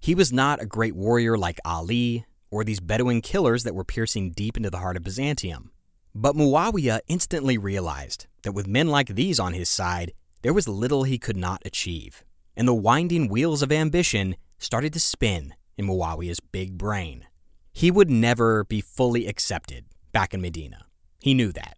He 0.00 0.14
was 0.14 0.32
not 0.32 0.62
a 0.62 0.66
great 0.66 0.96
warrior 0.96 1.36
like 1.36 1.60
Ali 1.64 2.24
or 2.50 2.64
these 2.64 2.80
Bedouin 2.80 3.20
killers 3.20 3.64
that 3.64 3.74
were 3.74 3.84
piercing 3.84 4.32
deep 4.32 4.56
into 4.56 4.70
the 4.70 4.78
heart 4.78 4.96
of 4.96 5.02
Byzantium. 5.02 5.70
But 6.14 6.36
Muawiya 6.36 7.00
instantly 7.08 7.56
realized 7.56 8.26
that 8.42 8.52
with 8.52 8.66
men 8.66 8.88
like 8.88 9.08
these 9.08 9.40
on 9.40 9.54
his 9.54 9.68
side, 9.68 10.12
there 10.42 10.52
was 10.52 10.68
little 10.68 11.04
he 11.04 11.18
could 11.18 11.36
not 11.36 11.62
achieve, 11.64 12.24
and 12.56 12.68
the 12.68 12.74
winding 12.74 13.28
wheels 13.28 13.62
of 13.62 13.72
ambition 13.72 14.36
started 14.58 14.92
to 14.92 15.00
spin 15.00 15.54
in 15.76 15.86
Muawiya's 15.86 16.40
big 16.40 16.78
brain. 16.78 17.26
He 17.72 17.90
would 17.90 18.10
never 18.10 18.64
be 18.64 18.80
fully 18.80 19.26
accepted 19.26 19.86
back 20.12 20.34
in 20.34 20.40
Medina. 20.40 20.86
He 21.20 21.34
knew 21.34 21.52
that. 21.52 21.76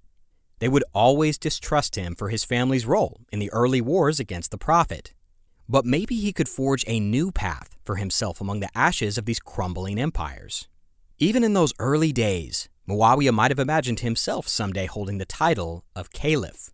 They 0.58 0.68
would 0.68 0.84
always 0.92 1.38
distrust 1.38 1.96
him 1.96 2.14
for 2.14 2.30
his 2.30 2.44
family's 2.44 2.86
role 2.86 3.20
in 3.30 3.38
the 3.38 3.52
early 3.52 3.80
wars 3.80 4.18
against 4.18 4.50
the 4.50 4.58
Prophet. 4.58 5.12
But 5.68 5.84
maybe 5.84 6.16
he 6.16 6.32
could 6.32 6.48
forge 6.48 6.84
a 6.86 7.00
new 7.00 7.30
path 7.30 7.76
for 7.84 7.96
himself 7.96 8.40
among 8.40 8.60
the 8.60 8.76
ashes 8.76 9.18
of 9.18 9.24
these 9.24 9.40
crumbling 9.40 9.98
empires. 9.98 10.68
Even 11.18 11.44
in 11.44 11.54
those 11.54 11.74
early 11.78 12.12
days, 12.12 12.68
Muawiya 12.88 13.32
might 13.32 13.50
have 13.50 13.58
imagined 13.58 14.00
himself 14.00 14.48
someday 14.48 14.86
holding 14.86 15.18
the 15.18 15.24
title 15.24 15.84
of 15.94 16.12
caliph. 16.12 16.70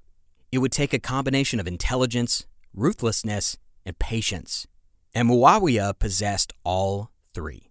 It 0.51 0.59
would 0.59 0.73
take 0.73 0.93
a 0.93 0.99
combination 0.99 1.61
of 1.61 1.69
intelligence, 1.69 2.47
ruthlessness, 2.75 3.59
and 3.87 3.99
patience, 3.99 4.67
and 5.15 5.29
Muawiya 5.29 5.99
possessed 5.99 6.53
all 6.65 7.11
three. 7.35 7.71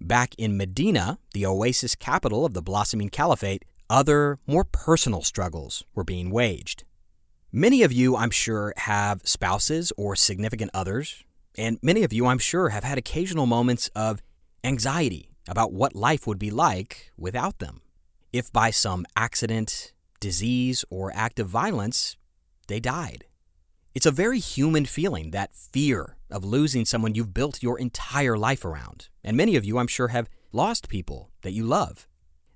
Back 0.00 0.34
in 0.38 0.56
Medina, 0.56 1.18
the 1.34 1.46
oasis 1.46 1.94
capital 1.94 2.44
of 2.44 2.54
the 2.54 2.62
blossoming 2.62 3.08
caliphate, 3.08 3.64
other, 3.90 4.38
more 4.46 4.64
personal 4.64 5.22
struggles 5.22 5.84
were 5.94 6.04
being 6.04 6.30
waged. 6.30 6.84
Many 7.50 7.82
of 7.82 7.92
you, 7.92 8.16
I'm 8.16 8.30
sure, 8.30 8.74
have 8.76 9.22
spouses 9.24 9.92
or 9.96 10.14
significant 10.14 10.70
others, 10.74 11.24
and 11.56 11.78
many 11.82 12.04
of 12.04 12.12
you, 12.12 12.26
I'm 12.26 12.38
sure, 12.38 12.68
have 12.68 12.84
had 12.84 12.98
occasional 12.98 13.46
moments 13.46 13.88
of 13.96 14.20
anxiety 14.62 15.30
about 15.48 15.72
what 15.72 15.96
life 15.96 16.26
would 16.26 16.38
be 16.38 16.50
like 16.50 17.10
without 17.16 17.58
them. 17.58 17.80
If 18.32 18.52
by 18.52 18.70
some 18.70 19.06
accident, 19.16 19.94
disease, 20.20 20.84
or 20.90 21.10
act 21.14 21.40
of 21.40 21.48
violence, 21.48 22.16
they 22.66 22.80
died. 22.80 23.24
It's 23.94 24.06
a 24.06 24.10
very 24.10 24.38
human 24.38 24.84
feeling, 24.84 25.30
that 25.30 25.54
fear 25.54 26.17
of 26.30 26.44
losing 26.44 26.84
someone 26.84 27.14
you've 27.14 27.34
built 27.34 27.62
your 27.62 27.78
entire 27.78 28.36
life 28.36 28.64
around. 28.64 29.08
And 29.24 29.36
many 29.36 29.56
of 29.56 29.64
you, 29.64 29.78
I'm 29.78 29.86
sure, 29.86 30.08
have 30.08 30.28
lost 30.52 30.88
people 30.88 31.30
that 31.42 31.52
you 31.52 31.64
love. 31.64 32.06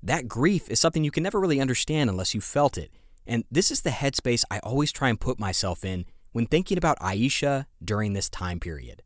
That 0.02 0.28
grief 0.28 0.68
is 0.68 0.80
something 0.80 1.04
you 1.04 1.10
can 1.10 1.22
never 1.22 1.38
really 1.38 1.60
understand 1.60 2.10
unless 2.10 2.34
you 2.34 2.40
felt 2.40 2.76
it. 2.76 2.90
And 3.26 3.44
this 3.50 3.70
is 3.70 3.82
the 3.82 3.90
headspace 3.90 4.44
I 4.50 4.58
always 4.60 4.90
try 4.90 5.08
and 5.08 5.20
put 5.20 5.38
myself 5.38 5.84
in 5.84 6.06
when 6.32 6.46
thinking 6.46 6.78
about 6.78 6.98
Aisha 6.98 7.66
during 7.84 8.12
this 8.12 8.28
time 8.28 8.58
period. 8.58 9.02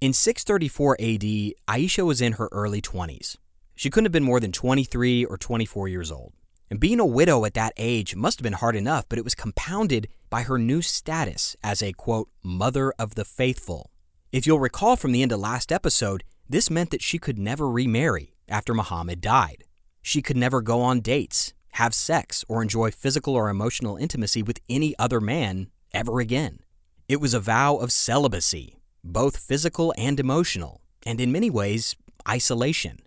In 0.00 0.12
634 0.12 0.96
AD, 0.98 1.22
Aisha 1.68 2.04
was 2.04 2.20
in 2.20 2.32
her 2.32 2.48
early 2.50 2.82
20s. 2.82 3.36
She 3.76 3.88
couldn't 3.88 4.06
have 4.06 4.12
been 4.12 4.24
more 4.24 4.40
than 4.40 4.50
23 4.50 5.24
or 5.24 5.38
24 5.38 5.88
years 5.88 6.10
old. 6.10 6.32
And 6.68 6.80
being 6.80 6.98
a 6.98 7.06
widow 7.06 7.44
at 7.44 7.54
that 7.54 7.74
age 7.76 8.16
must 8.16 8.40
have 8.40 8.42
been 8.42 8.54
hard 8.54 8.74
enough, 8.74 9.04
but 9.08 9.18
it 9.18 9.24
was 9.24 9.36
compounded 9.36 10.08
by 10.28 10.42
her 10.42 10.58
new 10.58 10.82
status 10.82 11.54
as 11.62 11.82
a 11.82 11.92
quote, 11.92 12.30
mother 12.42 12.92
of 12.98 13.14
the 13.14 13.24
faithful. 13.24 13.91
If 14.32 14.46
you'll 14.46 14.60
recall 14.60 14.96
from 14.96 15.12
the 15.12 15.20
end 15.20 15.30
of 15.30 15.40
last 15.40 15.70
episode, 15.70 16.24
this 16.48 16.70
meant 16.70 16.88
that 16.90 17.02
she 17.02 17.18
could 17.18 17.38
never 17.38 17.68
remarry 17.68 18.34
after 18.48 18.72
Muhammad 18.72 19.20
died. 19.20 19.64
She 20.00 20.22
could 20.22 20.38
never 20.38 20.62
go 20.62 20.80
on 20.80 21.02
dates, 21.02 21.52
have 21.72 21.92
sex, 21.92 22.42
or 22.48 22.62
enjoy 22.62 22.92
physical 22.92 23.34
or 23.34 23.50
emotional 23.50 23.98
intimacy 23.98 24.42
with 24.42 24.58
any 24.70 24.98
other 24.98 25.20
man 25.20 25.68
ever 25.92 26.18
again. 26.18 26.60
It 27.08 27.20
was 27.20 27.34
a 27.34 27.40
vow 27.40 27.76
of 27.76 27.92
celibacy, 27.92 28.78
both 29.04 29.36
physical 29.36 29.92
and 29.98 30.18
emotional, 30.18 30.80
and 31.04 31.20
in 31.20 31.30
many 31.30 31.50
ways, 31.50 31.94
isolation. 32.26 33.00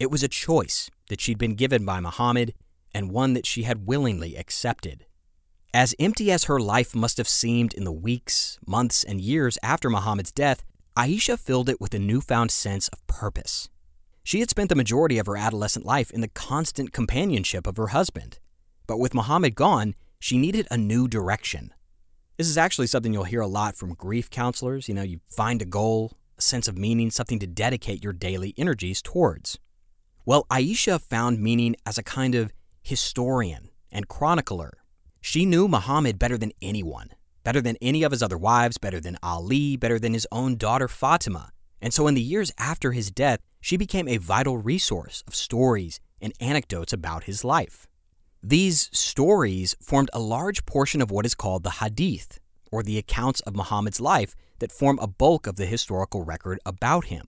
It 0.00 0.10
was 0.10 0.24
a 0.24 0.28
choice 0.28 0.90
that 1.08 1.20
she'd 1.20 1.38
been 1.38 1.54
given 1.54 1.84
by 1.84 2.00
Muhammad 2.00 2.52
and 2.92 3.12
one 3.12 3.34
that 3.34 3.46
she 3.46 3.62
had 3.62 3.86
willingly 3.86 4.34
accepted. 4.34 5.06
As 5.74 5.92
empty 5.98 6.30
as 6.30 6.44
her 6.44 6.60
life 6.60 6.94
must 6.94 7.16
have 7.16 7.26
seemed 7.26 7.74
in 7.74 7.82
the 7.82 7.90
weeks, 7.90 8.60
months, 8.64 9.02
and 9.02 9.20
years 9.20 9.58
after 9.60 9.90
Muhammad's 9.90 10.30
death, 10.30 10.62
Aisha 10.96 11.36
filled 11.36 11.68
it 11.68 11.80
with 11.80 11.92
a 11.94 11.98
newfound 11.98 12.52
sense 12.52 12.86
of 12.86 13.04
purpose. 13.08 13.68
She 14.22 14.38
had 14.38 14.48
spent 14.48 14.68
the 14.68 14.76
majority 14.76 15.18
of 15.18 15.26
her 15.26 15.36
adolescent 15.36 15.84
life 15.84 16.12
in 16.12 16.20
the 16.20 16.28
constant 16.28 16.92
companionship 16.92 17.66
of 17.66 17.76
her 17.76 17.88
husband. 17.88 18.38
But 18.86 19.00
with 19.00 19.14
Muhammad 19.14 19.56
gone, 19.56 19.96
she 20.20 20.38
needed 20.38 20.68
a 20.70 20.76
new 20.76 21.08
direction. 21.08 21.74
This 22.36 22.46
is 22.46 22.56
actually 22.56 22.86
something 22.86 23.12
you'll 23.12 23.24
hear 23.24 23.40
a 23.40 23.48
lot 23.48 23.74
from 23.74 23.94
grief 23.94 24.30
counselors. 24.30 24.88
You 24.88 24.94
know, 24.94 25.02
you 25.02 25.18
find 25.28 25.60
a 25.60 25.64
goal, 25.64 26.12
a 26.38 26.40
sense 26.40 26.68
of 26.68 26.78
meaning, 26.78 27.10
something 27.10 27.40
to 27.40 27.48
dedicate 27.48 28.04
your 28.04 28.12
daily 28.12 28.54
energies 28.56 29.02
towards. 29.02 29.58
Well, 30.24 30.46
Aisha 30.50 31.00
found 31.00 31.40
meaning 31.40 31.74
as 31.84 31.98
a 31.98 32.04
kind 32.04 32.36
of 32.36 32.52
historian 32.80 33.70
and 33.90 34.06
chronicler. 34.06 34.78
She 35.26 35.46
knew 35.46 35.68
Muhammad 35.68 36.18
better 36.18 36.36
than 36.36 36.52
anyone, 36.60 37.08
better 37.44 37.62
than 37.62 37.78
any 37.80 38.02
of 38.02 38.12
his 38.12 38.22
other 38.22 38.36
wives, 38.36 38.76
better 38.76 39.00
than 39.00 39.16
Ali, 39.22 39.74
better 39.74 39.98
than 39.98 40.12
his 40.12 40.28
own 40.30 40.56
daughter 40.56 40.86
Fatima. 40.86 41.50
And 41.80 41.94
so, 41.94 42.06
in 42.06 42.14
the 42.14 42.20
years 42.20 42.52
after 42.58 42.92
his 42.92 43.10
death, 43.10 43.40
she 43.58 43.78
became 43.78 44.06
a 44.06 44.18
vital 44.18 44.58
resource 44.58 45.24
of 45.26 45.34
stories 45.34 45.98
and 46.20 46.34
anecdotes 46.40 46.92
about 46.92 47.24
his 47.24 47.42
life. 47.42 47.86
These 48.42 48.90
stories 48.92 49.74
formed 49.80 50.10
a 50.12 50.18
large 50.18 50.66
portion 50.66 51.00
of 51.00 51.10
what 51.10 51.24
is 51.24 51.34
called 51.34 51.62
the 51.62 51.80
Hadith, 51.80 52.38
or 52.70 52.82
the 52.82 52.98
accounts 52.98 53.40
of 53.40 53.56
Muhammad's 53.56 54.02
life 54.02 54.34
that 54.58 54.72
form 54.72 54.98
a 55.00 55.08
bulk 55.08 55.46
of 55.46 55.56
the 55.56 55.64
historical 55.64 56.22
record 56.22 56.60
about 56.66 57.06
him. 57.06 57.26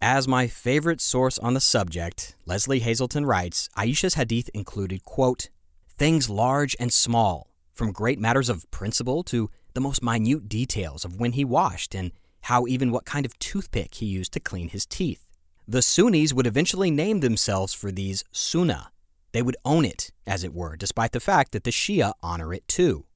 As 0.00 0.28
my 0.28 0.46
favorite 0.46 1.00
source 1.00 1.40
on 1.40 1.54
the 1.54 1.60
subject, 1.60 2.36
Lesley 2.46 2.78
Hazleton 2.78 3.26
writes, 3.26 3.68
Aisha's 3.76 4.14
hadith 4.14 4.50
included, 4.54 5.04
quote, 5.04 5.48
things 5.96 6.30
large 6.30 6.76
and 6.80 6.92
small, 6.92 7.50
from 7.72 7.92
great 7.92 8.18
matters 8.18 8.48
of 8.48 8.70
principle 8.70 9.22
to 9.24 9.50
the 9.74 9.80
most 9.80 10.02
minute 10.02 10.48
details 10.48 11.04
of 11.04 11.16
when 11.16 11.32
he 11.32 11.44
washed 11.44 11.94
and 11.94 12.12
how 12.42 12.66
even 12.66 12.90
what 12.90 13.04
kind 13.04 13.24
of 13.24 13.38
toothpick 13.38 13.94
he 13.94 14.06
used 14.06 14.32
to 14.32 14.40
clean 14.40 14.68
his 14.68 14.86
teeth. 14.86 15.28
The 15.66 15.82
Sunnis 15.82 16.34
would 16.34 16.46
eventually 16.46 16.90
name 16.90 17.20
themselves 17.20 17.72
for 17.72 17.90
these 17.90 18.22
sunnah. 18.32 18.90
They 19.32 19.42
would 19.42 19.56
own 19.64 19.84
it, 19.84 20.12
as 20.26 20.44
it 20.44 20.52
were, 20.52 20.76
despite 20.76 21.12
the 21.12 21.20
fact 21.20 21.52
that 21.52 21.64
the 21.64 21.70
Shia 21.70 22.12
honor 22.22 22.52
it 22.52 22.68
too. 22.68 23.06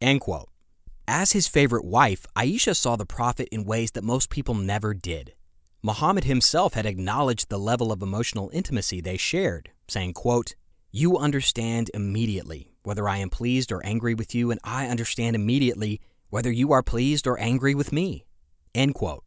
End 0.00 0.20
quote. 0.20 0.50
As 1.06 1.32
his 1.32 1.46
favorite 1.46 1.84
wife, 1.84 2.26
Aisha 2.34 2.74
saw 2.74 2.96
the 2.96 3.06
Prophet 3.06 3.48
in 3.52 3.64
ways 3.64 3.92
that 3.92 4.04
most 4.04 4.28
people 4.28 4.54
never 4.54 4.92
did. 4.92 5.34
Muhammad 5.82 6.24
himself 6.24 6.74
had 6.74 6.86
acknowledged 6.86 7.48
the 7.48 7.58
level 7.58 7.92
of 7.92 8.02
emotional 8.02 8.50
intimacy 8.52 9.00
they 9.00 9.16
shared, 9.16 9.70
saying, 9.86 10.14
quote, 10.14 10.54
You 10.96 11.18
understand 11.18 11.90
immediately 11.92 12.70
whether 12.84 13.08
I 13.08 13.16
am 13.16 13.28
pleased 13.28 13.72
or 13.72 13.84
angry 13.84 14.14
with 14.14 14.32
you, 14.32 14.52
and 14.52 14.60
I 14.62 14.86
understand 14.86 15.34
immediately 15.34 16.00
whether 16.30 16.52
you 16.52 16.70
are 16.70 16.84
pleased 16.84 17.26
or 17.26 17.36
angry 17.40 17.74
with 17.74 17.92
me. 17.92 18.26
End 18.76 18.94
quote. 18.94 19.24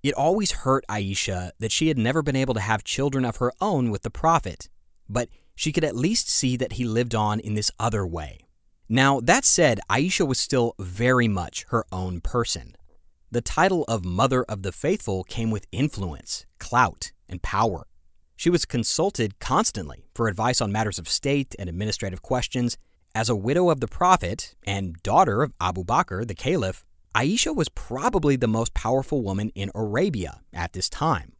It 0.00 0.14
always 0.14 0.52
hurt 0.52 0.84
Aisha 0.88 1.50
that 1.58 1.72
she 1.72 1.88
had 1.88 1.98
never 1.98 2.22
been 2.22 2.36
able 2.36 2.54
to 2.54 2.60
have 2.60 2.84
children 2.84 3.24
of 3.24 3.38
her 3.38 3.52
own 3.60 3.90
with 3.90 4.02
the 4.02 4.10
Prophet, 4.10 4.68
but 5.08 5.28
she 5.56 5.72
could 5.72 5.82
at 5.82 5.96
least 5.96 6.28
see 6.28 6.56
that 6.56 6.74
he 6.74 6.84
lived 6.84 7.16
on 7.16 7.40
in 7.40 7.54
this 7.54 7.72
other 7.80 8.06
way. 8.06 8.46
Now, 8.88 9.18
that 9.18 9.44
said, 9.44 9.80
Aisha 9.90 10.24
was 10.24 10.38
still 10.38 10.76
very 10.78 11.26
much 11.26 11.66
her 11.70 11.84
own 11.90 12.20
person. 12.20 12.76
The 13.32 13.40
title 13.40 13.82
of 13.88 14.04
Mother 14.04 14.44
of 14.44 14.62
the 14.62 14.70
Faithful 14.70 15.24
came 15.24 15.50
with 15.50 15.66
influence, 15.72 16.46
clout, 16.60 17.10
and 17.28 17.42
power. 17.42 17.88
She 18.38 18.50
was 18.50 18.64
consulted 18.64 19.40
constantly 19.40 20.04
for 20.14 20.28
advice 20.28 20.60
on 20.60 20.70
matters 20.70 21.00
of 21.00 21.08
state 21.08 21.56
and 21.58 21.68
administrative 21.68 22.22
questions. 22.22 22.78
As 23.12 23.28
a 23.28 23.34
widow 23.34 23.68
of 23.68 23.80
the 23.80 23.88
Prophet 23.88 24.54
and 24.64 24.94
daughter 25.02 25.42
of 25.42 25.52
Abu 25.60 25.82
Bakr, 25.82 26.24
the 26.24 26.36
Caliph, 26.36 26.84
Aisha 27.16 27.52
was 27.52 27.68
probably 27.70 28.36
the 28.36 28.46
most 28.46 28.74
powerful 28.74 29.22
woman 29.22 29.50
in 29.56 29.72
Arabia 29.74 30.42
at 30.52 30.72
this 30.72 30.88
time. 30.88 31.32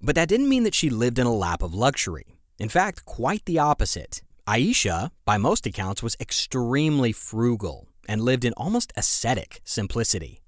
But 0.00 0.14
that 0.14 0.28
didn't 0.28 0.48
mean 0.48 0.62
that 0.62 0.76
she 0.76 0.90
lived 0.90 1.18
in 1.18 1.26
a 1.26 1.34
lap 1.34 1.60
of 1.60 1.74
luxury. 1.74 2.38
In 2.60 2.68
fact, 2.68 3.04
quite 3.04 3.44
the 3.46 3.58
opposite. 3.58 4.22
Aisha, 4.46 5.10
by 5.24 5.38
most 5.38 5.66
accounts, 5.66 6.04
was 6.04 6.16
extremely 6.20 7.10
frugal 7.10 7.88
and 8.08 8.22
lived 8.22 8.44
in 8.44 8.52
almost 8.56 8.92
ascetic 8.96 9.60
simplicity. 9.64 10.43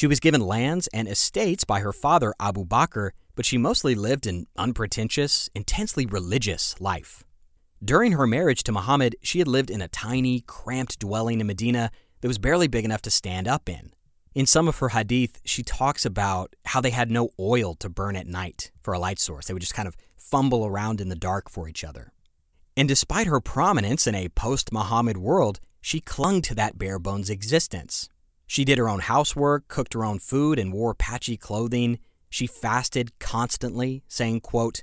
She 0.00 0.06
was 0.06 0.18
given 0.18 0.40
lands 0.40 0.88
and 0.94 1.06
estates 1.06 1.64
by 1.64 1.80
her 1.80 1.92
father 1.92 2.32
Abu 2.40 2.64
Bakr, 2.64 3.10
but 3.34 3.44
she 3.44 3.58
mostly 3.58 3.94
lived 3.94 4.26
an 4.26 4.46
unpretentious, 4.56 5.50
intensely 5.54 6.06
religious 6.06 6.74
life. 6.80 7.22
During 7.84 8.12
her 8.12 8.26
marriage 8.26 8.62
to 8.62 8.72
Muhammad, 8.72 9.14
she 9.22 9.40
had 9.40 9.46
lived 9.46 9.68
in 9.68 9.82
a 9.82 9.88
tiny, 9.88 10.40
cramped 10.40 11.00
dwelling 11.00 11.38
in 11.42 11.46
Medina 11.46 11.90
that 12.22 12.28
was 12.28 12.38
barely 12.38 12.66
big 12.66 12.86
enough 12.86 13.02
to 13.02 13.10
stand 13.10 13.46
up 13.46 13.68
in. 13.68 13.92
In 14.34 14.46
some 14.46 14.68
of 14.68 14.78
her 14.78 14.88
hadith, 14.88 15.38
she 15.44 15.62
talks 15.62 16.06
about 16.06 16.56
how 16.64 16.80
they 16.80 16.92
had 16.92 17.10
no 17.10 17.28
oil 17.38 17.74
to 17.74 17.90
burn 17.90 18.16
at 18.16 18.26
night 18.26 18.70
for 18.80 18.94
a 18.94 18.98
light 18.98 19.18
source. 19.18 19.48
They 19.48 19.52
would 19.52 19.60
just 19.60 19.74
kind 19.74 19.86
of 19.86 19.98
fumble 20.16 20.64
around 20.64 21.02
in 21.02 21.10
the 21.10 21.14
dark 21.14 21.50
for 21.50 21.68
each 21.68 21.84
other. 21.84 22.10
And 22.74 22.88
despite 22.88 23.26
her 23.26 23.42
prominence 23.42 24.06
in 24.06 24.14
a 24.14 24.30
post 24.30 24.72
Muhammad 24.72 25.18
world, 25.18 25.60
she 25.82 26.00
clung 26.00 26.40
to 26.40 26.54
that 26.54 26.78
bare 26.78 26.98
bones 26.98 27.28
existence. 27.28 28.08
She 28.50 28.64
did 28.64 28.78
her 28.78 28.88
own 28.88 28.98
housework, 28.98 29.68
cooked 29.68 29.94
her 29.94 30.04
own 30.04 30.18
food, 30.18 30.58
and 30.58 30.72
wore 30.72 30.92
patchy 30.92 31.36
clothing. 31.36 32.00
She 32.30 32.48
fasted 32.48 33.16
constantly, 33.20 34.02
saying, 34.08 34.40
quote, 34.40 34.82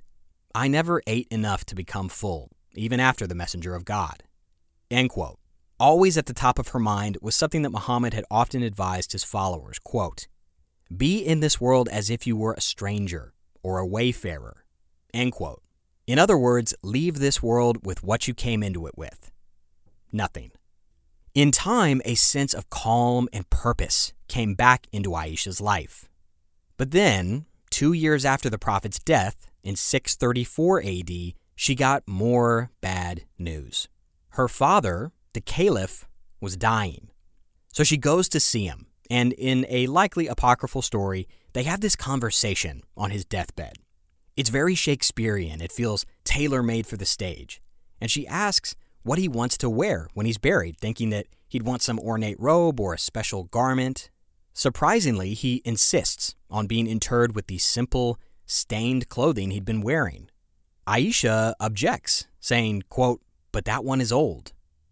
I 0.55 0.69
never 0.69 1.01
ate 1.05 1.27
enough 1.29 1.65
to 1.65 1.75
become 1.75 2.07
full, 2.07 2.49
even 2.75 3.01
after 3.01 3.27
the 3.27 3.35
messenger 3.35 3.75
of 3.75 3.83
God. 3.83 4.23
End 4.89 5.09
quote. 5.09 5.37
Always 5.81 6.17
at 6.17 6.27
the 6.27 6.33
top 6.33 6.59
of 6.59 6.69
her 6.69 6.79
mind 6.79 7.17
was 7.21 7.35
something 7.35 7.61
that 7.63 7.71
Muhammad 7.71 8.13
had 8.13 8.23
often 8.31 8.63
advised 8.63 9.11
his 9.11 9.25
followers, 9.25 9.79
quote, 9.79 10.27
Be 10.95 11.17
in 11.17 11.41
this 11.41 11.59
world 11.59 11.89
as 11.89 12.09
if 12.09 12.25
you 12.25 12.37
were 12.37 12.53
a 12.53 12.61
stranger 12.61 13.33
or 13.63 13.79
a 13.79 13.85
wayfarer. 13.85 14.63
End 15.13 15.33
quote. 15.33 15.61
In 16.07 16.17
other 16.17 16.37
words, 16.37 16.73
leave 16.83 17.19
this 17.19 17.43
world 17.43 17.85
with 17.85 18.01
what 18.01 18.29
you 18.29 18.33
came 18.33 18.63
into 18.63 18.87
it 18.87 18.97
with 18.97 19.29
nothing. 20.13 20.51
In 21.37 21.51
time, 21.51 22.01
a 22.03 22.15
sense 22.15 22.55
of 22.55 22.71
calm 22.71 23.29
and 23.31 23.47
purpose 23.51 24.11
came 24.27 24.55
back 24.55 24.87
into 24.91 25.11
Aisha's 25.11 25.61
life. 25.61 26.09
But 26.77 26.89
then, 26.89 27.45
two 27.69 27.93
years 27.93 28.25
after 28.25 28.49
the 28.49 28.57
Prophet's 28.57 28.97
death, 28.97 29.51
in 29.63 29.75
634 29.75 30.81
AD, 30.81 31.11
she 31.55 31.75
got 31.75 32.07
more 32.07 32.71
bad 32.81 33.25
news. 33.37 33.87
Her 34.29 34.47
father, 34.47 35.11
the 35.35 35.41
Caliph, 35.41 36.07
was 36.41 36.57
dying. 36.57 37.09
So 37.71 37.83
she 37.83 37.97
goes 37.97 38.27
to 38.29 38.39
see 38.39 38.65
him, 38.65 38.87
and 39.07 39.31
in 39.33 39.67
a 39.69 39.85
likely 39.85 40.25
apocryphal 40.25 40.81
story, 40.81 41.27
they 41.53 41.61
have 41.63 41.81
this 41.81 41.95
conversation 41.95 42.81
on 42.95 43.11
his 43.11 43.25
deathbed. 43.25 43.73
It's 44.35 44.49
very 44.49 44.73
Shakespearean. 44.73 45.61
It 45.61 45.71
feels 45.71 46.03
tailor 46.23 46.63
made 46.63 46.87
for 46.87 46.97
the 46.97 47.05
stage. 47.05 47.61
And 48.01 48.09
she 48.09 48.25
asks 48.25 48.75
what 49.07 49.17
he 49.17 49.27
wants 49.29 49.57
to 49.57 49.69
wear 49.69 50.09
when 50.13 50.25
he's 50.25 50.37
buried, 50.37 50.77
thinking 50.77 51.09
that 51.11 51.27
he'd 51.47 51.63
want 51.63 51.81
some 51.81 51.99
ornate 51.99 52.39
robe 52.39 52.79
or 52.79 52.93
a 52.93 52.99
special 52.99 53.45
garment. 53.45 54.09
Surprisingly, 54.53 55.33
he 55.33 55.61
insists 55.63 56.35
on 56.49 56.67
being 56.67 56.87
interred 56.87 57.33
with 57.33 57.47
the 57.47 57.57
simple, 57.57 58.19
stained 58.45 59.07
clothing 59.07 59.51
he'd 59.51 59.63
been 59.63 59.81
wearing. 59.81 60.29
Aisha 60.85 61.53
objects, 61.59 62.27
saying, 62.41 62.83
quote, 62.89 63.21
But 63.51 63.65
that 63.65 63.85
one 63.85 64.01
is 64.01 64.11
old. 64.11 64.51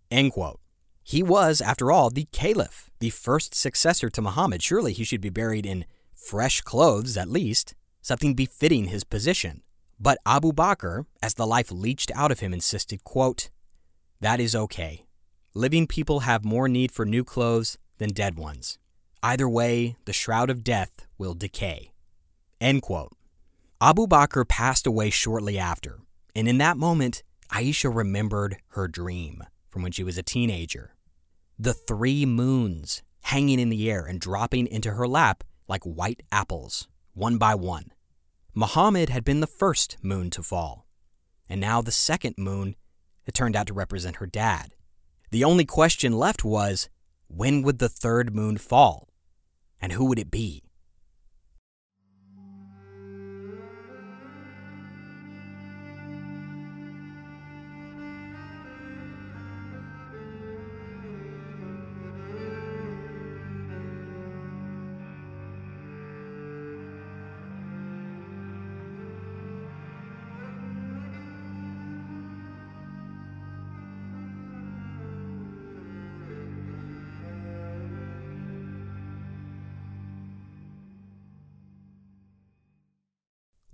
End 0.09 0.32
quote. 0.32 0.59
He 1.03 1.22
was, 1.22 1.61
after 1.61 1.91
all, 1.91 2.09
the 2.09 2.28
caliph, 2.32 2.89
the 2.99 3.09
first 3.09 3.53
successor 3.53 4.09
to 4.09 4.22
Muhammad. 4.22 4.63
Surely 4.63 4.93
he 4.93 5.03
should 5.03 5.22
be 5.22 5.30
buried 5.30 5.66
in 5.66 5.86
fresh 6.16 6.61
clothes, 6.61 7.18
at 7.18 7.30
least 7.30 7.76
something 8.01 8.34
befitting 8.34 8.86
his 8.86 9.03
position. 9.03 9.61
But 9.99 10.18
Abu 10.26 10.51
Bakr, 10.51 11.05
as 11.22 11.34
the 11.34 11.45
life 11.45 11.72
leached 11.72 12.11
out 12.16 12.32
of 12.32 12.39
him, 12.39 12.53
insisted, 12.53 13.03
quote, 13.03 13.49
That 14.22 14.39
is 14.39 14.55
okay. 14.55 15.05
Living 15.53 15.88
people 15.88 16.22
have 16.22 16.43
more 16.43 16.68
need 16.68 16.91
for 16.91 17.05
new 17.05 17.24
clothes 17.24 17.78
than 17.97 18.09
dead 18.09 18.36
ones. 18.36 18.78
Either 19.22 19.47
way, 19.49 19.95
the 20.05 20.13
shroud 20.13 20.49
of 20.49 20.63
death 20.63 21.07
will 21.18 21.34
decay. 21.34 21.91
End 22.61 22.82
quote. 22.82 23.16
Abu 23.82 24.07
Bakr 24.07 24.47
passed 24.47 24.88
away 24.88 25.09
shortly 25.09 25.57
after, 25.57 25.99
and 26.36 26.47
in 26.47 26.57
that 26.59 26.78
moment, 26.78 27.24
Aisha 27.51 27.93
remembered 27.93 28.57
her 28.70 28.88
dream 28.88 29.43
from 29.68 29.84
when 29.84 29.91
she 29.91 30.03
was 30.03 30.18
a 30.18 30.24
teenager. 30.24 30.95
The 31.59 31.74
three 31.74 32.26
moons 32.26 33.03
hanging 33.24 33.59
in 33.59 33.70
the 33.70 33.89
air 33.89 34.05
and 34.05 34.20
dropping 34.20 34.68
into 34.68 34.91
her 34.91 35.07
lap 35.07 35.43
like 35.68 35.84
white 35.84 36.22
apples, 36.32 36.88
one 37.13 37.38
by 37.38 37.55
one. 37.55 37.91
Muhammad 38.53 39.09
had 39.09 39.24
been 39.24 39.39
the 39.39 39.47
first 39.47 39.97
moon 40.01 40.30
to 40.30 40.43
fall, 40.43 40.86
and 41.49 41.59
now 41.59 41.82
the 41.82 41.91
second 41.91 42.36
moon 42.38 42.76
had 43.26 43.34
turned 43.34 43.55
out 43.55 43.67
to 43.67 43.73
represent 43.73 44.17
her 44.17 44.28
dad. 44.28 44.73
The 45.32 45.43
only 45.43 45.65
question 45.65 46.13
left 46.13 46.43
was 46.43 46.89
when 47.28 47.61
would 47.61 47.80
the 47.80 47.89
third 47.89 48.36
moon 48.36 48.57
fall? 48.57 49.09
And 49.82 49.91
who 49.91 50.05
would 50.05 50.19
it 50.19 50.32
be? 50.32 50.63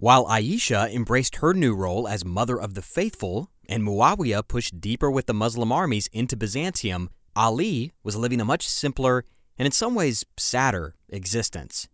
While 0.01 0.25
Aisha 0.25 0.91
embraced 0.91 1.35
her 1.35 1.53
new 1.53 1.75
role 1.75 2.07
as 2.07 2.25
Mother 2.25 2.59
of 2.59 2.73
the 2.73 2.81
Faithful 2.81 3.51
and 3.69 3.83
Muawiya 3.83 4.47
pushed 4.47 4.81
deeper 4.81 5.11
with 5.11 5.27
the 5.27 5.33
Muslim 5.35 5.71
armies 5.71 6.09
into 6.11 6.35
Byzantium, 6.35 7.11
Ali 7.35 7.91
was 8.01 8.15
living 8.15 8.41
a 8.41 8.43
much 8.45 8.67
simpler 8.67 9.25
and 9.59 9.67
in 9.67 9.71
some 9.71 9.93
ways 9.93 10.25
sadder 10.37 10.95
existence. 11.09 11.87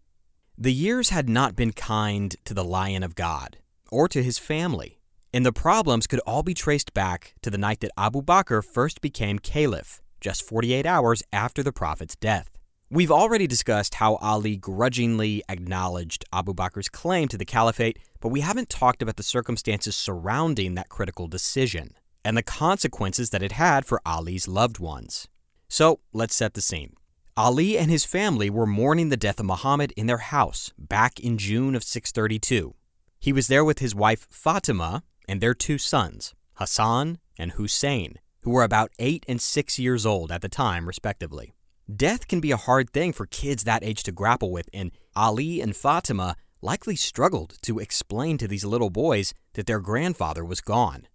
The 0.58 0.72
years 0.72 1.10
had 1.10 1.28
not 1.28 1.58
been 1.58 1.74
kind 1.74 2.34
to 2.46 2.54
the 2.54 2.64
Lion 2.64 3.04
of 3.04 3.14
God 3.14 3.58
or 3.92 4.08
to 4.08 4.24
his 4.24 4.40
family, 4.40 5.02
and 5.34 5.46
the 5.46 5.52
problems 5.52 6.08
could 6.08 6.22
all 6.22 6.44
be 6.44 6.54
traced 6.54 6.94
back 6.94 7.34
to 7.42 7.50
the 7.50 7.58
night 7.58 7.82
that 7.82 7.92
Abu 7.98 8.22
Bakr 8.22 8.64
first 8.64 9.02
became 9.02 9.38
caliph, 9.38 10.02
just 10.22 10.48
48 10.48 10.86
hours 10.86 11.24
after 11.34 11.62
the 11.62 11.74
Prophet's 11.74 12.16
death. 12.16 12.57
We've 12.90 13.12
already 13.12 13.48
discussed 13.48 13.96
how 13.96 14.16
Ali 14.16 14.56
grudgingly 14.56 15.44
acknowledged 15.50 16.24
Abu 16.32 16.54
Bakr's 16.54 16.88
claim 16.88 17.28
to 17.28 17.38
the 17.38 17.44
caliphate, 17.44 18.00
but 18.22 18.30
we 18.30 18.40
haven't 18.40 18.70
talked 18.70 19.02
about 19.02 19.18
the 19.18 19.24
circumstances 19.24 19.94
surrounding 19.94 20.76
that 20.76 20.88
critical 20.88 21.28
decision 21.28 21.92
and 22.24 22.38
the 22.38 22.44
consequences 22.44 23.32
that 23.32 23.44
it 23.44 23.52
had 23.52 23.86
for 23.86 24.00
Ali's 24.06 24.48
loved 24.48 24.80
ones. 24.80 25.28
So 25.68 26.00
let's 26.14 26.34
set 26.34 26.54
the 26.54 26.62
scene. 26.62 26.94
Ali 27.36 27.78
and 27.78 27.92
his 27.92 28.06
family 28.06 28.50
were 28.50 28.66
mourning 28.66 29.10
the 29.10 29.18
death 29.18 29.42
of 29.42 29.46
Muhammad 29.46 29.92
in 29.98 30.08
their 30.08 30.20
house 30.20 30.72
back 30.78 31.20
in 31.20 31.38
June 31.38 31.76
of 31.76 31.84
632. 31.84 32.74
He 33.20 33.34
was 33.34 33.50
there 33.50 33.66
with 33.66 33.80
his 33.80 33.96
wife 33.96 34.28
Fatima 34.32 35.04
and 35.28 35.42
their 35.42 35.54
two 35.54 35.78
sons, 35.78 36.34
Hassan 36.54 37.18
and 37.38 37.52
Hussein, 37.52 38.20
who 38.44 38.52
were 38.52 38.64
about 38.64 38.94
8 38.98 39.26
and 39.28 39.42
6 39.42 39.78
years 39.78 40.06
old 40.06 40.32
at 40.32 40.42
the 40.42 40.48
time, 40.48 40.88
respectively. 40.88 41.52
Death 41.94 42.28
can 42.28 42.42
be 42.42 42.52
a 42.52 42.58
hard 42.58 42.90
thing 42.90 43.14
for 43.14 43.26
kids 43.26 43.64
that 43.64 43.84
age 43.84 44.04
to 44.04 44.12
grapple 44.12 44.52
with, 44.52 44.70
and 44.74 44.92
Ali 45.16 45.62
and 45.62 45.76
Fatima 45.76 46.36
likely 46.62 46.98
struggled 46.98 47.58
to 47.62 47.80
explain 47.80 48.38
to 48.38 48.48
these 48.48 48.66
little 48.66 48.90
boys 48.90 49.34
that 49.54 49.68
their 49.68 49.80
grandfather 49.80 50.44
was 50.44 50.60
gone. 50.60 51.08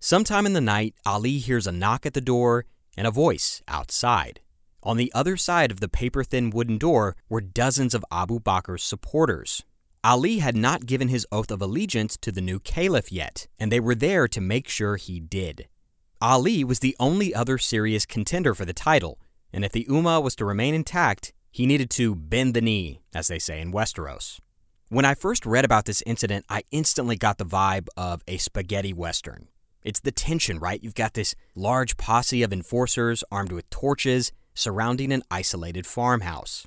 Sometime 0.00 0.44
in 0.44 0.52
the 0.52 0.60
night, 0.60 0.94
Ali 1.06 1.38
hears 1.38 1.66
a 1.66 1.72
knock 1.72 2.04
at 2.04 2.12
the 2.12 2.20
door 2.20 2.66
and 2.94 3.06
a 3.06 3.10
voice 3.10 3.62
outside. 3.68 4.40
On 4.82 4.98
the 4.98 5.10
other 5.14 5.36
side 5.36 5.70
of 5.70 5.80
the 5.80 5.88
paper 5.88 6.22
thin 6.22 6.50
wooden 6.50 6.76
door 6.76 7.16
were 7.28 7.40
dozens 7.40 7.94
of 7.94 8.04
Abu 8.12 8.38
Bakr's 8.38 8.82
supporters. 8.82 9.64
Ali 10.04 10.38
had 10.38 10.56
not 10.56 10.86
given 10.86 11.08
his 11.08 11.26
oath 11.32 11.50
of 11.50 11.62
allegiance 11.62 12.16
to 12.18 12.30
the 12.30 12.40
new 12.42 12.60
caliph 12.60 13.10
yet, 13.10 13.48
and 13.58 13.72
they 13.72 13.80
were 13.80 13.94
there 13.94 14.28
to 14.28 14.40
make 14.40 14.68
sure 14.68 14.96
he 14.96 15.20
did. 15.20 15.68
Ali 16.20 16.64
was 16.64 16.80
the 16.80 16.96
only 17.00 17.34
other 17.34 17.58
serious 17.58 18.04
contender 18.04 18.54
for 18.54 18.64
the 18.64 18.72
title, 18.72 19.18
and 19.52 19.64
if 19.64 19.72
the 19.72 19.86
Ummah 19.86 20.22
was 20.22 20.36
to 20.36 20.44
remain 20.44 20.74
intact, 20.74 21.32
he 21.50 21.66
needed 21.66 21.90
to 21.90 22.14
bend 22.14 22.54
the 22.54 22.60
knee, 22.60 23.00
as 23.14 23.28
they 23.28 23.38
say 23.38 23.60
in 23.60 23.72
Westeros. 23.72 24.40
When 24.88 25.04
I 25.04 25.14
first 25.14 25.44
read 25.44 25.64
about 25.64 25.84
this 25.84 26.02
incident, 26.06 26.46
I 26.48 26.62
instantly 26.70 27.16
got 27.16 27.38
the 27.38 27.44
vibe 27.44 27.88
of 27.96 28.22
a 28.26 28.38
spaghetti 28.38 28.92
western. 28.92 29.48
It's 29.82 30.00
the 30.00 30.12
tension, 30.12 30.58
right? 30.58 30.82
You've 30.82 30.94
got 30.94 31.14
this 31.14 31.34
large 31.54 31.96
posse 31.96 32.42
of 32.42 32.52
enforcers 32.52 33.22
armed 33.30 33.52
with 33.52 33.68
torches 33.70 34.32
surrounding 34.54 35.12
an 35.12 35.22
isolated 35.30 35.86
farmhouse. 35.86 36.66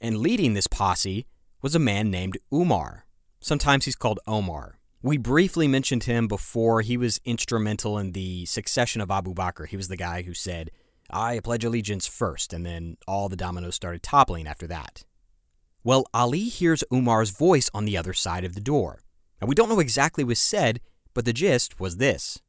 And 0.00 0.18
leading 0.18 0.54
this 0.54 0.66
posse 0.66 1.26
was 1.62 1.74
a 1.74 1.80
man 1.80 2.10
named 2.10 2.38
Umar. 2.52 3.06
Sometimes 3.40 3.84
he's 3.84 3.96
called 3.96 4.20
Omar. 4.26 4.78
We 5.02 5.16
briefly 5.16 5.68
mentioned 5.68 6.04
him 6.04 6.26
before. 6.26 6.80
He 6.82 6.96
was 6.96 7.20
instrumental 7.24 7.98
in 7.98 8.12
the 8.12 8.46
succession 8.46 9.00
of 9.00 9.10
Abu 9.10 9.34
Bakr. 9.34 9.66
He 9.66 9.76
was 9.76 9.88
the 9.88 9.96
guy 9.96 10.22
who 10.22 10.34
said, 10.34 10.70
I 11.10 11.40
pledge 11.40 11.64
allegiance 11.64 12.06
first, 12.06 12.52
and 12.52 12.66
then 12.66 12.96
all 13.06 13.28
the 13.28 13.36
dominoes 13.36 13.74
started 13.74 14.02
toppling 14.02 14.46
after 14.46 14.66
that. 14.66 15.04
Well, 15.84 16.04
Ali 16.12 16.44
hears 16.44 16.84
Umar's 16.90 17.30
voice 17.30 17.70
on 17.72 17.84
the 17.84 17.96
other 17.96 18.12
side 18.12 18.44
of 18.44 18.54
the 18.54 18.60
door. 18.60 19.00
And 19.40 19.48
we 19.48 19.54
don't 19.54 19.68
know 19.68 19.80
exactly 19.80 20.24
what 20.24 20.30
was 20.30 20.40
said, 20.40 20.80
but 21.14 21.24
the 21.24 21.32
gist 21.32 21.80
was 21.80 21.96
this 21.96 22.40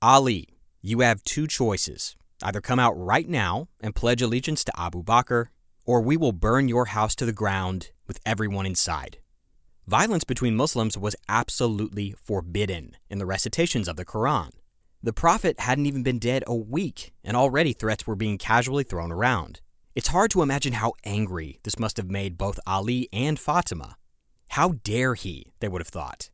Ali, 0.00 0.48
you 0.82 1.00
have 1.00 1.22
two 1.24 1.46
choices. 1.46 2.16
Either 2.42 2.60
come 2.60 2.78
out 2.78 2.92
right 2.92 3.28
now 3.28 3.68
and 3.80 3.94
pledge 3.94 4.22
allegiance 4.22 4.62
to 4.64 4.80
Abu 4.80 5.02
Bakr, 5.02 5.46
or 5.84 6.00
we 6.00 6.16
will 6.16 6.32
burn 6.32 6.68
your 6.68 6.86
house 6.86 7.14
to 7.16 7.24
the 7.24 7.32
ground 7.32 7.90
with 8.06 8.20
everyone 8.26 8.66
inside. 8.66 9.18
Violence 9.86 10.24
between 10.24 10.56
Muslims 10.56 10.98
was 10.98 11.16
absolutely 11.28 12.14
forbidden 12.22 12.96
in 13.08 13.18
the 13.18 13.26
recitations 13.26 13.88
of 13.88 13.96
the 13.96 14.04
Quran. 14.04 14.50
The 15.06 15.12
Prophet 15.12 15.60
hadn't 15.60 15.86
even 15.86 16.02
been 16.02 16.18
dead 16.18 16.42
a 16.48 16.54
week, 16.56 17.14
and 17.22 17.36
already 17.36 17.72
threats 17.72 18.08
were 18.08 18.16
being 18.16 18.38
casually 18.38 18.82
thrown 18.82 19.12
around. 19.12 19.60
It's 19.94 20.08
hard 20.08 20.32
to 20.32 20.42
imagine 20.42 20.72
how 20.72 20.94
angry 21.04 21.60
this 21.62 21.78
must 21.78 21.96
have 21.98 22.10
made 22.10 22.36
both 22.36 22.58
Ali 22.66 23.08
and 23.12 23.38
Fatima. 23.38 23.98
How 24.48 24.72
dare 24.82 25.14
he, 25.14 25.52
they 25.60 25.68
would 25.68 25.80
have 25.80 25.86
thought. 25.86 26.30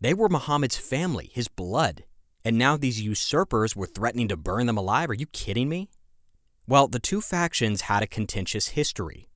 They 0.00 0.14
were 0.14 0.30
Muhammad's 0.30 0.78
family, 0.78 1.32
his 1.34 1.48
blood, 1.48 2.04
and 2.42 2.56
now 2.56 2.78
these 2.78 3.02
usurpers 3.02 3.76
were 3.76 3.86
threatening 3.86 4.28
to 4.28 4.38
burn 4.38 4.64
them 4.64 4.78
alive. 4.78 5.10
Are 5.10 5.12
you 5.12 5.26
kidding 5.26 5.68
me? 5.68 5.90
Well, 6.66 6.88
the 6.88 7.00
two 7.00 7.20
factions 7.20 7.82
had 7.82 8.02
a 8.02 8.06
contentious 8.06 8.68
history. 8.68 9.28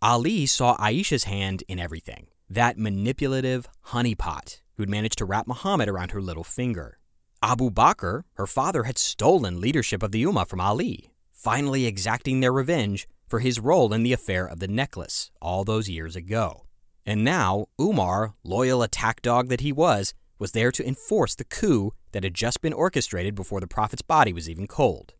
Ali 0.00 0.46
saw 0.46 0.78
Aisha's 0.78 1.24
hand 1.24 1.62
in 1.68 1.78
everything 1.78 2.28
that 2.48 2.78
manipulative 2.78 3.68
honeypot 3.88 4.62
who'd 4.78 4.88
managed 4.88 5.18
to 5.18 5.26
wrap 5.26 5.46
Muhammad 5.46 5.90
around 5.90 6.12
her 6.12 6.22
little 6.22 6.42
finger. 6.42 6.99
Abu 7.42 7.70
Bakr, 7.70 8.24
her 8.34 8.46
father, 8.46 8.82
had 8.82 8.98
stolen 8.98 9.60
leadership 9.60 10.02
of 10.02 10.12
the 10.12 10.22
Ummah 10.22 10.46
from 10.46 10.60
Ali, 10.60 11.10
finally 11.30 11.86
exacting 11.86 12.40
their 12.40 12.52
revenge 12.52 13.08
for 13.26 13.38
his 13.38 13.58
role 13.58 13.94
in 13.94 14.02
the 14.02 14.12
affair 14.12 14.44
of 14.44 14.58
the 14.58 14.68
necklace 14.68 15.30
all 15.40 15.64
those 15.64 15.88
years 15.88 16.14
ago. 16.14 16.66
And 17.06 17.24
now, 17.24 17.66
Umar, 17.80 18.34
loyal 18.44 18.82
attack 18.82 19.22
dog 19.22 19.48
that 19.48 19.62
he 19.62 19.72
was, 19.72 20.12
was 20.38 20.52
there 20.52 20.70
to 20.70 20.86
enforce 20.86 21.34
the 21.34 21.44
coup 21.44 21.92
that 22.12 22.24
had 22.24 22.34
just 22.34 22.60
been 22.60 22.74
orchestrated 22.74 23.34
before 23.34 23.60
the 23.60 23.66
Prophet's 23.66 24.02
body 24.02 24.34
was 24.34 24.48
even 24.50 24.66
cold. 24.66 25.14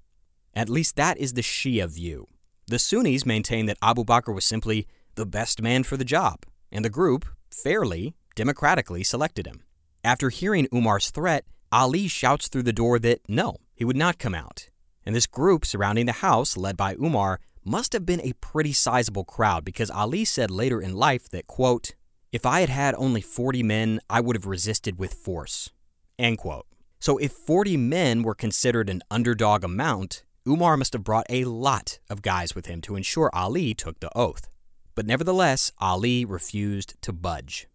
At 0.55 0.69
least 0.69 0.97
that 0.97 1.17
is 1.17 1.33
the 1.33 1.43
Shia 1.43 1.89
view. 1.89 2.27
The 2.67 2.79
Sunnis 2.79 3.25
maintain 3.25 3.65
that 3.65 3.79
Abu 3.81 4.05
Bakr 4.05 4.35
was 4.35 4.45
simply 4.45 4.87
the 5.15 5.25
best 5.27 5.63
man 5.63 5.85
for 5.85 5.97
the 5.97 6.05
job, 6.05 6.45
and 6.71 6.85
the 6.85 6.91
group, 6.91 7.25
fairly, 7.51 8.15
democratically 8.35 9.05
selected 9.05 9.47
him. 9.47 9.63
After 10.05 10.29
hearing 10.29 10.69
Umar's 10.71 11.11
threat, 11.11 11.45
Ali 11.73 12.09
shouts 12.09 12.49
through 12.49 12.65
the 12.65 12.73
door 12.73 12.99
that 12.99 13.21
no, 13.29 13.57
he 13.75 13.85
would 13.85 13.97
not 13.97 14.19
come 14.19 14.35
out. 14.35 14.69
And 15.07 15.15
this 15.15 15.27
group 15.27 15.65
surrounding 15.65 16.07
the 16.07 16.13
house, 16.13 16.57
led 16.57 16.77
by 16.77 16.95
Umar, 16.95 17.39
must 17.65 17.93
have 17.93 18.05
been 18.05 18.21
a 18.23 18.33
pretty 18.41 18.73
sizable 18.73 19.25
crowd 19.25 19.65
because 19.65 19.91
Ali 19.91 20.25
said 20.25 20.51
later 20.51 20.81
in 20.81 20.97
life 20.97 21.29
that, 21.29 21.47
quote, 21.47 21.95
if 22.33 22.45
I 22.45 22.61
had 22.61 22.71
had 22.71 22.95
only 22.97 23.21
40 23.21 23.63
men, 23.63 24.01
I 24.09 24.21
would 24.21 24.37
have 24.37 24.47
resisted 24.47 24.99
with 24.99 25.15
force, 25.15 25.71
end 26.19 26.39
quote. 26.39 26.67
So 26.99 27.19
if 27.19 27.33
40 27.33 27.77
men 27.77 28.23
were 28.23 28.35
considered 28.35 28.91
an 28.91 29.03
underdog 29.11 29.65
amount, 29.65 30.23
Umar 30.47 30.77
must 30.77 30.93
have 30.93 31.05
brought 31.05 31.27
a 31.29 31.45
lot 31.45 31.99
of 32.09 32.23
guys 32.23 32.55
with 32.55 32.67
him 32.67 32.81
to 32.83 32.97
ensure 32.97 33.31
Ali 33.33 33.75
took 33.75 34.01
the 34.01 34.11
oath. 34.17 34.49
But 34.95 35.07
nevertheless, 35.07 35.73
Ali 35.79 36.25
refused 36.25 36.95
to 37.03 37.13
budge. 37.13 37.69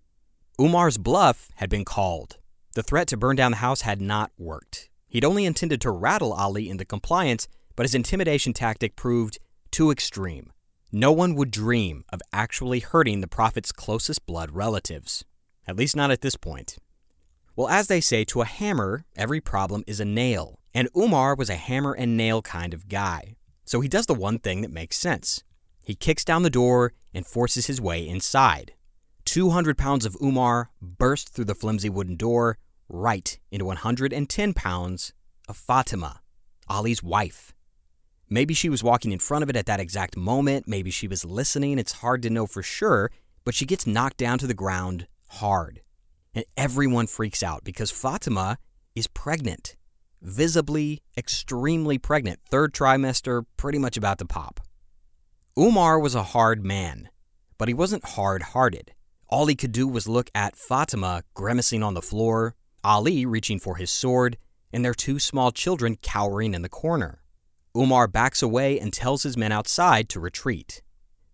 Umar's 0.59 0.97
bluff 0.97 1.49
had 1.55 1.69
been 1.69 1.85
called. 1.85 2.37
The 2.75 2.83
threat 2.83 3.07
to 3.07 3.17
burn 3.17 3.37
down 3.37 3.51
the 3.51 3.57
house 3.57 3.81
had 3.81 4.01
not 4.01 4.31
worked. 4.37 4.89
He'd 5.07 5.23
only 5.23 5.45
intended 5.45 5.79
to 5.81 5.91
rattle 5.91 6.33
Ali 6.33 6.69
into 6.69 6.83
compliance, 6.83 7.47
but 7.77 7.85
his 7.85 7.95
intimidation 7.95 8.51
tactic 8.51 8.97
proved 8.97 9.39
too 9.71 9.91
extreme. 9.91 10.51
No 10.91 11.13
one 11.13 11.35
would 11.35 11.51
dream 11.51 12.03
of 12.11 12.21
actually 12.33 12.81
hurting 12.81 13.21
the 13.21 13.29
Prophet's 13.29 13.71
closest 13.71 14.25
blood 14.25 14.51
relatives, 14.51 15.23
at 15.65 15.77
least 15.77 15.95
not 15.95 16.11
at 16.11 16.19
this 16.19 16.35
point. 16.35 16.77
Well, 17.55 17.69
as 17.69 17.87
they 17.87 18.01
say, 18.01 18.25
to 18.25 18.41
a 18.41 18.45
hammer, 18.45 19.05
every 19.15 19.39
problem 19.39 19.85
is 19.87 20.01
a 20.01 20.05
nail, 20.05 20.59
and 20.73 20.89
Umar 20.97 21.33
was 21.33 21.49
a 21.49 21.55
hammer 21.55 21.93
and 21.93 22.17
nail 22.17 22.41
kind 22.41 22.73
of 22.73 22.89
guy. 22.89 23.37
So 23.63 23.79
he 23.79 23.87
does 23.87 24.05
the 24.05 24.13
one 24.13 24.37
thing 24.37 24.59
that 24.61 24.71
makes 24.71 24.97
sense. 24.97 25.43
He 25.85 25.95
kicks 25.95 26.25
down 26.25 26.43
the 26.43 26.49
door 26.49 26.91
and 27.13 27.25
forces 27.25 27.67
his 27.67 27.79
way 27.79 28.05
inside. 28.05 28.73
200 29.23 29.77
pounds 29.77 30.05
of 30.05 30.17
Umar 30.21 30.71
burst 30.81 31.29
through 31.29 31.45
the 31.45 31.55
flimsy 31.55 31.89
wooden 31.89 32.17
door 32.17 32.57
right 32.89 33.39
into 33.51 33.65
110 33.65 34.53
pounds 34.53 35.13
of 35.47 35.57
Fatima, 35.57 36.21
Ali's 36.67 37.03
wife. 37.03 37.53
Maybe 38.29 38.53
she 38.53 38.69
was 38.69 38.83
walking 38.83 39.11
in 39.11 39.19
front 39.19 39.43
of 39.43 39.49
it 39.49 39.55
at 39.55 39.67
that 39.67 39.79
exact 39.79 40.17
moment. 40.17 40.67
Maybe 40.67 40.89
she 40.89 41.07
was 41.07 41.23
listening. 41.23 41.77
It's 41.77 41.93
hard 41.93 42.21
to 42.23 42.29
know 42.29 42.47
for 42.47 42.63
sure, 42.63 43.11
but 43.43 43.53
she 43.53 43.65
gets 43.65 43.85
knocked 43.85 44.17
down 44.17 44.39
to 44.39 44.47
the 44.47 44.53
ground 44.53 45.07
hard. 45.27 45.81
And 46.33 46.45
everyone 46.57 47.07
freaks 47.07 47.43
out 47.43 47.63
because 47.63 47.91
Fatima 47.91 48.57
is 48.95 49.07
pregnant, 49.07 49.75
visibly, 50.21 51.01
extremely 51.15 51.97
pregnant, 51.97 52.39
third 52.49 52.73
trimester, 52.73 53.45
pretty 53.57 53.77
much 53.77 53.95
about 53.95 54.17
to 54.19 54.25
pop. 54.25 54.59
Umar 55.57 55.99
was 55.99 56.15
a 56.15 56.23
hard 56.23 56.65
man, 56.65 57.09
but 57.57 57.67
he 57.67 57.73
wasn't 57.73 58.03
hard 58.03 58.41
hearted. 58.41 58.93
All 59.29 59.45
he 59.45 59.55
could 59.55 59.71
do 59.71 59.87
was 59.87 60.07
look 60.07 60.29
at 60.35 60.57
Fatima 60.57 61.23
grimacing 61.33 61.83
on 61.83 61.93
the 61.93 62.01
floor, 62.01 62.55
Ali 62.85 63.25
reaching 63.25 63.59
for 63.59 63.75
his 63.75 63.89
sword, 63.89 64.37
and 64.71 64.85
their 64.85 64.93
two 64.93 65.19
small 65.19 65.51
children 65.51 65.97
cowering 66.01 66.53
in 66.53 66.61
the 66.61 66.69
corner. 66.69 67.23
Umar 67.75 68.07
backs 68.07 68.41
away 68.41 68.79
and 68.79 68.93
tells 68.93 69.23
his 69.23 69.35
men 69.35 69.51
outside 69.51 70.07
to 70.09 70.19
retreat. 70.19 70.81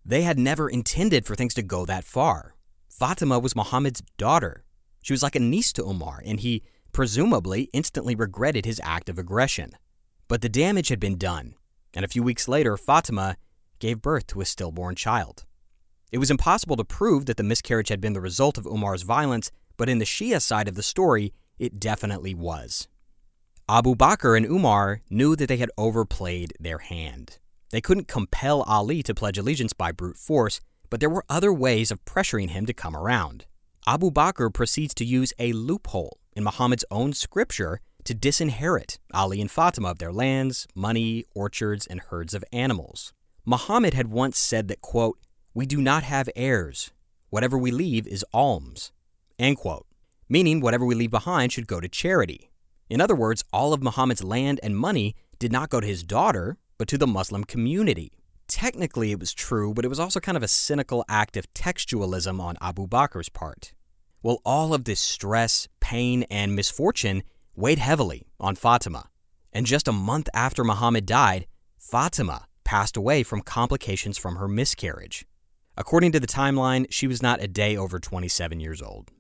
They 0.06 0.24
had 0.24 0.40
never 0.40 0.70
intended 0.70 1.26
for 1.26 1.36
things 1.36 1.54
to 1.56 1.62
go 1.62 1.86
that 1.86 2.04
far. 2.04 2.56
Fatima 2.90 3.38
was 3.38 3.56
Muhammad's 3.56 4.02
daughter, 4.18 4.64
she 5.02 5.14
was 5.14 5.24
like 5.24 5.36
a 5.36 5.40
niece 5.40 5.74
to 5.74 5.84
Umar, 5.84 6.22
and 6.26 6.40
he 6.40 6.64
presumably 6.92 7.70
instantly 7.74 8.16
regretted 8.16 8.66
his 8.66 8.82
act 8.84 9.10
of 9.10 9.18
aggression. 9.18 9.72
But 10.28 10.42
the 10.42 10.50
damage 10.50 10.90
had 10.90 11.00
been 11.00 11.18
done, 11.18 11.56
and 11.94 12.06
a 12.06 12.08
few 12.08 12.24
weeks 12.24 12.48
later, 12.48 12.78
Fatima 12.78 13.36
gave 13.80 14.02
birth 14.02 14.28
to 14.28 14.42
a 14.42 14.46
stillborn 14.46 14.96
child. 14.96 15.46
It 16.12 16.20
was 16.20 16.30
impossible 16.30 16.76
to 16.78 16.84
prove 16.84 17.26
that 17.26 17.38
the 17.38 17.44
miscarriage 17.44 17.90
had 17.90 18.02
been 18.02 18.14
the 18.14 18.22
result 18.22 18.58
of 18.58 18.66
Umar's 18.66 19.02
violence, 19.02 19.52
but 19.76 19.90
in 19.90 19.98
the 19.98 20.06
Shia 20.06 20.42
side 20.42 20.68
of 20.68 20.76
the 20.76 20.84
story, 20.84 21.34
it 21.62 21.80
definitely 21.80 22.34
was. 22.34 22.88
Abu 23.70 23.96
Bakr 23.96 24.36
and 24.36 24.46
Umar 24.46 25.02
knew 25.10 25.36
that 25.36 25.48
they 25.48 25.58
had 25.58 25.70
overplayed 25.78 26.54
their 26.60 26.80
hand. 26.80 27.38
They 27.70 27.80
couldn't 27.80 28.08
compel 28.08 28.64
Ali 28.64 29.04
to 29.04 29.14
pledge 29.14 29.38
allegiance 29.38 29.72
by 29.72 29.92
brute 29.92 30.18
force, 30.18 30.60
but 30.90 31.00
there 31.00 31.10
were 31.10 31.24
other 31.30 31.54
ways 31.54 31.92
of 31.92 32.04
pressuring 32.04 32.50
him 32.50 32.66
to 32.66 32.74
come 32.74 32.98
around. 32.98 33.46
Abu 33.88 34.12
Bakr 34.12 34.52
proceeds 34.52 34.94
to 34.96 35.06
use 35.06 35.34
a 35.40 35.54
loophole 35.54 36.18
in 36.34 36.44
Muhammad's 36.44 36.84
own 36.90 37.14
scripture 37.14 37.80
to 38.06 38.16
disinherit 38.16 38.98
Ali 39.14 39.40
and 39.40 39.50
Fatima 39.50 39.92
of 39.92 40.00
their 40.00 40.12
lands, 40.12 40.68
money, 40.76 41.24
orchards, 41.36 41.86
and 41.86 42.02
herds 42.02 42.34
of 42.34 42.44
animals. 42.52 43.14
Muhammad 43.46 43.94
had 43.94 44.08
once 44.08 44.38
said 44.38 44.68
that, 44.68 44.82
quote, 44.82 45.20
We 45.54 45.68
do 45.68 45.80
not 45.80 46.04
have 46.04 46.28
heirs. 46.36 46.92
Whatever 47.30 47.58
we 47.58 47.72
leave 47.72 48.08
is 48.08 48.26
alms, 48.34 48.92
end 49.40 49.58
quote, 49.58 49.86
meaning 50.32 50.62
whatever 50.62 50.86
we 50.86 50.96
leave 50.96 51.12
behind 51.12 51.52
should 51.52 51.68
go 51.68 51.82
to 51.82 51.90
charity. 51.90 52.50
In 52.90 53.02
other 53.02 53.16
words, 53.16 53.44
all 53.52 53.74
of 53.74 53.84
Muhammad's 53.84 54.24
land 54.24 54.62
and 54.64 54.78
money 54.78 55.14
did 55.40 55.52
not 55.52 55.70
go 55.70 55.82
to 55.82 55.86
his 55.86 56.04
daughter, 56.04 56.58
but 56.78 56.88
to 56.88 56.98
the 56.98 57.06
Muslim 57.06 57.44
community. 57.44 58.14
technically 58.48 59.12
it 59.12 59.20
was 59.20 59.34
true, 59.34 59.74
but 59.74 59.86
it 59.86 59.88
was 59.88 60.00
also 60.00 60.20
kind 60.20 60.38
of 60.38 60.44
a 60.44 60.48
cynical 60.48 61.04
act 61.08 61.38
of 61.38 61.52
textualism 61.54 62.40
on 62.40 62.56
Abu 62.62 62.88
Bakr's 62.88 63.30
part. 63.30 63.74
Well, 64.24 64.40
all 64.46 64.74
of 64.74 64.84
this 64.84 65.00
stress, 65.00 65.68
pain, 65.80 66.24
and 66.30 66.56
misfortune 66.56 67.24
weighed 67.56 67.80
heavily 67.80 68.28
on 68.40 68.56
Fatima. 68.56 69.10
And 69.52 69.66
just 69.66 69.88
a 69.88 69.94
month 69.94 70.30
after 70.34 70.64
Muhammad 70.64 71.06
died, 71.06 71.46
Fatima 71.78 72.48
passed 72.64 72.96
away 72.96 73.24
from 73.24 73.42
complications 73.42 74.18
from 74.18 74.36
her 74.36 74.48
miscarriage. 74.48 75.26
According 75.78 76.12
to 76.14 76.20
the 76.20 76.28
timeline, 76.28 76.86
she 76.90 77.08
was 77.08 77.22
not 77.22 77.42
a 77.42 77.48
day 77.48 77.76
over 77.76 78.00
27 78.00 78.60
years 78.60 78.82
old. 78.82 79.12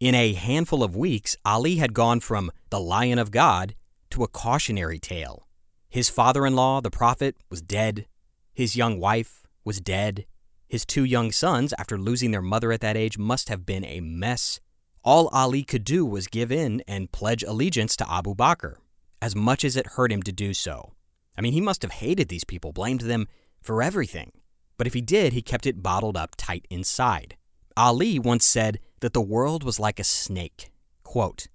In 0.00 0.14
a 0.14 0.32
handful 0.32 0.82
of 0.82 0.96
weeks, 0.96 1.36
Ali 1.44 1.76
had 1.76 1.94
gone 1.94 2.18
from 2.18 2.50
the 2.70 2.80
Lion 2.80 3.18
of 3.18 3.30
God 3.30 3.74
to 4.10 4.24
a 4.24 4.28
cautionary 4.28 4.98
tale. 4.98 5.46
His 5.88 6.10
father 6.10 6.44
in 6.44 6.56
law, 6.56 6.80
the 6.80 6.90
Prophet, 6.90 7.36
was 7.48 7.62
dead. 7.62 8.06
His 8.52 8.74
young 8.74 8.98
wife 8.98 9.46
was 9.64 9.80
dead. 9.80 10.26
His 10.66 10.84
two 10.84 11.04
young 11.04 11.30
sons, 11.30 11.72
after 11.78 11.96
losing 11.96 12.32
their 12.32 12.42
mother 12.42 12.72
at 12.72 12.80
that 12.80 12.96
age, 12.96 13.18
must 13.18 13.48
have 13.48 13.64
been 13.64 13.84
a 13.84 14.00
mess. 14.00 14.58
All 15.04 15.28
Ali 15.28 15.62
could 15.62 15.84
do 15.84 16.04
was 16.04 16.26
give 16.26 16.50
in 16.50 16.82
and 16.88 17.12
pledge 17.12 17.44
allegiance 17.44 17.96
to 17.96 18.12
Abu 18.12 18.34
Bakr, 18.34 18.76
as 19.22 19.36
much 19.36 19.64
as 19.64 19.76
it 19.76 19.86
hurt 19.94 20.10
him 20.10 20.24
to 20.24 20.32
do 20.32 20.52
so. 20.54 20.94
I 21.38 21.40
mean, 21.40 21.52
he 21.52 21.60
must 21.60 21.82
have 21.82 21.92
hated 21.92 22.28
these 22.28 22.44
people, 22.44 22.72
blamed 22.72 23.02
them 23.02 23.28
for 23.62 23.80
everything. 23.80 24.32
But 24.76 24.88
if 24.88 24.94
he 24.94 25.00
did, 25.00 25.32
he 25.32 25.42
kept 25.42 25.66
it 25.66 25.84
bottled 25.84 26.16
up 26.16 26.34
tight 26.36 26.66
inside. 26.68 27.36
Ali 27.76 28.18
once 28.18 28.44
said 28.44 28.80
that 29.04 29.12
the 29.12 29.20
world 29.20 29.64
was 29.64 29.78
like 29.78 30.00
a 30.00 30.02
snake, 30.02 30.72
quote, 31.02 31.48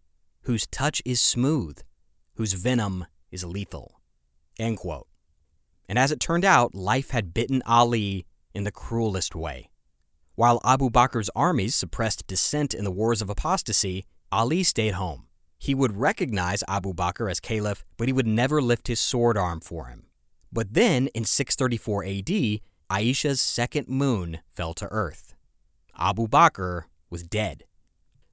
whose 0.44 0.68
touch 0.68 1.02
is 1.04 1.20
smooth, 1.20 1.80
whose 2.36 2.54
venom 2.54 3.08
is 3.32 3.44
lethal, 3.44 4.00
end 4.60 4.78
quote. 4.78 5.08
And 5.88 5.98
as 5.98 6.12
it 6.12 6.20
turned 6.20 6.46
out, 6.46 6.76
life 6.76 7.10
had 7.10 7.34
bitten 7.34 7.64
Ali 7.66 8.28
in 8.54 8.66
the 8.66 8.72
cruelest 8.72 9.34
way. 9.34 9.72
While 10.36 10.62
Abu 10.64 10.92
Bakr's 10.92 11.32
armies 11.36 11.74
suppressed 11.74 12.28
dissent 12.28 12.76
in 12.76 12.84
the 12.84 12.92
wars 12.92 13.20
of 13.20 13.32
apostasy, 13.32 14.06
Ali 14.32 14.62
stayed 14.62 14.94
home. 14.94 15.26
He 15.58 15.74
would 15.74 15.98
recognize 15.98 16.64
Abu 16.68 16.94
Bakr 16.94 17.32
as 17.32 17.40
caliph, 17.40 17.84
but 17.98 18.08
he 18.08 18.14
would 18.14 18.28
never 18.28 18.62
lift 18.62 18.88
his 18.88 19.00
sword 19.00 19.38
arm 19.38 19.60
for 19.60 19.86
him. 19.86 20.04
But 20.54 20.76
then, 20.76 21.08
in 21.16 21.26
634 21.26 22.06
AD, 22.06 22.60
Aisha's 22.92 23.42
second 23.42 23.88
moon 23.88 24.42
fell 24.52 24.76
to 24.76 24.88
earth. 24.92 25.34
Abu 25.98 26.28
Bakr 26.28 26.84
was 27.10 27.24
dead. 27.24 27.66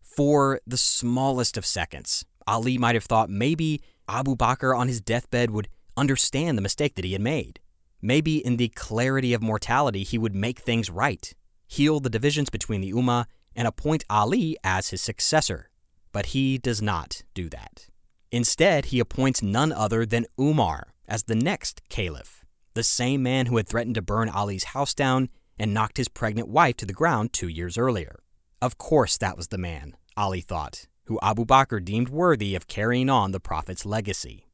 For 0.03 0.61
the 0.66 0.77
smallest 0.77 1.57
of 1.57 1.66
seconds, 1.66 2.24
Ali 2.47 2.79
might 2.79 2.95
have 2.95 3.05
thought 3.05 3.29
maybe 3.29 3.83
Abu 4.09 4.37
Bakr 4.37 4.77
on 4.77 4.89
his 4.89 5.01
deathbed 5.01 5.51
would 5.51 5.68
understand 5.97 6.57
the 6.57 6.62
mistake 6.62 6.95
that 6.95 7.05
he 7.05 7.12
had 7.12 7.20
made. 7.20 7.61
Maybe 8.01 8.45
in 8.45 8.57
the 8.57 8.68
clarity 8.68 9.33
of 9.33 9.43
mortality, 9.43 10.05
he 10.05 10.18
would 10.18 10.35
make 10.35 10.61
things 10.61 10.91
right, 10.91 11.35
heal 11.66 12.01
the 12.01 12.11
divisions 12.11 12.51
between 12.51 12.81
the 12.81 12.93
Ummah, 12.93 13.27
and 13.55 13.66
appoint 13.66 14.05
Ali 14.09 14.57
as 14.62 14.91
his 14.91 15.03
successor. 15.03 15.70
But 16.12 16.27
he 16.27 16.59
does 16.59 16.81
not 16.81 17.22
do 17.35 17.49
that. 17.49 17.89
Instead, 18.31 18.87
he 18.87 19.01
appoints 19.01 19.43
none 19.43 19.72
other 19.72 20.05
than 20.07 20.27
Umar 20.39 20.95
as 21.09 21.24
the 21.24 21.35
next 21.35 21.89
caliph, 21.89 22.45
the 22.74 22.83
same 22.83 23.22
man 23.22 23.47
who 23.47 23.57
had 23.57 23.68
threatened 23.68 23.95
to 23.95 24.03
burn 24.03 24.29
Ali's 24.29 24.64
house 24.64 24.95
down 24.95 25.29
and 25.59 25.72
knocked 25.72 25.97
his 25.97 26.09
pregnant 26.09 26.49
wife 26.49 26.77
to 26.77 26.87
the 26.87 26.93
ground 26.93 27.33
two 27.33 27.49
years 27.49 27.79
earlier. 27.79 28.20
Of 28.67 28.79
course, 28.79 29.17
that 29.19 29.37
was 29.37 29.47
the 29.47 29.59
man, 29.59 29.97
Ali 30.17 30.41
thought, 30.41 30.89
who 31.05 31.21
Abu 31.23 31.45
Bakr 31.45 31.85
deemed 31.85 32.09
worthy 32.09 32.57
of 32.57 32.67
carrying 32.67 33.09
on 33.09 33.31
the 33.31 33.39
Prophet's 33.39 33.87
legacy. 33.87 34.49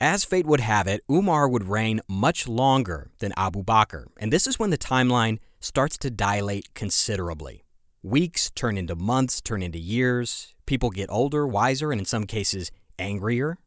As 0.00 0.24
fate 0.24 0.46
would 0.46 0.60
have 0.60 0.86
it, 0.86 1.00
Umar 1.10 1.48
would 1.48 1.64
reign 1.64 2.00
much 2.08 2.46
longer 2.46 3.10
than 3.18 3.32
Abu 3.36 3.64
Bakr, 3.64 4.04
and 4.18 4.32
this 4.32 4.46
is 4.46 4.60
when 4.60 4.70
the 4.70 4.78
timeline 4.78 5.40
starts 5.58 5.98
to 5.98 6.12
dilate 6.12 6.74
considerably. 6.74 7.64
Weeks 8.04 8.52
turn 8.52 8.78
into 8.78 8.94
months, 8.94 9.40
turn 9.40 9.64
into 9.64 9.80
years. 9.80 10.54
People 10.64 10.90
get 10.90 11.10
older, 11.10 11.44
wiser, 11.44 11.90
and 11.90 12.00
in 12.00 12.04
some 12.04 12.24
cases, 12.24 12.70
angrier. 13.00 13.58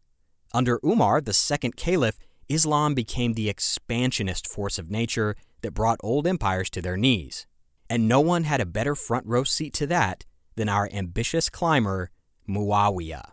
Under 0.53 0.79
Umar, 0.81 1.19
the 1.19 1.33
second 1.33 1.75
caliph, 1.75 2.17
Islam 2.47 2.93
became 2.93 3.33
the 3.33 3.49
expansionist 3.49 4.47
force 4.47 4.79
of 4.79 4.89
nature 4.89 5.35
that 5.59 5.73
brought 5.73 5.99
old 6.01 6.25
empires 6.25 6.69
to 6.69 6.81
their 6.81 6.95
knees. 6.95 7.47
And 7.89 8.07
no 8.07 8.19
one 8.21 8.43
had 8.43 8.61
a 8.61 8.65
better 8.65 8.95
front 8.95 9.25
row 9.25 9.43
seat 9.43 9.73
to 9.75 9.87
that 9.87 10.25
than 10.55 10.69
our 10.69 10.89
ambitious 10.91 11.49
climber, 11.49 12.11
Muawiya. 12.47 13.31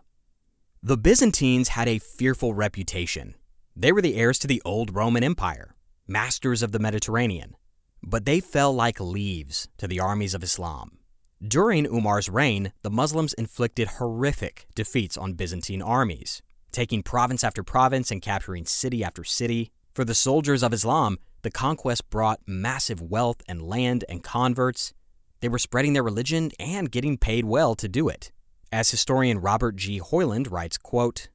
The 0.81 0.97
Byzantines 0.97 1.69
had 1.69 1.87
a 1.87 1.99
fearful 1.99 2.53
reputation. 2.53 3.35
They 3.75 3.91
were 3.91 4.01
the 4.01 4.15
heirs 4.15 4.39
to 4.39 4.47
the 4.47 4.61
old 4.65 4.95
Roman 4.95 5.23
Empire, 5.23 5.75
masters 6.07 6.63
of 6.63 6.71
the 6.71 6.79
Mediterranean. 6.79 7.55
But 8.01 8.25
they 8.25 8.39
fell 8.39 8.73
like 8.73 8.99
leaves 8.99 9.67
to 9.77 9.87
the 9.87 9.99
armies 9.99 10.33
of 10.33 10.43
Islam. 10.43 10.99
During 11.45 11.85
Umar's 11.85 12.29
reign, 12.29 12.73
the 12.81 12.89
Muslims 12.89 13.33
inflicted 13.33 13.87
horrific 13.87 14.65
defeats 14.73 15.17
on 15.17 15.33
Byzantine 15.33 15.81
armies, 15.81 16.41
taking 16.71 17.03
province 17.03 17.43
after 17.43 17.63
province 17.63 18.09
and 18.09 18.21
capturing 18.21 18.65
city 18.65 19.03
after 19.03 19.23
city. 19.23 19.71
For 19.93 20.05
the 20.05 20.15
soldiers 20.15 20.63
of 20.63 20.73
Islam, 20.73 21.17
the 21.41 21.51
conquest 21.51 22.09
brought 22.09 22.39
massive 22.45 23.01
wealth 23.01 23.41
and 23.47 23.61
land 23.61 24.03
and 24.09 24.23
converts. 24.23 24.93
They 25.39 25.49
were 25.49 25.59
spreading 25.59 25.93
their 25.93 26.03
religion 26.03 26.51
and 26.59 26.91
getting 26.91 27.17
paid 27.17 27.45
well 27.45 27.75
to 27.75 27.87
do 27.87 28.09
it. 28.09 28.31
As 28.71 28.91
historian 28.91 29.39
Robert 29.39 29.75
G. 29.75 29.99
Hoyland 29.99 30.51
writes, 30.51 30.77
quote, 30.77 31.29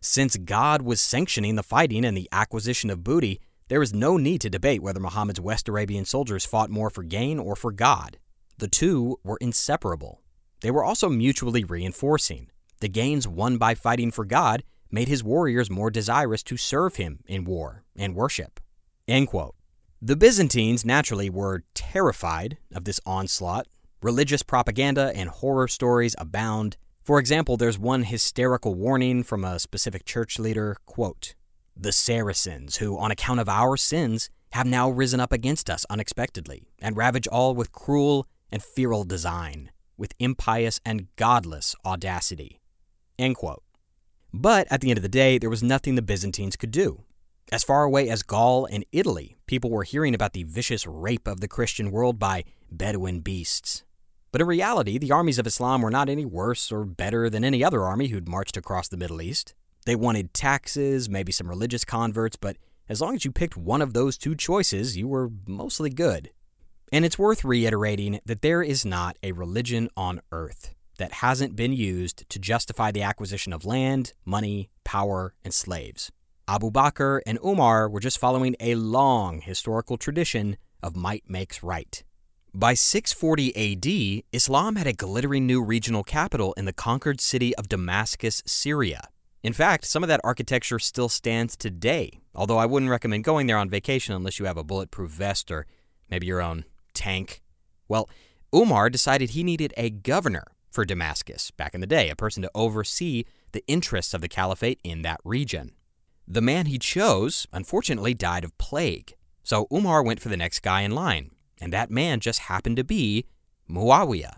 Since 0.00 0.36
God 0.36 0.82
was 0.82 1.00
sanctioning 1.00 1.54
the 1.54 1.62
fighting 1.62 2.04
and 2.04 2.16
the 2.16 2.28
acquisition 2.32 2.90
of 2.90 3.04
booty, 3.04 3.40
there 3.68 3.82
is 3.82 3.94
no 3.94 4.16
need 4.16 4.40
to 4.40 4.50
debate 4.50 4.82
whether 4.82 5.00
Muhammad's 5.00 5.40
West 5.40 5.68
Arabian 5.68 6.04
soldiers 6.04 6.44
fought 6.44 6.70
more 6.70 6.90
for 6.90 7.02
gain 7.02 7.38
or 7.38 7.54
for 7.54 7.72
God. 7.72 8.18
The 8.58 8.68
two 8.68 9.18
were 9.22 9.38
inseparable. 9.40 10.20
They 10.60 10.70
were 10.70 10.84
also 10.84 11.08
mutually 11.08 11.64
reinforcing. 11.64 12.50
The 12.80 12.88
gains 12.88 13.28
won 13.28 13.58
by 13.58 13.74
fighting 13.74 14.10
for 14.10 14.24
God 14.24 14.62
made 14.90 15.08
his 15.08 15.24
warriors 15.24 15.70
more 15.70 15.90
desirous 15.90 16.42
to 16.44 16.56
serve 16.56 16.96
him 16.96 17.20
in 17.26 17.44
war 17.44 17.84
and 17.96 18.14
worship. 18.14 18.60
End 19.08 19.28
quote. 19.28 19.54
The 20.00 20.16
Byzantines 20.16 20.84
naturally 20.84 21.30
were 21.30 21.64
terrified 21.74 22.58
of 22.74 22.84
this 22.84 23.00
onslaught 23.04 23.66
Religious 24.02 24.42
propaganda 24.42 25.12
and 25.14 25.28
horror 25.28 25.68
stories 25.68 26.16
abound. 26.18 26.76
For 27.04 27.20
example, 27.20 27.56
there's 27.56 27.78
one 27.78 28.02
hysterical 28.02 28.74
warning 28.74 29.22
from 29.22 29.44
a 29.44 29.60
specific 29.60 30.04
church 30.04 30.40
leader, 30.40 30.76
quote, 30.86 31.36
"The 31.76 31.92
Saracens 31.92 32.78
who 32.78 32.98
on 32.98 33.12
account 33.12 33.38
of 33.38 33.48
our 33.48 33.76
sins 33.76 34.28
have 34.52 34.66
now 34.66 34.90
risen 34.90 35.20
up 35.20 35.32
against 35.32 35.70
us 35.70 35.86
unexpectedly 35.88 36.64
and 36.80 36.96
ravage 36.96 37.28
all 37.28 37.54
with 37.54 37.70
cruel 37.70 38.26
and 38.50 38.60
feral 38.60 39.04
design, 39.04 39.70
with 39.96 40.14
impious 40.18 40.80
and 40.84 41.14
godless 41.14 41.76
audacity." 41.84 42.60
End 43.20 43.36
quote. 43.36 43.62
But 44.34 44.66
at 44.68 44.80
the 44.80 44.90
end 44.90 44.98
of 44.98 45.02
the 45.02 45.08
day, 45.08 45.38
there 45.38 45.50
was 45.50 45.62
nothing 45.62 45.94
the 45.94 46.02
Byzantines 46.02 46.56
could 46.56 46.72
do. 46.72 47.04
As 47.52 47.62
far 47.62 47.82
away 47.82 48.08
as 48.08 48.22
Gaul 48.22 48.64
and 48.64 48.82
Italy, 48.92 49.36
people 49.44 49.68
were 49.68 49.82
hearing 49.82 50.14
about 50.14 50.32
the 50.32 50.44
vicious 50.44 50.86
rape 50.86 51.28
of 51.28 51.40
the 51.40 51.48
Christian 51.48 51.90
world 51.90 52.18
by 52.18 52.44
Bedouin 52.70 53.20
beasts. 53.20 53.84
But 54.32 54.40
in 54.40 54.46
reality, 54.46 54.96
the 54.96 55.12
armies 55.12 55.38
of 55.38 55.46
Islam 55.46 55.82
were 55.82 55.90
not 55.90 56.08
any 56.08 56.24
worse 56.24 56.72
or 56.72 56.86
better 56.86 57.28
than 57.28 57.44
any 57.44 57.62
other 57.62 57.82
army 57.82 58.06
who'd 58.08 58.26
marched 58.26 58.56
across 58.56 58.88
the 58.88 58.96
Middle 58.96 59.20
East. 59.20 59.52
They 59.84 59.94
wanted 59.94 60.32
taxes, 60.32 61.10
maybe 61.10 61.30
some 61.30 61.46
religious 61.46 61.84
converts, 61.84 62.36
but 62.36 62.56
as 62.88 63.02
long 63.02 63.16
as 63.16 63.26
you 63.26 63.30
picked 63.30 63.58
one 63.58 63.82
of 63.82 63.92
those 63.92 64.16
two 64.16 64.34
choices, 64.34 64.96
you 64.96 65.06
were 65.06 65.30
mostly 65.46 65.90
good. 65.90 66.30
And 66.90 67.04
it's 67.04 67.18
worth 67.18 67.44
reiterating 67.44 68.18
that 68.24 68.40
there 68.40 68.62
is 68.62 68.86
not 68.86 69.18
a 69.22 69.32
religion 69.32 69.90
on 69.94 70.22
earth 70.32 70.74
that 70.96 71.12
hasn't 71.12 71.54
been 71.54 71.74
used 71.74 72.26
to 72.30 72.38
justify 72.38 72.90
the 72.90 73.02
acquisition 73.02 73.52
of 73.52 73.66
land, 73.66 74.14
money, 74.24 74.70
power, 74.84 75.34
and 75.44 75.52
slaves. 75.52 76.10
Abu 76.52 76.70
Bakr 76.70 77.22
and 77.24 77.38
Umar 77.42 77.88
were 77.88 77.98
just 77.98 78.18
following 78.18 78.54
a 78.60 78.74
long 78.74 79.40
historical 79.40 79.96
tradition 79.96 80.58
of 80.82 80.94
might 80.94 81.24
makes 81.26 81.62
right. 81.62 82.04
By 82.52 82.74
640 82.74 83.56
AD, 83.56 84.24
Islam 84.34 84.76
had 84.76 84.86
a 84.86 84.92
glittering 84.92 85.46
new 85.46 85.62
regional 85.62 86.04
capital 86.04 86.52
in 86.58 86.66
the 86.66 86.74
conquered 86.74 87.22
city 87.22 87.54
of 87.54 87.70
Damascus, 87.70 88.42
Syria. 88.44 89.08
In 89.42 89.54
fact, 89.54 89.86
some 89.86 90.02
of 90.04 90.10
that 90.10 90.20
architecture 90.22 90.78
still 90.78 91.08
stands 91.08 91.56
today, 91.56 92.20
although 92.34 92.58
I 92.58 92.66
wouldn't 92.66 92.90
recommend 92.90 93.24
going 93.24 93.46
there 93.46 93.56
on 93.56 93.70
vacation 93.70 94.14
unless 94.14 94.38
you 94.38 94.44
have 94.44 94.58
a 94.58 94.64
bulletproof 94.64 95.10
vest 95.10 95.50
or 95.50 95.66
maybe 96.10 96.26
your 96.26 96.42
own 96.42 96.66
tank. 96.92 97.40
Well, 97.88 98.10
Umar 98.54 98.90
decided 98.90 99.30
he 99.30 99.42
needed 99.42 99.72
a 99.78 99.88
governor 99.88 100.48
for 100.70 100.84
Damascus 100.84 101.50
back 101.50 101.72
in 101.72 101.80
the 101.80 101.86
day, 101.86 102.10
a 102.10 102.14
person 102.14 102.42
to 102.42 102.50
oversee 102.54 103.24
the 103.52 103.64
interests 103.66 104.12
of 104.12 104.20
the 104.20 104.28
caliphate 104.28 104.80
in 104.84 105.00
that 105.00 105.20
region. 105.24 105.72
The 106.26 106.40
man 106.40 106.66
he 106.66 106.78
chose, 106.78 107.46
unfortunately, 107.52 108.14
died 108.14 108.44
of 108.44 108.56
plague, 108.58 109.14
so 109.42 109.66
Umar 109.72 110.02
went 110.02 110.20
for 110.20 110.28
the 110.28 110.36
next 110.36 110.60
guy 110.60 110.82
in 110.82 110.92
line, 110.92 111.30
and 111.60 111.72
that 111.72 111.90
man 111.90 112.20
just 112.20 112.40
happened 112.40 112.76
to 112.76 112.84
be 112.84 113.26
Muawiya. 113.68 114.36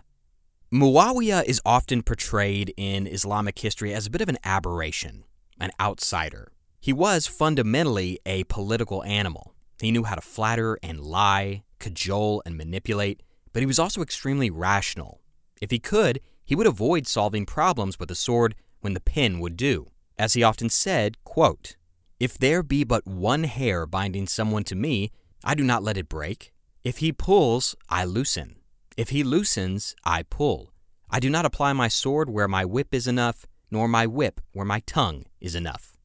Muawiya 0.73 1.43
is 1.45 1.61
often 1.65 2.01
portrayed 2.01 2.73
in 2.75 3.07
Islamic 3.07 3.59
history 3.59 3.93
as 3.93 4.07
a 4.07 4.09
bit 4.09 4.21
of 4.21 4.29
an 4.29 4.39
aberration, 4.43 5.23
an 5.59 5.71
outsider. 5.79 6.51
He 6.81 6.91
was 6.91 7.27
fundamentally 7.27 8.19
a 8.25 8.43
political 8.45 9.03
animal. 9.03 9.53
He 9.79 9.91
knew 9.91 10.03
how 10.03 10.15
to 10.15 10.21
flatter 10.21 10.77
and 10.81 10.99
lie, 10.99 11.63
cajole 11.79 12.41
and 12.45 12.57
manipulate, 12.57 13.21
but 13.53 13.61
he 13.61 13.67
was 13.67 13.79
also 13.79 14.01
extremely 14.01 14.49
rational. 14.49 15.21
If 15.61 15.71
he 15.71 15.79
could, 15.79 16.19
he 16.45 16.55
would 16.55 16.67
avoid 16.67 17.07
solving 17.07 17.45
problems 17.45 17.99
with 17.99 18.11
a 18.11 18.15
sword 18.15 18.55
when 18.81 18.93
the 18.93 18.99
pen 18.99 19.39
would 19.39 19.55
do. 19.55 19.87
As 20.17 20.33
he 20.33 20.43
often 20.43 20.69
said, 20.69 21.23
quote, 21.23 21.75
If 22.19 22.37
there 22.37 22.63
be 22.63 22.83
but 22.83 23.05
one 23.05 23.43
hair 23.43 23.85
binding 23.85 24.27
someone 24.27 24.63
to 24.65 24.75
me, 24.75 25.11
I 25.43 25.55
do 25.55 25.63
not 25.63 25.83
let 25.83 25.97
it 25.97 26.09
break. 26.09 26.53
If 26.83 26.97
he 26.97 27.11
pulls, 27.11 27.75
I 27.89 28.05
loosen. 28.05 28.55
If 28.95 29.09
he 29.09 29.23
loosens, 29.23 29.95
I 30.03 30.23
pull. 30.23 30.71
I 31.09 31.19
do 31.19 31.29
not 31.29 31.45
apply 31.45 31.73
my 31.73 31.87
sword 31.87 32.29
where 32.29 32.47
my 32.47 32.63
whip 32.63 32.93
is 32.93 33.07
enough, 33.07 33.45
nor 33.69 33.87
my 33.87 34.07
whip 34.07 34.39
where 34.53 34.65
my 34.65 34.81
tongue 34.85 35.25
is 35.41 35.55
enough. 35.55 35.97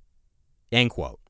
End 0.72 0.90
quote. 0.90 1.20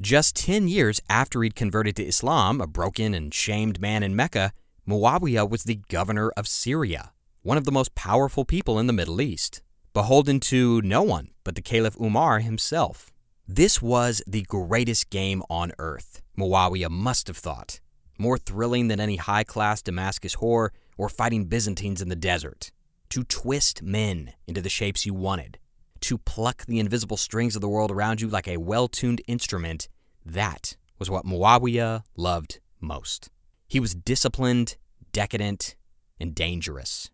Just 0.00 0.36
10 0.36 0.68
years 0.68 1.00
after 1.08 1.42
he'd 1.42 1.56
converted 1.56 1.96
to 1.96 2.06
Islam, 2.06 2.60
a 2.60 2.66
broken 2.66 3.14
and 3.14 3.34
shamed 3.34 3.80
man 3.80 4.02
in 4.02 4.14
Mecca, 4.14 4.52
Muawiya 4.88 5.48
was 5.48 5.64
the 5.64 5.80
governor 5.88 6.30
of 6.36 6.46
Syria, 6.46 7.12
one 7.42 7.58
of 7.58 7.64
the 7.64 7.72
most 7.72 7.94
powerful 7.94 8.44
people 8.44 8.78
in 8.78 8.86
the 8.86 8.92
Middle 8.92 9.20
East, 9.20 9.62
beholden 9.92 10.40
to 10.40 10.82
no 10.82 11.02
one 11.02 11.30
but 11.44 11.54
the 11.54 11.62
Caliph 11.62 11.96
Umar 12.00 12.40
himself. 12.40 13.12
This 13.46 13.80
was 13.80 14.22
the 14.26 14.42
greatest 14.42 15.08
game 15.10 15.42
on 15.48 15.72
earth, 15.78 16.20
Muawiya 16.38 16.90
must 16.90 17.26
have 17.28 17.38
thought. 17.38 17.80
More 18.18 18.36
thrilling 18.36 18.88
than 18.88 19.00
any 19.00 19.16
high 19.16 19.44
class 19.44 19.80
Damascus 19.80 20.36
whore 20.36 20.70
or 20.98 21.08
fighting 21.08 21.46
Byzantines 21.46 22.02
in 22.02 22.08
the 22.08 22.16
desert 22.16 22.70
to 23.10 23.24
twist 23.24 23.82
men 23.82 24.32
into 24.46 24.60
the 24.60 24.68
shapes 24.68 25.06
you 25.06 25.14
wanted, 25.14 25.58
to 26.00 26.18
pluck 26.18 26.66
the 26.66 26.78
invisible 26.78 27.16
strings 27.16 27.54
of 27.56 27.62
the 27.62 27.68
world 27.68 27.90
around 27.90 28.20
you 28.20 28.28
like 28.28 28.46
a 28.46 28.58
well 28.58 28.88
tuned 28.88 29.22
instrument, 29.26 29.88
that 30.24 30.76
was 30.98 31.10
what 31.10 31.24
Muawiya 31.24 32.02
loved 32.16 32.60
most. 32.80 33.30
He 33.66 33.80
was 33.80 33.94
disciplined, 33.94 34.76
decadent, 35.12 35.76
and 36.20 36.34
dangerous. 36.34 37.10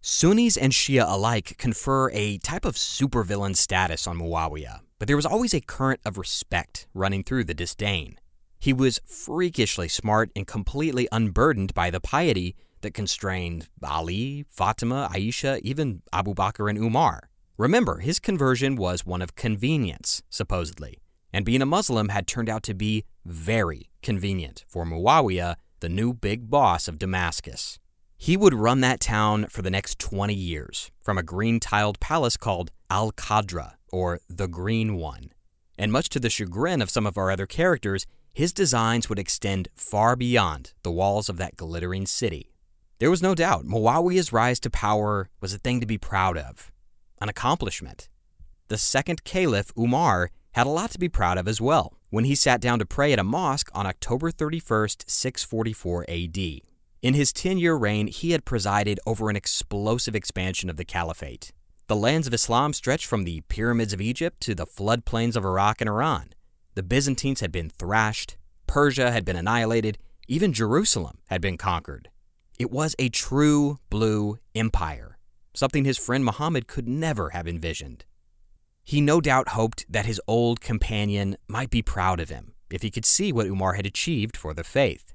Sunnis 0.00 0.56
and 0.56 0.72
Shia 0.72 1.04
alike 1.06 1.56
confer 1.58 2.10
a 2.12 2.38
type 2.38 2.64
of 2.64 2.76
supervillain 2.76 3.56
status 3.56 4.06
on 4.06 4.18
Muawiya, 4.18 4.80
but 4.98 5.08
there 5.08 5.16
was 5.16 5.26
always 5.26 5.52
a 5.52 5.60
current 5.60 6.00
of 6.04 6.16
respect 6.16 6.86
running 6.94 7.24
through 7.24 7.44
the 7.44 7.54
disdain. 7.54 8.18
He 8.58 8.72
was 8.72 9.00
freakishly 9.04 9.88
smart 9.88 10.30
and 10.34 10.46
completely 10.46 11.08
unburdened 11.12 11.74
by 11.74 11.90
the 11.90 12.00
piety 12.00 12.56
that 12.80 12.94
constrained 12.94 13.68
Ali, 13.82 14.44
Fatima, 14.48 15.08
Aisha, 15.12 15.60
even 15.62 16.02
Abu 16.12 16.34
Bakr 16.34 16.70
and 16.70 16.78
Umar. 16.78 17.28
Remember, 17.58 17.98
his 17.98 18.18
conversion 18.18 18.76
was 18.76 19.06
one 19.06 19.22
of 19.22 19.34
convenience, 19.34 20.22
supposedly, 20.30 21.00
and 21.32 21.44
being 21.44 21.62
a 21.62 21.66
Muslim 21.66 22.10
had 22.10 22.26
turned 22.26 22.48
out 22.48 22.62
to 22.64 22.74
be 22.74 23.04
very 23.24 23.90
convenient 24.02 24.64
for 24.68 24.84
Muawiya, 24.84 25.56
the 25.80 25.88
new 25.88 26.12
big 26.12 26.48
boss 26.48 26.86
of 26.86 26.98
Damascus. 26.98 27.78
He 28.18 28.36
would 28.36 28.54
run 28.54 28.80
that 28.80 29.00
town 29.00 29.46
for 29.50 29.62
the 29.62 29.70
next 29.70 29.98
20 29.98 30.32
years 30.34 30.90
from 31.02 31.18
a 31.18 31.22
green 31.22 31.60
tiled 31.60 32.00
palace 32.00 32.36
called 32.36 32.70
Al 32.90 33.12
Khadra, 33.12 33.74
or 33.92 34.20
the 34.28 34.48
Green 34.48 34.96
One. 34.96 35.30
And 35.78 35.92
much 35.92 36.08
to 36.10 36.20
the 36.20 36.30
chagrin 36.30 36.80
of 36.80 36.90
some 36.90 37.06
of 37.06 37.18
our 37.18 37.30
other 37.30 37.46
characters, 37.46 38.06
his 38.32 38.52
designs 38.52 39.08
would 39.08 39.18
extend 39.18 39.68
far 39.74 40.16
beyond 40.16 40.72
the 40.82 40.90
walls 40.90 41.28
of 41.28 41.36
that 41.36 41.56
glittering 41.56 42.06
city. 42.06 42.52
There 42.98 43.10
was 43.10 43.22
no 43.22 43.34
doubt 43.34 43.66
Muawiya's 43.66 44.32
rise 44.32 44.58
to 44.60 44.70
power 44.70 45.28
was 45.40 45.52
a 45.52 45.58
thing 45.58 45.80
to 45.80 45.86
be 45.86 45.98
proud 45.98 46.38
of, 46.38 46.72
an 47.20 47.28
accomplishment. 47.28 48.08
The 48.68 48.78
second 48.78 49.24
caliph, 49.24 49.70
Umar, 49.78 50.30
had 50.52 50.66
a 50.66 50.70
lot 50.70 50.90
to 50.92 50.98
be 50.98 51.08
proud 51.08 51.36
of 51.36 51.46
as 51.46 51.60
well 51.60 51.92
when 52.08 52.24
he 52.24 52.34
sat 52.34 52.60
down 52.62 52.78
to 52.78 52.86
pray 52.86 53.12
at 53.12 53.18
a 53.18 53.24
mosque 53.24 53.70
on 53.74 53.86
October 53.86 54.30
31st, 54.30 55.04
644 55.06 56.06
AD. 56.08 56.65
In 57.02 57.14
his 57.14 57.32
10 57.32 57.58
year 57.58 57.74
reign, 57.74 58.06
he 58.06 58.30
had 58.30 58.44
presided 58.44 58.98
over 59.06 59.28
an 59.28 59.36
explosive 59.36 60.14
expansion 60.14 60.70
of 60.70 60.76
the 60.76 60.84
caliphate. 60.84 61.52
The 61.88 61.96
lands 61.96 62.26
of 62.26 62.34
Islam 62.34 62.72
stretched 62.72 63.06
from 63.06 63.24
the 63.24 63.42
pyramids 63.48 63.92
of 63.92 64.00
Egypt 64.00 64.40
to 64.42 64.54
the 64.54 64.66
floodplains 64.66 65.36
of 65.36 65.44
Iraq 65.44 65.80
and 65.80 65.88
Iran. 65.88 66.30
The 66.74 66.82
Byzantines 66.82 67.40
had 67.40 67.52
been 67.52 67.70
thrashed, 67.70 68.36
Persia 68.66 69.12
had 69.12 69.24
been 69.24 69.36
annihilated, 69.36 69.98
even 70.26 70.52
Jerusalem 70.52 71.18
had 71.26 71.40
been 71.40 71.56
conquered. 71.56 72.10
It 72.58 72.70
was 72.70 72.96
a 72.98 73.08
true 73.08 73.78
blue 73.90 74.38
empire, 74.54 75.18
something 75.54 75.84
his 75.84 75.98
friend 75.98 76.24
Muhammad 76.24 76.66
could 76.66 76.88
never 76.88 77.30
have 77.30 77.46
envisioned. 77.46 78.04
He 78.82 79.00
no 79.00 79.20
doubt 79.20 79.50
hoped 79.50 79.84
that 79.88 80.06
his 80.06 80.20
old 80.26 80.60
companion 80.60 81.36
might 81.48 81.70
be 81.70 81.82
proud 81.82 82.20
of 82.20 82.30
him 82.30 82.54
if 82.70 82.82
he 82.82 82.90
could 82.90 83.04
see 83.04 83.32
what 83.32 83.46
Umar 83.46 83.74
had 83.74 83.86
achieved 83.86 84.36
for 84.36 84.54
the 84.54 84.64
faith. 84.64 85.12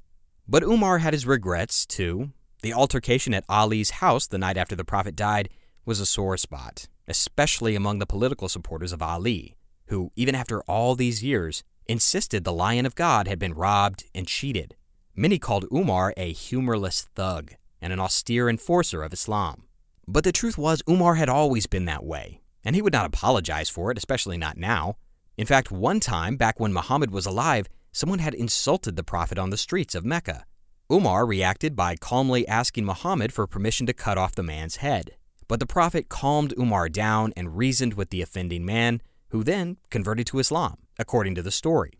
But 0.48 0.64
Umar 0.64 1.00
had 1.00 1.14
his 1.14 1.26
regrets, 1.26 1.86
too. 1.86 2.32
The 2.62 2.74
altercation 2.74 3.34
at 3.34 3.46
Ali's 3.50 3.92
house 3.92 4.28
the 4.28 4.38
night 4.38 4.58
after 4.58 4.76
the 4.76 4.86
Prophet 4.86 5.16
died 5.16 5.50
was 5.86 6.00
a 6.00 6.06
sore 6.06 6.38
spot, 6.38 6.88
especially 7.08 7.76
among 7.76 8.00
the 8.00 8.06
political 8.06 8.48
supporters 8.50 8.92
of 8.92 9.02
Ali, 9.02 9.56
who, 9.88 10.12
even 10.16 10.36
after 10.36 10.62
all 10.64 10.96
these 10.96 11.24
years, 11.24 11.64
insisted 11.88 12.44
the 12.44 12.54
Lion 12.54 12.86
of 12.86 12.96
God 12.96 13.28
had 13.28 13.40
been 13.40 13.54
robbed 13.54 14.06
and 14.14 14.28
cheated. 14.28 14.76
Many 15.16 15.40
called 15.40 15.66
Umar 15.72 16.14
a 16.16 16.32
humorless 16.32 17.08
thug 17.16 17.54
and 17.82 17.92
an 17.92 18.00
austere 18.00 18.48
enforcer 18.48 19.04
of 19.04 19.12
Islam. 19.12 19.64
But 20.08 20.24
the 20.24 20.32
truth 20.32 20.58
was, 20.58 20.84
Umar 20.88 21.16
had 21.16 21.30
always 21.30 21.68
been 21.68 21.86
that 21.86 22.04
way, 22.04 22.42
and 22.64 22.76
he 22.76 22.82
would 22.82 22.94
not 22.94 23.06
apologize 23.06 23.70
for 23.70 23.92
it, 23.92 23.98
especially 23.98 24.38
not 24.38 24.58
now. 24.58 24.98
In 25.38 25.48
fact, 25.48 25.72
one 25.72 26.00
time, 26.00 26.38
back 26.38 26.60
when 26.60 26.74
Muhammad 26.74 27.12
was 27.12 27.26
alive, 27.26 27.68
someone 27.92 28.20
had 28.20 28.34
insulted 28.34 28.96
the 28.96 29.04
Prophet 29.04 29.38
on 29.38 29.50
the 29.50 29.58
streets 29.58 29.96
of 29.96 30.06
Mecca. 30.06 30.46
Umar 30.92 31.26
reacted 31.26 31.76
by 31.76 31.96
calmly 31.96 32.48
asking 32.48 32.86
Muhammad 32.86 33.32
for 33.32 33.48
permission 33.48 33.86
to 33.88 33.94
cut 33.94 34.18
off 34.18 34.36
the 34.36 34.44
man's 34.44 34.78
head. 34.78 35.16
But 35.48 35.60
the 35.60 35.66
Prophet 35.66 36.10
calmed 36.10 36.54
Umar 36.58 36.90
down 36.90 37.34
and 37.36 37.58
reasoned 37.58 37.94
with 37.94 38.10
the 38.10 38.22
offending 38.22 38.66
man, 38.66 39.02
who 39.30 39.44
then 39.44 39.78
converted 39.90 40.28
to 40.28 40.40
Islam, 40.40 40.78
according 41.00 41.36
to 41.36 41.42
the 41.42 41.52
story. 41.52 41.94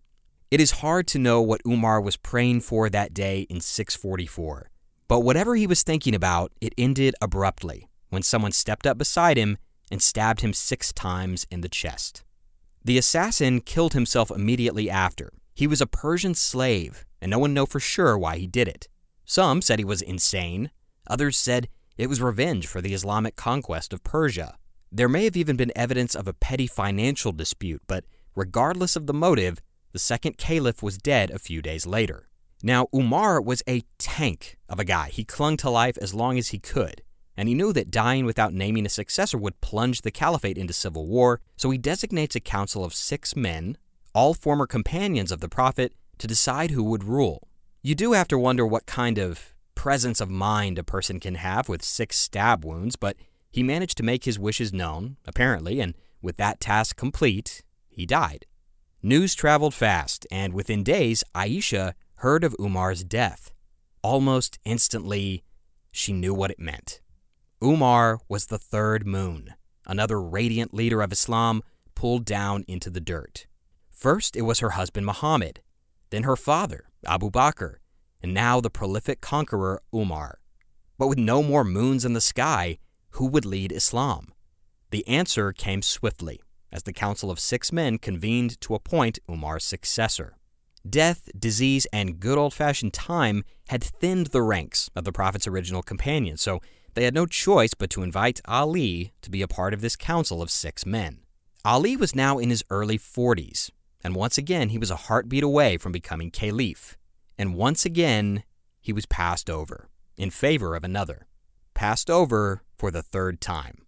It 0.50 0.60
is 0.60 0.82
hard 0.82 1.08
to 1.08 1.20
know 1.20 1.42
what 1.42 1.62
Umar 1.66 2.02
was 2.02 2.18
praying 2.18 2.62
for 2.62 2.90
that 2.90 3.14
day 3.14 3.48
in 3.50 3.62
644. 3.62 4.70
But 5.08 5.22
whatever 5.22 5.56
he 5.56 5.68
was 5.68 5.84
thinking 5.84 6.14
about, 6.14 6.52
it 6.60 6.74
ended 6.78 7.16
abruptly 7.22 7.88
when 8.10 8.24
someone 8.24 8.52
stepped 8.52 8.86
up 8.86 8.98
beside 8.98 9.38
him 9.38 9.58
and 9.90 10.02
stabbed 10.02 10.42
him 10.42 10.54
six 10.54 10.92
times 10.94 11.46
in 11.50 11.62
the 11.62 11.70
chest. 11.70 12.24
The 12.84 12.98
assassin 12.98 13.62
killed 13.62 13.94
himself 13.94 14.32
immediately 14.32 14.90
after. 14.90 15.32
He 15.54 15.68
was 15.68 15.82
a 15.82 15.88
Persian 15.88 16.34
slave, 16.34 17.06
and 17.22 17.30
no 17.30 17.40
one 17.40 17.54
knew 17.54 17.66
for 17.66 17.80
sure 17.80 18.18
why 18.18 18.38
he 18.38 18.48
did 18.48 18.68
it. 18.68 18.88
Some 19.26 19.62
said 19.62 19.80
he 19.80 19.86
was 19.86 20.02
insane, 20.02 20.72
others 21.08 21.38
said 21.38 21.68
it 21.98 22.08
was 22.08 22.22
revenge 22.22 22.68
for 22.68 22.82
the 22.82 22.94
Islamic 22.94 23.36
conquest 23.36 23.94
of 23.94 24.04
Persia. 24.04 24.58
There 24.92 25.10
may 25.10 25.24
have 25.26 25.38
even 25.38 25.56
been 25.56 25.72
evidence 25.76 26.16
of 26.16 26.28
a 26.28 26.34
petty 26.34 26.68
financial 26.68 27.32
dispute, 27.32 27.82
but 27.88 28.06
regardless 28.36 28.96
of 28.96 29.08
the 29.08 29.14
motive, 29.14 29.62
the 29.94 30.00
second 30.00 30.38
caliph 30.38 30.82
was 30.82 30.98
dead 30.98 31.32
a 31.32 31.40
few 31.40 31.62
days 31.62 31.86
later. 31.86 32.28
Now, 32.64 32.88
Umar 32.94 33.42
was 33.42 33.64
a 33.68 33.84
tank 33.98 34.58
of 34.70 34.80
a 34.80 34.86
guy. 34.86 35.10
He 35.10 35.24
clung 35.24 35.58
to 35.58 35.70
life 35.70 35.98
as 36.02 36.14
long 36.14 36.38
as 36.38 36.50
he 36.50 36.60
could, 36.60 37.02
and 37.36 37.50
he 37.50 37.56
knew 37.56 37.74
that 37.74 37.92
dying 37.92 38.26
without 38.26 38.54
naming 38.54 38.86
a 38.86 38.90
successor 38.90 39.38
would 39.38 39.62
plunge 39.62 40.02
the 40.02 40.12
caliphate 40.12 40.58
into 40.58 40.74
civil 40.74 41.08
war, 41.08 41.42
so 41.58 41.70
he 41.70 41.78
designates 41.78 42.36
a 42.36 42.40
council 42.40 42.84
of 42.84 42.94
six 42.94 43.36
men, 43.36 43.78
all 44.14 44.34
former 44.34 44.68
companions 44.68 45.32
of 45.32 45.40
the 45.40 45.50
prophet, 45.50 45.94
to 46.18 46.28
decide 46.28 46.72
who 46.72 46.84
would 46.84 47.04
rule. 47.04 47.48
You 47.82 47.96
do 47.96 48.14
have 48.14 48.28
to 48.28 48.38
wonder 48.38 48.66
what 48.66 48.86
kind 48.86 49.18
of 49.18 49.54
presence 49.74 50.22
of 50.22 50.30
mind 50.30 50.78
a 50.78 50.84
person 50.84 51.20
can 51.20 51.36
have 51.36 51.68
with 51.68 51.84
six 51.84 52.18
stab 52.18 52.64
wounds, 52.64 52.96
but 52.96 53.18
he 53.50 53.64
managed 53.64 53.98
to 53.98 54.04
make 54.04 54.26
his 54.26 54.38
wishes 54.38 54.72
known, 54.72 55.18
apparently, 55.26 55.80
and 55.80 55.96
with 56.22 56.38
that 56.38 56.60
task 56.60 56.96
complete, 56.96 57.64
he 57.90 58.06
died. 58.06 58.46
News 59.02 59.34
traveled 59.34 59.74
fast, 59.74 60.28
and 60.30 60.54
within 60.54 60.84
days, 60.84 61.24
Aisha 61.34 61.94
heard 62.18 62.44
of 62.44 62.56
Umar's 62.60 63.04
death. 63.04 63.52
Almost 64.04 64.60
instantly, 64.64 65.44
she 65.92 66.14
knew 66.14 66.34
what 66.34 66.52
it 66.52 66.60
meant. 66.60 67.02
Umar 67.64 68.20
was 68.30 68.46
the 68.46 68.60
third 68.60 69.08
moon, 69.08 69.56
another 69.88 70.22
radiant 70.22 70.74
leader 70.74 71.02
of 71.02 71.12
Islam 71.12 71.64
pulled 71.96 72.26
down 72.26 72.64
into 72.68 72.90
the 72.92 73.02
dirt. 73.02 73.48
First, 74.02 74.36
it 74.36 74.42
was 74.42 74.62
her 74.62 74.72
husband 74.72 75.06
Muhammad, 75.06 75.62
then 76.10 76.24
her 76.24 76.36
father, 76.36 76.86
Abu 77.06 77.30
Bakr, 77.30 77.76
and 78.20 78.34
now 78.34 78.60
the 78.60 78.72
prolific 78.72 79.22
conqueror 79.22 79.80
Umar. 79.94 80.40
But 80.98 81.06
with 81.06 81.20
no 81.20 81.44
more 81.44 81.64
moons 81.64 82.04
in 82.04 82.14
the 82.14 82.20
sky, 82.20 82.80
who 83.12 83.28
would 83.28 83.46
lead 83.46 83.72
Islam? 83.72 84.34
The 84.90 85.08
answer 85.08 85.54
came 85.54 85.84
swiftly 85.84 86.42
as 86.72 86.82
the 86.82 86.94
Council 86.94 87.30
of 87.30 87.40
Six 87.40 87.72
Men 87.72 88.00
convened 88.00 88.60
to 88.62 88.74
appoint 88.74 89.20
Umar's 89.30 89.64
successor. 89.64 90.36
Death, 90.90 91.30
disease, 91.38 91.86
and 91.94 92.20
good 92.20 92.40
old 92.40 92.56
fashioned 92.56 92.94
time 92.94 93.44
had 93.68 93.84
thinned 93.84 94.28
the 94.28 94.42
ranks 94.42 94.90
of 94.96 95.04
the 95.04 95.12
Prophet's 95.12 95.46
original 95.46 95.84
companions, 95.84 96.42
so 96.42 96.60
they 96.96 97.04
had 97.04 97.14
no 97.14 97.28
choice 97.28 97.76
but 97.76 97.92
to 97.92 98.02
invite 98.02 98.42
Ali 98.46 99.14
to 99.22 99.30
be 99.30 99.44
a 99.44 99.48
part 99.48 99.76
of 99.76 99.82
this 99.82 99.96
council 99.96 100.42
of 100.42 100.50
six 100.50 100.88
men. 100.88 101.20
Ali 101.64 101.96
was 101.96 102.16
now 102.16 102.40
in 102.40 102.50
his 102.50 102.64
early 102.72 102.98
40s, 102.98 103.70
and 104.04 104.16
once 104.16 104.38
again 104.38 104.70
he 104.70 104.78
was 104.78 104.92
a 104.92 104.96
heartbeat 104.96 105.44
away 105.44 105.78
from 105.78 105.92
becoming 105.92 106.32
caliph. 106.32 106.98
And 107.38 107.56
once 107.56 107.86
again 107.86 108.44
he 108.80 108.94
was 108.94 109.06
passed 109.06 109.50
over 109.50 109.90
in 110.18 110.30
favor 110.30 110.76
of 110.76 110.84
another. 110.84 111.28
Passed 111.74 112.10
over 112.10 112.64
for 112.78 112.92
the 112.92 113.02
third 113.02 113.42
time. 113.42 113.86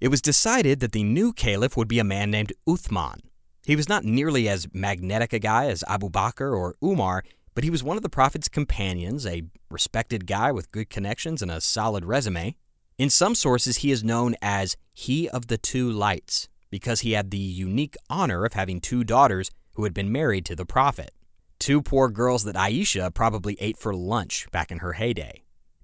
It 0.00 0.08
was 0.08 0.22
decided 0.22 0.80
that 0.80 0.92
the 0.92 1.02
new 1.02 1.32
caliph 1.32 1.76
would 1.76 1.88
be 1.88 1.98
a 1.98 2.04
man 2.04 2.30
named 2.30 2.52
Uthman. 2.68 3.18
He 3.66 3.76
was 3.76 3.88
not 3.88 4.04
nearly 4.04 4.48
as 4.48 4.66
magnetic 4.72 5.32
a 5.32 5.38
guy 5.38 5.66
as 5.66 5.84
Abu 5.88 6.08
Bakr 6.08 6.56
or 6.56 6.76
Umar, 6.82 7.24
but 7.54 7.64
he 7.64 7.70
was 7.70 7.82
one 7.82 7.96
of 7.96 8.02
the 8.02 8.08
Prophet's 8.08 8.48
companions, 8.48 9.26
a 9.26 9.42
respected 9.70 10.26
guy 10.26 10.52
with 10.52 10.72
good 10.72 10.88
connections 10.88 11.42
and 11.42 11.50
a 11.50 11.60
solid 11.60 12.04
resume. 12.04 12.56
In 12.96 13.10
some 13.10 13.34
sources, 13.34 13.78
he 13.78 13.90
is 13.90 14.02
known 14.02 14.36
as 14.40 14.76
He 14.94 15.28
of 15.28 15.48
the 15.48 15.58
Two 15.58 15.90
Lights 15.90 16.48
because 16.70 17.00
he 17.00 17.12
had 17.12 17.30
the 17.30 17.38
unique 17.38 17.96
honor 18.10 18.44
of 18.44 18.52
having 18.52 18.80
two 18.80 19.04
daughters 19.04 19.50
who 19.74 19.84
had 19.84 19.94
been 19.94 20.12
married 20.12 20.44
to 20.46 20.56
the 20.56 20.66
Prophet. 20.66 21.12
Two 21.58 21.82
poor 21.82 22.08
girls 22.08 22.44
that 22.44 22.56
Aisha 22.56 23.12
probably 23.12 23.56
ate 23.60 23.76
for 23.76 23.94
lunch 23.94 24.46
back 24.50 24.70
in 24.70 24.78
her 24.78 24.94
heyday. 24.94 25.42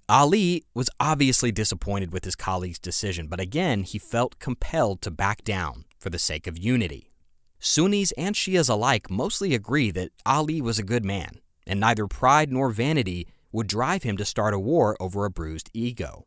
Ali 0.08 0.64
was 0.74 0.90
obviously 1.00 1.50
disappointed 1.50 2.12
with 2.12 2.24
his 2.24 2.36
colleague's 2.36 2.78
decision, 2.78 3.26
but 3.26 3.40
again, 3.40 3.84
he 3.84 3.98
felt 3.98 4.38
compelled 4.38 5.00
to 5.02 5.10
back 5.10 5.42
down 5.42 5.84
for 5.98 6.10
the 6.10 6.18
sake 6.18 6.46
of 6.46 6.58
unity. 6.58 7.10
Sunnis 7.58 8.12
and 8.12 8.34
Shias 8.34 8.68
alike 8.68 9.10
mostly 9.10 9.54
agree 9.54 9.90
that 9.92 10.12
Ali 10.26 10.60
was 10.60 10.78
a 10.78 10.82
good 10.82 11.04
man, 11.04 11.40
and 11.66 11.80
neither 11.80 12.06
pride 12.06 12.52
nor 12.52 12.70
vanity 12.70 13.26
would 13.52 13.66
drive 13.66 14.02
him 14.02 14.18
to 14.18 14.24
start 14.24 14.52
a 14.52 14.58
war 14.58 14.96
over 15.00 15.24
a 15.24 15.30
bruised 15.30 15.70
ego. 15.72 16.26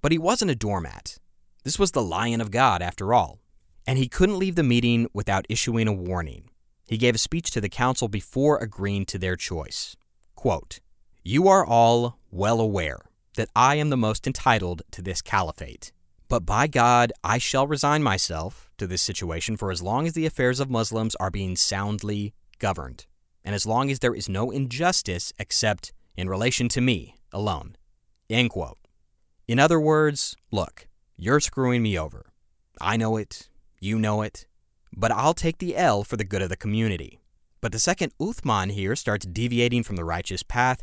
But 0.00 0.12
he 0.12 0.18
wasn't 0.18 0.50
a 0.50 0.56
doormat. 0.56 1.18
This 1.64 1.78
was 1.78 1.90
the 1.90 2.02
Lion 2.02 2.40
of 2.40 2.50
God, 2.50 2.80
after 2.80 3.12
all, 3.12 3.40
and 3.88 3.96
he 3.96 4.06
couldn't 4.06 4.38
leave 4.38 4.54
the 4.54 4.62
meeting 4.62 5.08
without 5.14 5.46
issuing 5.48 5.88
a 5.88 5.92
warning. 5.94 6.50
He 6.86 6.98
gave 6.98 7.14
a 7.14 7.18
speech 7.18 7.50
to 7.52 7.60
the 7.62 7.70
council 7.70 8.06
before 8.06 8.58
agreeing 8.58 9.06
to 9.06 9.18
their 9.18 9.34
choice. 9.34 9.96
Quote, 10.34 10.80
You 11.24 11.48
are 11.48 11.64
all 11.64 12.18
well 12.30 12.60
aware 12.60 13.00
that 13.36 13.48
I 13.56 13.76
am 13.76 13.88
the 13.88 13.96
most 13.96 14.26
entitled 14.26 14.82
to 14.90 15.00
this 15.00 15.22
caliphate. 15.22 15.90
But 16.28 16.44
by 16.44 16.66
God, 16.66 17.14
I 17.24 17.38
shall 17.38 17.66
resign 17.66 18.02
myself 18.02 18.70
to 18.76 18.86
this 18.86 19.00
situation 19.00 19.56
for 19.56 19.70
as 19.70 19.80
long 19.80 20.06
as 20.06 20.12
the 20.12 20.26
affairs 20.26 20.60
of 20.60 20.68
Muslims 20.68 21.14
are 21.14 21.30
being 21.30 21.56
soundly 21.56 22.34
governed, 22.58 23.06
and 23.42 23.54
as 23.54 23.64
long 23.64 23.90
as 23.90 24.00
there 24.00 24.14
is 24.14 24.28
no 24.28 24.50
injustice 24.50 25.32
except 25.38 25.94
in 26.14 26.28
relation 26.28 26.68
to 26.68 26.82
me 26.82 27.16
alone. 27.32 27.74
End 28.28 28.50
quote. 28.50 28.76
In 29.46 29.58
other 29.58 29.80
words, 29.80 30.36
look, 30.50 30.88
you're 31.16 31.40
screwing 31.40 31.82
me 31.82 31.98
over. 31.98 32.26
I 32.82 32.98
know 32.98 33.16
it, 33.16 33.47
you 33.80 33.98
know 33.98 34.22
it, 34.22 34.46
but 34.96 35.10
I'll 35.10 35.34
take 35.34 35.58
the 35.58 35.76
L 35.76 36.04
for 36.04 36.16
the 36.16 36.24
good 36.24 36.42
of 36.42 36.48
the 36.48 36.56
community. 36.56 37.20
But 37.60 37.72
the 37.72 37.78
second 37.78 38.12
Uthman 38.20 38.72
here 38.72 38.94
starts 38.96 39.26
deviating 39.26 39.82
from 39.82 39.96
the 39.96 40.04
righteous 40.04 40.42
path, 40.42 40.82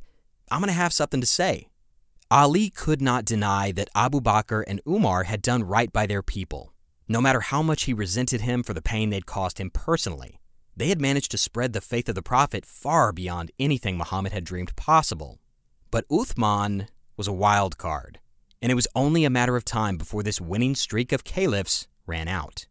I'm 0.51 0.59
going 0.59 0.67
to 0.67 0.73
have 0.73 0.93
something 0.93 1.21
to 1.21 1.27
say. 1.27 1.69
Ali 2.29 2.69
could 2.69 3.01
not 3.01 3.25
deny 3.25 3.71
that 3.71 3.89
Abu 3.95 4.19
Bakr 4.19 4.63
and 4.67 4.81
Umar 4.87 5.23
had 5.23 5.41
done 5.41 5.63
right 5.63 5.91
by 5.91 6.05
their 6.05 6.23
people. 6.23 6.73
No 7.07 7.21
matter 7.21 7.39
how 7.39 7.61
much 7.61 7.83
he 7.83 7.93
resented 7.93 8.41
him 8.41 8.63
for 8.63 8.73
the 8.73 8.81
pain 8.81 9.09
they'd 9.09 9.27
caused 9.27 9.59
him 9.59 9.69
personally, 9.69 10.39
they 10.75 10.89
had 10.89 10.99
managed 10.99 11.31
to 11.31 11.37
spread 11.37 11.73
the 11.73 11.81
faith 11.81 12.09
of 12.09 12.15
the 12.15 12.21
Prophet 12.21 12.65
far 12.65 13.13
beyond 13.13 13.51
anything 13.59 13.97
Muhammad 13.97 14.33
had 14.33 14.43
dreamed 14.43 14.75
possible. 14.75 15.39
But 15.91 16.07
Uthman 16.09 16.87
was 17.15 17.27
a 17.27 17.33
wild 17.33 17.77
card, 17.77 18.19
and 18.61 18.71
it 18.71 18.75
was 18.75 18.87
only 18.95 19.23
a 19.23 19.29
matter 19.29 19.55
of 19.55 19.63
time 19.63 19.97
before 19.97 20.23
this 20.23 20.41
winning 20.41 20.75
streak 20.75 21.11
of 21.11 21.23
caliphs 21.23 21.87
ran 22.05 22.27
out. 22.27 22.65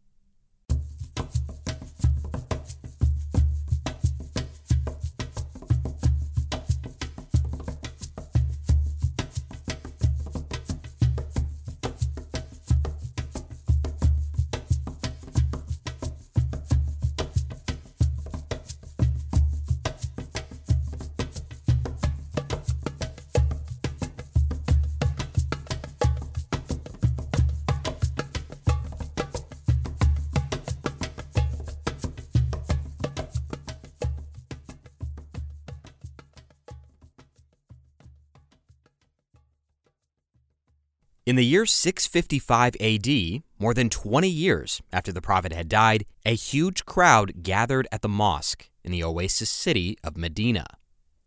Year 41.65 41.69
655 41.69 42.75
AD, 42.79 43.41
more 43.57 43.73
than 43.73 43.89
20 43.89 44.29
years 44.29 44.83
after 44.93 45.11
the 45.11 45.21
Prophet 45.21 45.51
had 45.51 45.67
died, 45.67 46.05
a 46.23 46.35
huge 46.35 46.85
crowd 46.85 47.41
gathered 47.41 47.87
at 47.91 48.03
the 48.03 48.07
mosque 48.07 48.69
in 48.83 48.91
the 48.91 49.03
oasis 49.03 49.49
city 49.49 49.97
of 50.03 50.15
Medina. 50.15 50.65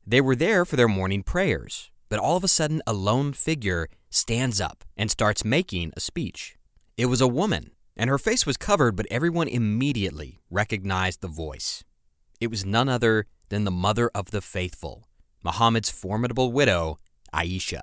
They 0.07 0.21
were 0.21 0.37
there 0.37 0.65
for 0.65 0.77
their 0.77 0.87
morning 0.87 1.25
prayers, 1.25 1.91
but 2.09 2.21
all 2.21 2.37
of 2.37 2.45
a 2.45 2.49
sudden 2.49 2.83
a 2.87 2.93
lone 2.93 3.33
figure 3.33 3.89
stands 4.11 4.61
up 4.61 4.85
and 4.97 5.11
starts 5.11 5.45
making 5.45 5.93
a 5.97 6.01
speech. 6.01 6.57
It 6.97 7.07
was 7.07 7.21
a 7.21 7.27
woman, 7.27 7.73
and 7.97 8.09
her 8.09 8.19
face 8.19 8.47
was 8.47 8.57
covered, 8.57 8.95
but 8.95 9.07
everyone 9.11 9.49
immediately 9.49 10.39
recognized 10.51 11.21
the 11.21 11.27
voice. 11.27 11.83
It 12.41 12.49
was 12.49 12.65
none 12.65 12.89
other 12.89 13.27
than 13.49 13.65
the 13.65 13.73
mother 13.73 14.09
of 14.15 14.31
the 14.31 14.41
faithful, 14.41 15.09
Muhammad's 15.43 15.91
formidable 15.91 16.53
widow, 16.53 17.01
Aisha. 17.35 17.83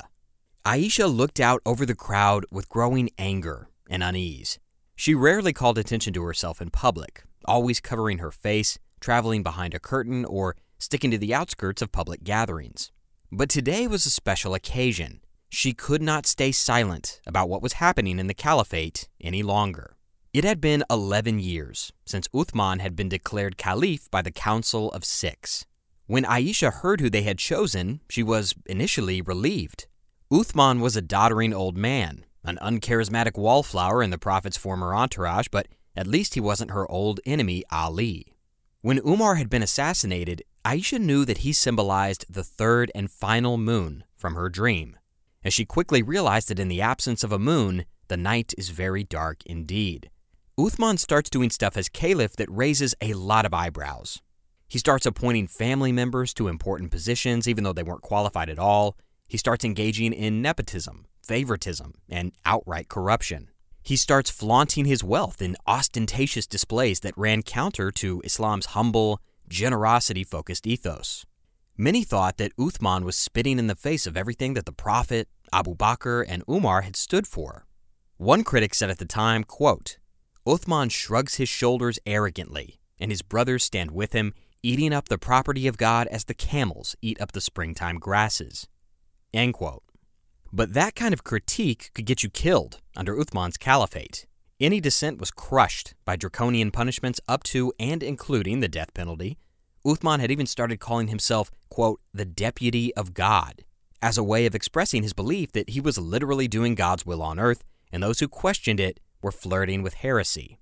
Aisha 0.65 1.15
looked 1.15 1.39
out 1.39 1.61
over 1.63 1.85
the 1.85 1.93
crowd 1.93 2.43
with 2.49 2.69
growing 2.69 3.11
anger 3.19 3.69
and 3.87 4.01
unease. 4.01 4.57
She 4.95 5.13
rarely 5.13 5.53
called 5.53 5.77
attention 5.77 6.11
to 6.13 6.23
herself 6.23 6.59
in 6.59 6.71
public, 6.71 7.23
always 7.45 7.79
covering 7.79 8.17
her 8.17 8.31
face, 8.31 8.79
traveling 8.99 9.43
behind 9.43 9.75
a 9.75 9.79
curtain, 9.79 10.25
or 10.25 10.55
sticking 10.79 11.11
to 11.11 11.19
the 11.19 11.35
outskirts 11.35 11.83
of 11.83 11.91
public 11.91 12.23
gatherings. 12.23 12.91
But 13.31 13.49
today 13.49 13.85
was 13.85 14.07
a 14.07 14.09
special 14.09 14.55
occasion. 14.55 15.19
She 15.51 15.71
could 15.71 16.01
not 16.01 16.25
stay 16.25 16.51
silent 16.51 17.21
about 17.27 17.47
what 17.47 17.61
was 17.61 17.73
happening 17.73 18.17
in 18.17 18.25
the 18.25 18.33
caliphate 18.33 19.07
any 19.21 19.43
longer. 19.43 19.97
It 20.33 20.45
had 20.45 20.59
been 20.61 20.83
11 20.89 21.39
years 21.41 21.93
since 22.07 22.27
Uthman 22.29 22.79
had 22.79 22.95
been 22.95 23.07
declared 23.07 23.57
caliph 23.57 24.09
by 24.09 24.23
the 24.23 24.31
Council 24.31 24.91
of 24.93 25.05
Six. 25.05 25.67
When 26.07 26.23
Aisha 26.23 26.73
heard 26.73 27.01
who 27.01 27.09
they 27.11 27.21
had 27.21 27.37
chosen, 27.37 28.01
she 28.09 28.23
was 28.23 28.55
initially 28.65 29.21
relieved. 29.21 29.85
Uthman 30.35 30.81
was 30.81 30.97
a 30.97 31.01
doddering 31.01 31.53
old 31.53 31.77
man, 31.77 32.25
an 32.43 32.59
uncharismatic 32.61 33.37
wallflower 33.37 34.03
in 34.03 34.09
the 34.09 34.17
Prophet's 34.17 34.57
former 34.57 34.93
entourage, 34.93 35.47
but 35.49 35.69
at 35.95 36.07
least 36.07 36.33
he 36.33 36.41
wasn't 36.41 36.71
her 36.71 36.91
old 36.91 37.21
enemy, 37.25 37.63
Ali. 37.71 38.35
When 38.81 38.99
Umar 39.07 39.35
had 39.35 39.49
been 39.49 39.63
assassinated, 39.63 40.43
Aisha 40.65 40.99
knew 40.99 41.23
that 41.23 41.37
he 41.37 41.53
symbolized 41.53 42.25
the 42.29 42.43
third 42.43 42.91
and 42.93 43.09
final 43.09 43.55
moon 43.57 44.03
from 44.13 44.35
her 44.35 44.49
dream, 44.49 44.97
as 45.45 45.53
she 45.53 45.63
quickly 45.63 46.03
realized 46.03 46.49
that 46.49 46.59
in 46.59 46.67
the 46.67 46.81
absence 46.81 47.23
of 47.23 47.31
a 47.31 47.39
moon, 47.39 47.85
the 48.09 48.17
night 48.17 48.53
is 48.57 48.71
very 48.71 49.05
dark 49.05 49.37
indeed. 49.45 50.09
Uthman 50.59 50.99
starts 50.99 51.29
doing 51.29 51.49
stuff 51.49 51.77
as 51.77 51.87
caliph 51.87 52.35
that 52.35 52.51
raises 52.51 52.93
a 52.99 53.13
lot 53.13 53.45
of 53.45 53.53
eyebrows. 53.53 54.21
He 54.67 54.79
starts 54.79 55.05
appointing 55.05 55.47
family 55.47 55.93
members 55.93 56.33
to 56.33 56.49
important 56.49 56.91
positions, 56.91 57.47
even 57.47 57.63
though 57.63 57.71
they 57.71 57.83
weren't 57.83 58.01
qualified 58.01 58.49
at 58.49 58.59
all. 58.59 58.97
He 59.27 59.37
starts 59.37 59.65
engaging 59.65 60.13
in 60.13 60.41
nepotism, 60.41 61.07
favoritism, 61.23 61.93
and 62.09 62.31
outright 62.45 62.89
corruption. 62.89 63.49
He 63.83 63.95
starts 63.95 64.31
flaunting 64.31 64.85
his 64.85 65.03
wealth 65.03 65.41
in 65.41 65.55
ostentatious 65.67 66.47
displays 66.47 67.01
that 67.01 67.17
ran 67.17 67.43
counter 67.43 67.91
to 67.91 68.21
Islam's 68.25 68.67
humble, 68.67 69.19
generosity 69.47 70.23
focused 70.23 70.65
ethos. 70.65 71.25
Many 71.77 72.03
thought 72.03 72.37
that 72.37 72.55
Uthman 72.55 73.03
was 73.03 73.15
spitting 73.15 73.59
in 73.59 73.67
the 73.67 73.75
face 73.75 74.07
of 74.07 74.15
everything 74.15 74.53
that 74.53 74.65
the 74.65 74.71
Prophet, 74.71 75.27
Abu 75.51 75.75
Bakr, 75.75 76.25
and 76.27 76.41
Umar 76.49 76.81
had 76.81 76.95
stood 76.95 77.27
for. 77.27 77.65
One 78.17 78.43
critic 78.43 78.73
said 78.73 78.89
at 78.89 78.97
the 78.97 79.05
time, 79.05 79.43
quote, 79.43 79.97
Uthman 80.47 80.89
shrugs 80.89 81.35
his 81.35 81.49
shoulders 81.49 81.99
arrogantly, 82.05 82.79
and 82.99 83.11
his 83.11 83.21
brothers 83.21 83.63
stand 83.63 83.91
with 83.91 84.13
him, 84.13 84.33
eating 84.63 84.93
up 84.93 85.09
the 85.09 85.17
property 85.17 85.67
of 85.67 85.77
God 85.77 86.07
as 86.07 86.23
the 86.23 86.33
camels 86.33 86.95
eat 87.01 87.19
up 87.19 87.33
the 87.33 87.41
springtime 87.41 87.99
grasses. 87.99 88.67
End 89.35 89.53
quote. 89.53 89.83
But 90.53 90.73
that 90.73 90.95
kind 90.95 91.13
of 91.13 91.25
critique 91.25 91.91
could 91.93 92.05
get 92.05 92.23
you 92.23 92.29
killed 92.29 92.79
under 92.95 93.13
Uthman's 93.13 93.57
caliphate. 93.57 94.25
Any 94.61 94.79
dissent 94.79 95.19
was 95.19 95.29
crushed 95.29 95.93
by 96.05 96.15
draconian 96.15 96.71
punishments 96.71 97.19
up 97.27 97.43
to 97.43 97.73
and 97.77 98.01
including 98.01 98.61
the 98.61 98.69
death 98.69 98.93
penalty. 98.93 99.37
Uthman 99.85 100.21
had 100.21 100.31
even 100.31 100.45
started 100.45 100.79
calling 100.79 101.09
himself, 101.09 101.51
quote, 101.69 101.99
the 102.13 102.23
deputy 102.23 102.95
of 102.95 103.13
God, 103.13 103.65
as 104.01 104.17
a 104.17 104.23
way 104.23 104.45
of 104.45 104.55
expressing 104.55 105.03
his 105.03 105.11
belief 105.11 105.51
that 105.51 105.71
he 105.71 105.81
was 105.81 105.97
literally 105.97 106.47
doing 106.47 106.73
God's 106.73 107.05
will 107.05 107.21
on 107.21 107.37
earth, 107.37 107.61
and 107.91 108.01
those 108.01 108.21
who 108.21 108.29
questioned 108.29 108.79
it 108.79 109.01
were 109.21 109.31
flirting 109.33 109.83
with 109.83 109.95
heresy. 109.95 110.59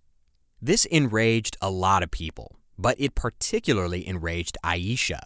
This 0.59 0.85
enraged 0.85 1.57
a 1.61 1.69
lot 1.69 2.01
of 2.01 2.09
people, 2.09 2.57
but 2.77 2.99
it 2.99 3.13
particularly 3.13 4.07
enraged 4.07 4.57
Aisha. 4.63 5.21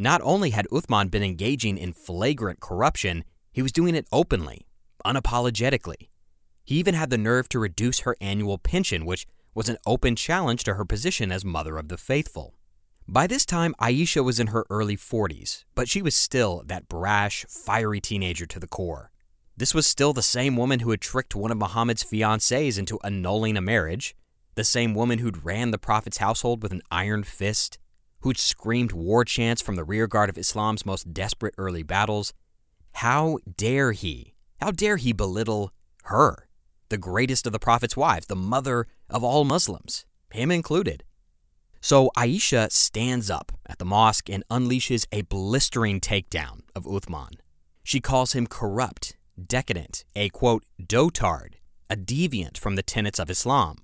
Not 0.00 0.20
only 0.22 0.50
had 0.50 0.68
Uthman 0.68 1.10
been 1.10 1.24
engaging 1.24 1.76
in 1.76 1.92
flagrant 1.92 2.60
corruption, 2.60 3.24
he 3.50 3.62
was 3.62 3.72
doing 3.72 3.96
it 3.96 4.06
openly, 4.12 4.68
unapologetically. 5.04 6.08
He 6.64 6.76
even 6.76 6.94
had 6.94 7.10
the 7.10 7.18
nerve 7.18 7.48
to 7.48 7.58
reduce 7.58 8.00
her 8.00 8.16
annual 8.20 8.58
pension, 8.58 9.04
which 9.04 9.26
was 9.54 9.68
an 9.68 9.78
open 9.86 10.14
challenge 10.14 10.62
to 10.64 10.74
her 10.74 10.84
position 10.84 11.32
as 11.32 11.44
mother 11.44 11.76
of 11.78 11.88
the 11.88 11.96
faithful. 11.96 12.54
By 13.08 13.26
this 13.26 13.44
time, 13.44 13.74
Aisha 13.80 14.22
was 14.22 14.38
in 14.38 14.48
her 14.48 14.64
early 14.70 14.96
40s, 14.96 15.64
but 15.74 15.88
she 15.88 16.00
was 16.00 16.14
still 16.14 16.62
that 16.66 16.88
brash, 16.88 17.44
fiery 17.48 18.00
teenager 18.00 18.46
to 18.46 18.60
the 18.60 18.68
core. 18.68 19.10
This 19.56 19.74
was 19.74 19.86
still 19.86 20.12
the 20.12 20.22
same 20.22 20.56
woman 20.56 20.80
who 20.80 20.90
had 20.90 21.00
tricked 21.00 21.34
one 21.34 21.50
of 21.50 21.58
Muhammad's 21.58 22.04
fiancées 22.04 22.78
into 22.78 23.00
annulling 23.02 23.56
a 23.56 23.60
marriage, 23.60 24.14
the 24.54 24.62
same 24.62 24.94
woman 24.94 25.18
who'd 25.18 25.44
ran 25.44 25.72
the 25.72 25.78
Prophet's 25.78 26.18
household 26.18 26.62
with 26.62 26.70
an 26.70 26.82
iron 26.92 27.24
fist, 27.24 27.78
who'd 28.20 28.38
screamed 28.38 28.92
war 28.92 29.24
chants 29.24 29.62
from 29.62 29.76
the 29.76 29.84
rearguard 29.84 30.28
of 30.28 30.38
Islam's 30.38 30.86
most 30.86 31.12
desperate 31.12 31.54
early 31.58 31.82
battles. 31.82 32.32
How 32.92 33.38
dare 33.56 33.92
he? 33.92 34.34
How 34.60 34.70
dare 34.70 34.96
he 34.96 35.12
belittle 35.12 35.72
her, 36.04 36.48
the 36.88 36.98
greatest 36.98 37.46
of 37.46 37.52
the 37.52 37.58
Prophet's 37.58 37.96
wives, 37.96 38.26
the 38.26 38.36
mother 38.36 38.86
of 39.08 39.22
all 39.22 39.44
Muslims, 39.44 40.04
him 40.32 40.50
included? 40.50 41.04
So 41.80 42.10
Aisha 42.16 42.72
stands 42.72 43.30
up 43.30 43.52
at 43.66 43.78
the 43.78 43.84
mosque 43.84 44.28
and 44.28 44.42
unleashes 44.50 45.06
a 45.12 45.22
blistering 45.22 46.00
takedown 46.00 46.62
of 46.74 46.84
Uthman. 46.84 47.34
She 47.84 48.00
calls 48.00 48.32
him 48.32 48.48
corrupt, 48.48 49.16
decadent, 49.46 50.04
a 50.16 50.28
quote, 50.30 50.64
dotard, 50.82 51.54
a 51.88 51.96
deviant 51.96 52.58
from 52.58 52.74
the 52.74 52.82
tenets 52.82 53.20
of 53.20 53.30
Islam. 53.30 53.76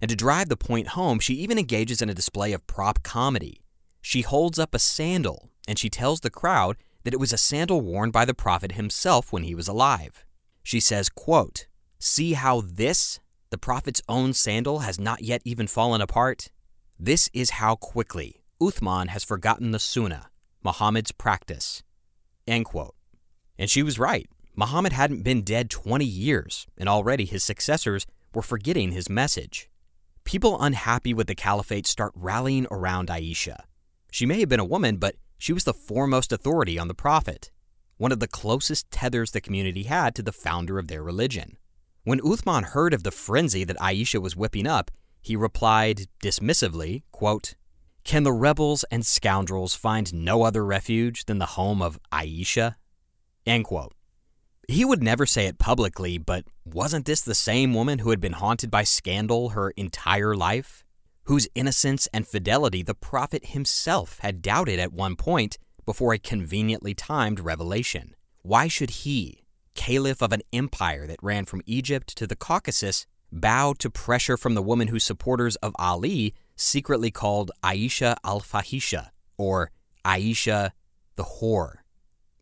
And 0.00 0.08
to 0.08 0.16
drive 0.16 0.48
the 0.48 0.56
point 0.56 0.88
home, 0.88 1.20
she 1.20 1.34
even 1.34 1.58
engages 1.58 2.00
in 2.00 2.08
a 2.08 2.14
display 2.14 2.52
of 2.52 2.66
prop 2.66 3.02
comedy 3.02 3.61
she 4.02 4.22
holds 4.22 4.58
up 4.58 4.74
a 4.74 4.78
sandal 4.78 5.48
and 5.66 5.78
she 5.78 5.88
tells 5.88 6.20
the 6.20 6.30
crowd 6.30 6.76
that 7.04 7.14
it 7.14 7.20
was 7.20 7.32
a 7.32 7.38
sandal 7.38 7.80
worn 7.80 8.10
by 8.10 8.24
the 8.24 8.34
prophet 8.34 8.72
himself 8.72 9.32
when 9.32 9.44
he 9.44 9.54
was 9.54 9.68
alive. 9.68 10.24
She 10.62 10.80
says, 10.80 11.08
quote, 11.08 11.66
"See 11.98 12.34
how 12.34 12.60
this, 12.60 13.20
the 13.50 13.58
prophet's 13.58 14.02
own 14.08 14.32
sandal 14.32 14.80
has 14.80 14.98
not 14.98 15.22
yet 15.22 15.40
even 15.44 15.66
fallen 15.66 16.00
apart? 16.00 16.50
This 16.98 17.30
is 17.32 17.50
how 17.50 17.76
quickly 17.76 18.42
Uthman 18.60 19.08
has 19.08 19.24
forgotten 19.24 19.70
the 19.70 19.78
sunnah, 19.78 20.30
Muhammad's 20.62 21.12
practice." 21.12 21.82
End 22.46 22.64
quote. 22.64 22.94
And 23.58 23.70
she 23.70 23.82
was 23.82 23.98
right. 23.98 24.28
Muhammad 24.56 24.92
hadn't 24.92 25.22
been 25.22 25.42
dead 25.42 25.70
20 25.70 26.04
years, 26.04 26.66
and 26.76 26.88
already 26.88 27.24
his 27.24 27.42
successors 27.42 28.06
were 28.34 28.42
forgetting 28.42 28.92
his 28.92 29.08
message. 29.08 29.70
People 30.24 30.60
unhappy 30.60 31.14
with 31.14 31.26
the 31.26 31.34
caliphate 31.34 31.86
start 31.86 32.12
rallying 32.14 32.66
around 32.70 33.08
Aisha. 33.08 33.62
She 34.12 34.26
may 34.26 34.40
have 34.40 34.50
been 34.50 34.60
a 34.60 34.64
woman, 34.64 34.98
but 34.98 35.16
she 35.38 35.54
was 35.54 35.64
the 35.64 35.72
foremost 35.72 36.32
authority 36.32 36.78
on 36.78 36.86
the 36.86 36.94
Prophet, 36.94 37.50
one 37.96 38.12
of 38.12 38.20
the 38.20 38.28
closest 38.28 38.90
tethers 38.90 39.30
the 39.30 39.40
community 39.40 39.84
had 39.84 40.14
to 40.14 40.22
the 40.22 40.32
founder 40.32 40.78
of 40.78 40.88
their 40.88 41.02
religion. 41.02 41.56
When 42.04 42.20
Uthman 42.20 42.64
heard 42.64 42.92
of 42.92 43.04
the 43.04 43.10
frenzy 43.10 43.64
that 43.64 43.78
Aisha 43.78 44.20
was 44.20 44.36
whipping 44.36 44.66
up, 44.66 44.90
he 45.22 45.34
replied 45.34 46.08
dismissively, 46.22 47.04
quote, 47.10 47.54
Can 48.04 48.22
the 48.22 48.34
rebels 48.34 48.84
and 48.90 49.06
scoundrels 49.06 49.74
find 49.74 50.12
no 50.12 50.42
other 50.42 50.62
refuge 50.62 51.24
than 51.24 51.38
the 51.38 51.56
home 51.56 51.80
of 51.80 51.98
Aisha? 52.12 52.74
End 53.46 53.64
quote. 53.64 53.94
He 54.68 54.84
would 54.84 55.02
never 55.02 55.24
say 55.24 55.46
it 55.46 55.58
publicly, 55.58 56.18
but 56.18 56.44
wasn't 56.66 57.06
this 57.06 57.22
the 57.22 57.34
same 57.34 57.72
woman 57.72 58.00
who 58.00 58.10
had 58.10 58.20
been 58.20 58.34
haunted 58.34 58.70
by 58.70 58.84
scandal 58.84 59.50
her 59.50 59.70
entire 59.70 60.34
life? 60.34 60.84
Whose 61.32 61.48
innocence 61.54 62.06
and 62.12 62.26
fidelity 62.26 62.82
the 62.82 62.94
prophet 62.94 63.42
himself 63.46 64.18
had 64.18 64.42
doubted 64.42 64.78
at 64.78 64.92
one 64.92 65.16
point 65.16 65.56
before 65.86 66.12
a 66.12 66.18
conveniently 66.18 66.92
timed 66.92 67.40
revelation. 67.40 68.14
Why 68.42 68.68
should 68.68 68.90
he, 68.90 69.40
caliph 69.74 70.20
of 70.20 70.34
an 70.34 70.42
empire 70.52 71.06
that 71.06 71.22
ran 71.22 71.46
from 71.46 71.62
Egypt 71.64 72.14
to 72.18 72.26
the 72.26 72.36
Caucasus, 72.36 73.06
bow 73.32 73.72
to 73.78 73.88
pressure 73.88 74.36
from 74.36 74.54
the 74.54 74.60
woman 74.60 74.88
whose 74.88 75.04
supporters 75.04 75.56
of 75.56 75.74
Ali 75.78 76.34
secretly 76.54 77.10
called 77.10 77.50
Aisha 77.64 78.16
al 78.22 78.42
Fahisha, 78.42 79.08
or 79.38 79.70
Aisha 80.04 80.72
the 81.16 81.24
whore? 81.24 81.76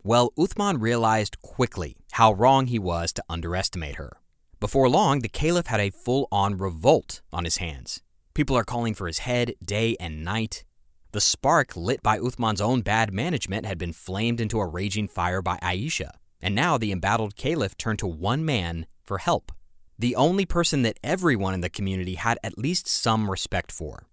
Well, 0.02 0.32
Uthman 0.36 0.80
realized 0.80 1.40
quickly 1.42 1.96
how 2.10 2.32
wrong 2.32 2.66
he 2.66 2.80
was 2.80 3.12
to 3.12 3.24
underestimate 3.28 3.94
her. 3.94 4.16
Before 4.58 4.88
long, 4.88 5.20
the 5.20 5.28
caliph 5.28 5.66
had 5.66 5.78
a 5.78 5.90
full 5.90 6.26
on 6.32 6.58
revolt 6.58 7.22
on 7.32 7.44
his 7.44 7.58
hands. 7.58 8.02
People 8.40 8.56
are 8.56 8.64
calling 8.64 8.94
for 8.94 9.06
his 9.06 9.18
head 9.18 9.52
day 9.62 9.98
and 10.00 10.24
night. 10.24 10.64
The 11.12 11.20
spark 11.20 11.76
lit 11.76 12.02
by 12.02 12.18
Uthman's 12.18 12.62
own 12.62 12.80
bad 12.80 13.12
management 13.12 13.66
had 13.66 13.76
been 13.76 13.92
flamed 13.92 14.40
into 14.40 14.60
a 14.60 14.66
raging 14.66 15.08
fire 15.08 15.42
by 15.42 15.58
Aisha, 15.58 16.12
and 16.40 16.54
now 16.54 16.78
the 16.78 16.90
embattled 16.90 17.36
caliph 17.36 17.76
turned 17.76 17.98
to 17.98 18.06
one 18.06 18.42
man 18.42 18.86
for 19.04 19.18
help. 19.18 19.52
The 19.98 20.16
only 20.16 20.46
person 20.46 20.80
that 20.84 20.98
everyone 21.04 21.52
in 21.52 21.60
the 21.60 21.68
community 21.68 22.14
had 22.14 22.38
at 22.42 22.56
least 22.56 22.88
some 22.88 23.30
respect 23.30 23.70
for 23.70 24.06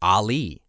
Ali. 0.00 0.62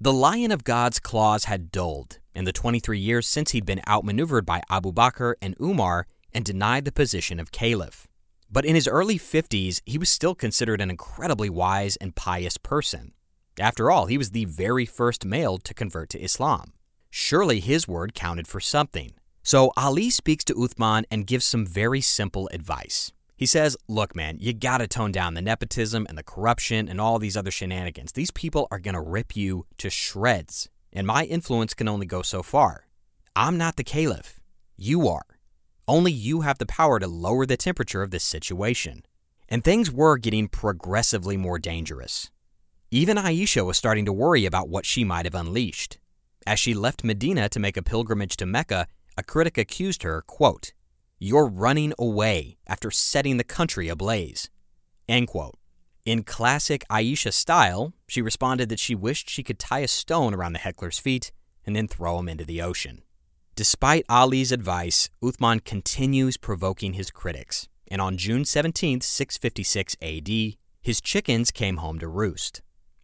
The 0.00 0.12
lion 0.12 0.52
of 0.52 0.62
God's 0.62 1.00
claws 1.00 1.46
had 1.46 1.72
dulled 1.72 2.20
in 2.36 2.44
the 2.44 2.52
23 2.52 3.00
years 3.00 3.26
since 3.26 3.50
he'd 3.50 3.66
been 3.66 3.82
outmaneuvered 3.88 4.46
by 4.46 4.62
Abu 4.70 4.92
Bakr 4.92 5.34
and 5.42 5.56
Umar 5.60 6.06
and 6.32 6.44
denied 6.44 6.84
the 6.84 6.92
position 6.92 7.40
of 7.40 7.50
caliph. 7.50 8.06
But 8.52 8.66
in 8.66 8.74
his 8.74 8.86
early 8.86 9.18
50s, 9.18 9.80
he 9.86 9.96
was 9.96 10.10
still 10.10 10.34
considered 10.34 10.82
an 10.82 10.90
incredibly 10.90 11.48
wise 11.48 11.96
and 11.96 12.14
pious 12.14 12.58
person. 12.58 13.14
After 13.58 13.90
all, 13.90 14.06
he 14.06 14.18
was 14.18 14.30
the 14.30 14.44
very 14.44 14.84
first 14.84 15.24
male 15.24 15.56
to 15.58 15.72
convert 15.72 16.10
to 16.10 16.22
Islam. 16.22 16.74
Surely 17.10 17.60
his 17.60 17.88
word 17.88 18.14
counted 18.14 18.46
for 18.46 18.60
something. 18.60 19.14
So 19.42 19.72
Ali 19.76 20.10
speaks 20.10 20.44
to 20.44 20.54
Uthman 20.54 21.04
and 21.10 21.26
gives 21.26 21.46
some 21.46 21.66
very 21.66 22.02
simple 22.02 22.48
advice. 22.52 23.10
He 23.36 23.46
says, 23.46 23.76
Look, 23.88 24.14
man, 24.14 24.36
you 24.38 24.52
gotta 24.52 24.86
tone 24.86 25.12
down 25.12 25.34
the 25.34 25.42
nepotism 25.42 26.06
and 26.08 26.16
the 26.16 26.22
corruption 26.22 26.88
and 26.88 27.00
all 27.00 27.18
these 27.18 27.36
other 27.36 27.50
shenanigans. 27.50 28.12
These 28.12 28.30
people 28.30 28.68
are 28.70 28.78
gonna 28.78 29.02
rip 29.02 29.34
you 29.34 29.66
to 29.78 29.88
shreds, 29.90 30.68
and 30.92 31.06
my 31.06 31.24
influence 31.24 31.74
can 31.74 31.88
only 31.88 32.06
go 32.06 32.22
so 32.22 32.42
far. 32.42 32.86
I'm 33.34 33.56
not 33.56 33.76
the 33.76 33.84
caliph. 33.84 34.40
You 34.76 35.08
are. 35.08 35.24
Only 35.88 36.12
you 36.12 36.42
have 36.42 36.58
the 36.58 36.66
power 36.66 36.98
to 36.98 37.08
lower 37.08 37.44
the 37.44 37.56
temperature 37.56 38.02
of 38.02 38.10
this 38.10 38.24
situation. 38.24 39.04
And 39.48 39.64
things 39.64 39.90
were 39.90 40.16
getting 40.16 40.48
progressively 40.48 41.36
more 41.36 41.58
dangerous. 41.58 42.30
Even 42.90 43.16
Aisha 43.16 43.64
was 43.64 43.76
starting 43.76 44.04
to 44.04 44.12
worry 44.12 44.44
about 44.44 44.68
what 44.68 44.86
she 44.86 45.02
might 45.02 45.24
have 45.24 45.34
unleashed. 45.34 45.98
As 46.46 46.58
she 46.58 46.74
left 46.74 47.04
Medina 47.04 47.48
to 47.48 47.60
make 47.60 47.76
a 47.76 47.82
pilgrimage 47.82 48.36
to 48.36 48.46
Mecca, 48.46 48.86
a 49.16 49.22
critic 49.22 49.58
accused 49.58 50.02
her, 50.02 50.22
quote, 50.22 50.72
You're 51.18 51.48
running 51.48 51.92
away 51.98 52.58
after 52.66 52.90
setting 52.90 53.36
the 53.36 53.44
country 53.44 53.88
ablaze. 53.88 54.50
End 55.08 55.28
quote. 55.28 55.56
In 56.04 56.22
classic 56.24 56.84
Aisha 56.90 57.32
style, 57.32 57.92
she 58.08 58.22
responded 58.22 58.68
that 58.68 58.80
she 58.80 58.94
wished 58.94 59.30
she 59.30 59.42
could 59.42 59.58
tie 59.58 59.80
a 59.80 59.88
stone 59.88 60.34
around 60.34 60.52
the 60.52 60.58
heckler's 60.58 60.98
feet 60.98 61.32
and 61.64 61.76
then 61.76 61.86
throw 61.86 62.18
him 62.18 62.28
into 62.28 62.44
the 62.44 62.60
ocean. 62.60 63.02
Despite 63.54 64.06
Ali's 64.08 64.50
advice, 64.50 65.10
Uthman 65.22 65.62
continues 65.62 66.38
provoking 66.38 66.94
his 66.94 67.10
critics, 67.10 67.68
and 67.86 68.00
on 68.00 68.16
June 68.16 68.46
17, 68.46 69.02
656 69.02 69.94
AD, 70.00 70.56
his 70.80 71.02
chickens 71.02 71.50
came 71.50 71.76
home 71.76 71.98
to 71.98 72.08
roost. 72.08 72.62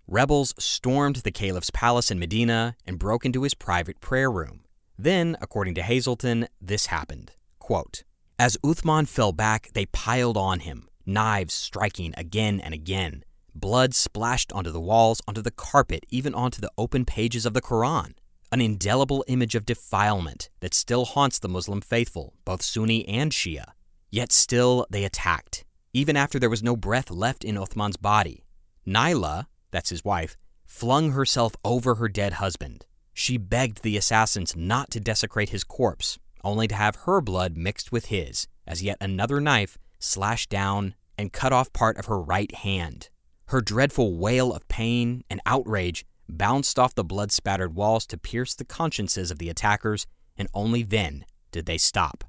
Rebels 0.08 0.54
stormed 0.58 1.16
the 1.16 1.30
caliph's 1.30 1.70
palace 1.70 2.10
in 2.10 2.18
Medina 2.18 2.76
and 2.86 2.98
broke 2.98 3.26
into 3.26 3.42
his 3.42 3.52
private 3.52 4.00
prayer 4.00 4.30
room. 4.30 4.60
Then, 4.98 5.36
according 5.42 5.74
to 5.74 5.82
Hazleton, 5.82 6.48
this 6.62 6.86
happened. 6.86 7.32
Quote, 7.58 8.04
As 8.38 8.56
Uthman 8.64 9.06
fell 9.06 9.32
back, 9.32 9.68
they 9.74 9.84
piled 9.84 10.38
on 10.38 10.60
him, 10.60 10.88
knives 11.04 11.52
striking 11.52 12.14
again 12.16 12.58
and 12.58 12.72
again. 12.72 13.22
Blood 13.54 13.94
splashed 13.94 14.50
onto 14.52 14.70
the 14.70 14.80
walls, 14.80 15.20
onto 15.28 15.42
the 15.42 15.50
carpet, 15.50 16.06
even 16.08 16.34
onto 16.34 16.62
the 16.62 16.72
open 16.78 17.04
pages 17.04 17.44
of 17.44 17.52
the 17.52 17.60
Quran 17.60 18.14
an 18.50 18.60
indelible 18.60 19.24
image 19.28 19.54
of 19.54 19.66
defilement 19.66 20.48
that 20.60 20.74
still 20.74 21.04
haunts 21.04 21.38
the 21.38 21.48
Muslim 21.48 21.80
faithful, 21.80 22.34
both 22.44 22.62
Sunni 22.62 23.06
and 23.08 23.32
Shia. 23.32 23.72
Yet 24.10 24.32
still 24.32 24.86
they 24.90 25.04
attacked, 25.04 25.64
even 25.92 26.16
after 26.16 26.38
there 26.38 26.50
was 26.50 26.62
no 26.62 26.76
breath 26.76 27.10
left 27.10 27.44
in 27.44 27.56
Uthman's 27.56 27.96
body. 27.96 28.44
Naila, 28.86 29.46
that's 29.70 29.90
his 29.90 30.04
wife, 30.04 30.36
flung 30.64 31.12
herself 31.12 31.54
over 31.64 31.96
her 31.96 32.08
dead 32.08 32.34
husband. 32.34 32.86
She 33.12 33.36
begged 33.36 33.82
the 33.82 33.96
assassins 33.96 34.56
not 34.56 34.90
to 34.92 35.00
desecrate 35.00 35.50
his 35.50 35.64
corpse, 35.64 36.18
only 36.44 36.68
to 36.68 36.74
have 36.74 36.96
her 37.04 37.20
blood 37.20 37.56
mixed 37.56 37.92
with 37.92 38.06
his, 38.06 38.46
as 38.66 38.82
yet 38.82 38.96
another 39.00 39.40
knife 39.40 39.76
slashed 39.98 40.50
down 40.50 40.94
and 41.18 41.32
cut 41.32 41.52
off 41.52 41.72
part 41.72 41.98
of 41.98 42.06
her 42.06 42.20
right 42.20 42.54
hand. 42.54 43.10
Her 43.46 43.60
dreadful 43.60 44.16
wail 44.16 44.52
of 44.52 44.68
pain 44.68 45.24
and 45.28 45.40
outrage 45.44 46.04
bounced 46.28 46.78
off 46.78 46.94
the 46.94 47.04
blood 47.04 47.32
spattered 47.32 47.74
walls 47.74 48.06
to 48.06 48.18
pierce 48.18 48.54
the 48.54 48.64
consciences 48.64 49.30
of 49.30 49.38
the 49.38 49.48
attackers, 49.48 50.06
and 50.36 50.48
only 50.54 50.82
then 50.82 51.24
did 51.50 51.66
they 51.66 51.78
stop. 51.78 52.24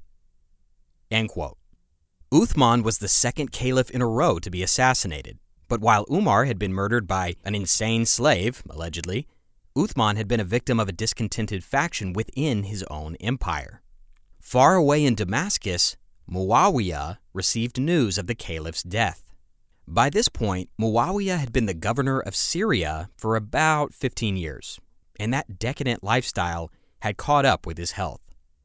Uthman 2.32 2.82
was 2.82 2.98
the 2.98 3.08
second 3.08 3.50
caliph 3.52 3.90
in 3.90 4.00
a 4.00 4.06
row 4.06 4.38
to 4.38 4.50
be 4.50 4.62
assassinated, 4.62 5.38
But 5.70 5.80
while 5.80 6.04
Umar 6.10 6.46
had 6.46 6.58
been 6.58 6.72
murdered 6.72 7.06
by 7.06 7.36
an 7.44 7.54
insane 7.54 8.04
slave, 8.04 8.60
allegedly, 8.68 9.28
Uthman 9.78 10.16
had 10.16 10.26
been 10.26 10.40
a 10.40 10.44
victim 10.44 10.80
of 10.80 10.88
a 10.88 10.92
discontented 10.92 11.62
faction 11.62 12.12
within 12.12 12.64
his 12.64 12.82
own 12.90 13.14
empire. 13.20 13.80
Far 14.40 14.74
away 14.74 15.04
in 15.04 15.14
Damascus, 15.14 15.96
Muawiya 16.28 17.18
received 17.32 17.80
news 17.80 18.18
of 18.18 18.26
the 18.26 18.34
caliph's 18.34 18.82
death. 18.82 19.29
By 19.92 20.08
this 20.08 20.28
point, 20.28 20.70
Muawiya 20.80 21.36
had 21.36 21.52
been 21.52 21.66
the 21.66 21.74
governor 21.74 22.20
of 22.20 22.36
Syria 22.36 23.10
for 23.16 23.34
about 23.34 23.92
15 23.92 24.36
years, 24.36 24.78
and 25.18 25.34
that 25.34 25.58
decadent 25.58 26.04
lifestyle 26.04 26.70
had 27.00 27.16
caught 27.16 27.44
up 27.44 27.66
with 27.66 27.76
his 27.76 27.90
health. 27.90 28.20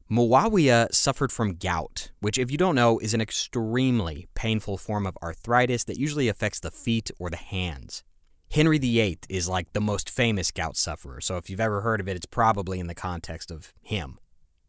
Muawiya 0.08 0.94
suffered 0.94 1.32
from 1.32 1.56
gout, 1.56 2.12
which, 2.20 2.38
if 2.38 2.52
you 2.52 2.56
don't 2.56 2.76
know, 2.76 3.00
is 3.00 3.12
an 3.12 3.20
extremely 3.20 4.28
painful 4.36 4.78
form 4.78 5.04
of 5.04 5.18
arthritis 5.20 5.82
that 5.82 5.98
usually 5.98 6.28
affects 6.28 6.60
the 6.60 6.70
feet 6.70 7.10
or 7.18 7.28
the 7.28 7.36
hands. 7.36 8.04
Henry 8.52 8.78
VIII 8.78 9.18
is 9.28 9.48
like 9.48 9.72
the 9.72 9.80
most 9.80 10.08
famous 10.08 10.52
gout 10.52 10.76
sufferer, 10.76 11.20
so 11.20 11.38
if 11.38 11.50
you've 11.50 11.58
ever 11.58 11.80
heard 11.80 11.98
of 11.98 12.06
it, 12.06 12.14
it's 12.14 12.26
probably 12.26 12.78
in 12.78 12.86
the 12.86 12.94
context 12.94 13.50
of 13.50 13.74
him. 13.82 14.20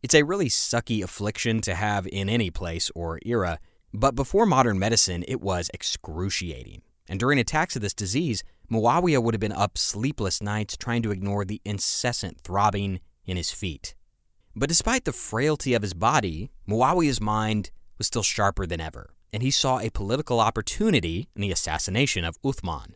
It's 0.01 0.15
a 0.15 0.23
really 0.23 0.49
sucky 0.49 1.03
affliction 1.03 1.61
to 1.61 1.75
have 1.75 2.07
in 2.07 2.29
any 2.29 2.49
place 2.49 2.89
or 2.95 3.19
era, 3.23 3.59
but 3.97 4.13
before 4.13 4.45
modern 4.45 4.77
medicine, 4.77 5.25
it 5.27 5.41
was 5.41 5.71
excruciating. 5.73 6.83
And 7.09 7.19
during 7.19 7.39
attacks 7.39 7.75
of 7.75 7.81
this 7.81 7.95
disease, 7.95 8.43
Muawiya 8.71 9.23
would 9.23 9.33
have 9.33 9.41
been 9.41 9.51
up 9.51 9.75
sleepless 9.75 10.39
nights 10.39 10.77
trying 10.77 11.01
to 11.01 11.11
ignore 11.11 11.45
the 11.45 11.61
incessant 11.65 12.39
throbbing 12.41 12.99
in 13.25 13.37
his 13.37 13.49
feet. 13.49 13.95
But 14.55 14.69
despite 14.69 15.05
the 15.05 15.11
frailty 15.11 15.73
of 15.73 15.81
his 15.81 15.95
body, 15.95 16.51
Muawiya's 16.69 17.19
mind 17.19 17.71
was 17.97 18.05
still 18.05 18.21
sharper 18.21 18.67
than 18.67 18.79
ever, 18.79 19.09
and 19.33 19.41
he 19.41 19.49
saw 19.49 19.79
a 19.79 19.89
political 19.89 20.39
opportunity 20.39 21.27
in 21.35 21.41
the 21.41 21.51
assassination 21.51 22.23
of 22.23 22.39
Uthman. 22.43 22.93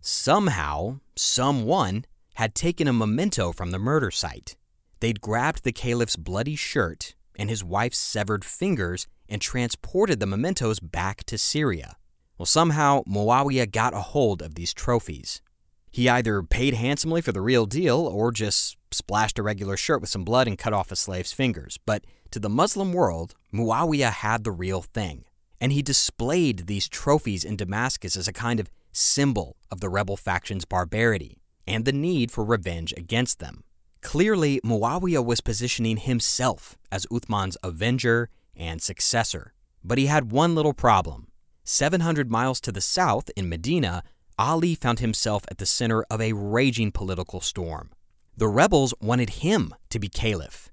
Somehow, 0.00 1.00
someone 1.16 2.06
had 2.34 2.54
taken 2.54 2.88
a 2.88 2.94
memento 2.94 3.52
from 3.52 3.72
the 3.72 3.78
murder 3.78 4.10
site. 4.10 4.56
They'd 5.00 5.20
grabbed 5.20 5.64
the 5.64 5.72
caliph's 5.72 6.16
bloody 6.16 6.56
shirt 6.56 7.14
and 7.36 7.48
his 7.50 7.64
wife's 7.64 7.98
severed 7.98 8.44
fingers 8.44 9.06
and 9.30 9.40
transported 9.40 10.20
the 10.20 10.26
mementos 10.26 10.80
back 10.80 11.24
to 11.24 11.38
Syria. 11.38 11.96
Well, 12.36 12.46
somehow 12.46 13.02
Muawiya 13.04 13.70
got 13.70 13.94
a 13.94 14.00
hold 14.00 14.42
of 14.42 14.54
these 14.54 14.74
trophies. 14.74 15.42
He 15.90 16.08
either 16.08 16.42
paid 16.42 16.74
handsomely 16.74 17.20
for 17.20 17.32
the 17.32 17.40
real 17.40 17.66
deal 17.66 17.98
or 17.98 18.32
just 18.32 18.76
splashed 18.90 19.38
a 19.38 19.42
regular 19.42 19.76
shirt 19.76 20.00
with 20.00 20.10
some 20.10 20.24
blood 20.24 20.46
and 20.46 20.58
cut 20.58 20.72
off 20.72 20.92
a 20.92 20.96
slave's 20.96 21.32
fingers. 21.32 21.78
But 21.84 22.04
to 22.30 22.38
the 22.38 22.48
Muslim 22.48 22.92
world, 22.92 23.34
Muawiya 23.52 24.10
had 24.10 24.44
the 24.44 24.52
real 24.52 24.82
thing. 24.82 25.24
And 25.60 25.72
he 25.72 25.82
displayed 25.82 26.66
these 26.66 26.88
trophies 26.88 27.44
in 27.44 27.56
Damascus 27.56 28.16
as 28.16 28.28
a 28.28 28.32
kind 28.32 28.60
of 28.60 28.70
symbol 28.92 29.56
of 29.70 29.80
the 29.80 29.88
rebel 29.88 30.16
faction's 30.16 30.64
barbarity 30.64 31.38
and 31.66 31.84
the 31.84 31.92
need 31.92 32.30
for 32.30 32.44
revenge 32.44 32.94
against 32.96 33.38
them. 33.38 33.64
Clearly, 34.00 34.60
Muawiya 34.64 35.24
was 35.24 35.40
positioning 35.40 35.98
himself 35.98 36.78
as 36.90 37.06
Uthman's 37.06 37.58
avenger 37.62 38.30
and 38.60 38.80
successor. 38.80 39.54
But 39.82 39.98
he 39.98 40.06
had 40.06 40.30
one 40.30 40.54
little 40.54 40.74
problem. 40.74 41.28
700 41.64 42.30
miles 42.30 42.60
to 42.60 42.70
the 42.70 42.80
south 42.80 43.30
in 43.36 43.48
Medina, 43.48 44.02
Ali 44.38 44.74
found 44.74 45.00
himself 45.00 45.44
at 45.50 45.58
the 45.58 45.66
center 45.66 46.04
of 46.10 46.20
a 46.20 46.34
raging 46.34 46.92
political 46.92 47.40
storm. 47.40 47.90
The 48.36 48.48
rebels 48.48 48.94
wanted 49.00 49.30
him 49.30 49.74
to 49.88 49.98
be 49.98 50.08
caliph. 50.08 50.70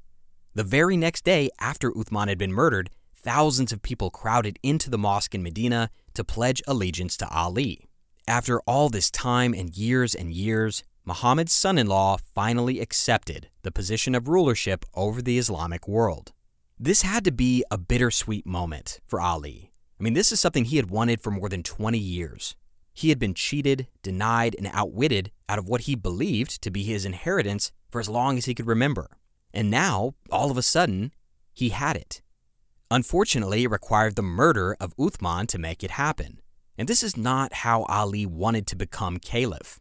The 0.53 0.63
very 0.63 0.97
next 0.97 1.23
day 1.23 1.49
after 1.59 1.91
Uthman 1.91 2.27
had 2.27 2.37
been 2.37 2.53
murdered, 2.53 2.89
thousands 3.15 3.71
of 3.71 3.81
people 3.81 4.09
crowded 4.09 4.57
into 4.63 4.89
the 4.89 4.97
mosque 4.97 5.35
in 5.35 5.43
Medina 5.43 5.89
to 6.13 6.23
pledge 6.23 6.61
allegiance 6.67 7.17
to 7.17 7.29
Ali. 7.29 7.87
After 8.27 8.59
all 8.61 8.89
this 8.89 9.11
time 9.11 9.53
and 9.53 9.75
years 9.75 10.15
and 10.15 10.31
years, 10.31 10.83
Muhammad's 11.05 11.53
son 11.53 11.77
in 11.77 11.87
law 11.87 12.17
finally 12.35 12.79
accepted 12.79 13.49
the 13.63 13.71
position 13.71 14.15
of 14.15 14.27
rulership 14.27 14.83
over 14.93 15.21
the 15.21 15.37
Islamic 15.37 15.87
world. 15.87 16.33
This 16.79 17.01
had 17.01 17.23
to 17.23 17.31
be 17.31 17.63
a 17.71 17.77
bittersweet 17.77 18.45
moment 18.45 18.99
for 19.07 19.19
Ali. 19.19 19.71
I 19.99 20.03
mean, 20.03 20.13
this 20.13 20.31
is 20.31 20.39
something 20.39 20.65
he 20.65 20.77
had 20.77 20.91
wanted 20.91 21.21
for 21.21 21.31
more 21.31 21.49
than 21.49 21.63
20 21.63 21.97
years. 21.97 22.55
He 22.93 23.09
had 23.09 23.17
been 23.17 23.33
cheated, 23.33 23.87
denied, 24.03 24.55
and 24.55 24.69
outwitted 24.71 25.31
out 25.49 25.57
of 25.57 25.67
what 25.67 25.81
he 25.81 25.95
believed 25.95 26.61
to 26.61 26.69
be 26.69 26.83
his 26.83 27.03
inheritance 27.03 27.71
for 27.89 27.99
as 27.99 28.07
long 28.07 28.37
as 28.37 28.45
he 28.45 28.53
could 28.53 28.67
remember. 28.67 29.17
And 29.51 29.71
now, 29.71 30.13
all 30.29 30.51
of 30.51 30.57
a 30.57 30.61
sudden, 30.61 31.13
he 31.51 31.69
had 31.69 31.95
it. 31.95 32.21
Unfortunately, 32.91 33.63
it 33.63 33.71
required 33.71 34.15
the 34.15 34.21
murder 34.21 34.77
of 34.79 34.95
Uthman 34.97 35.47
to 35.47 35.57
make 35.57 35.83
it 35.83 35.91
happen. 35.91 36.41
And 36.77 36.87
this 36.87 37.01
is 37.01 37.17
not 37.17 37.53
how 37.53 37.85
Ali 37.85 38.27
wanted 38.27 38.67
to 38.67 38.75
become 38.75 39.17
caliph. 39.17 39.79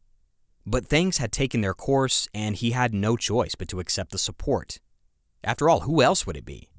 But 0.64 0.86
things 0.86 1.18
had 1.18 1.30
taken 1.30 1.60
their 1.60 1.74
course, 1.74 2.26
and 2.32 2.56
he 2.56 2.70
had 2.70 2.94
no 2.94 3.18
choice 3.18 3.54
but 3.54 3.68
to 3.68 3.80
accept 3.80 4.12
the 4.12 4.18
support. 4.18 4.78
After 5.44 5.68
all, 5.68 5.80
who 5.80 6.00
else 6.00 6.26
would 6.26 6.38
it 6.38 6.46
be? 6.46 6.70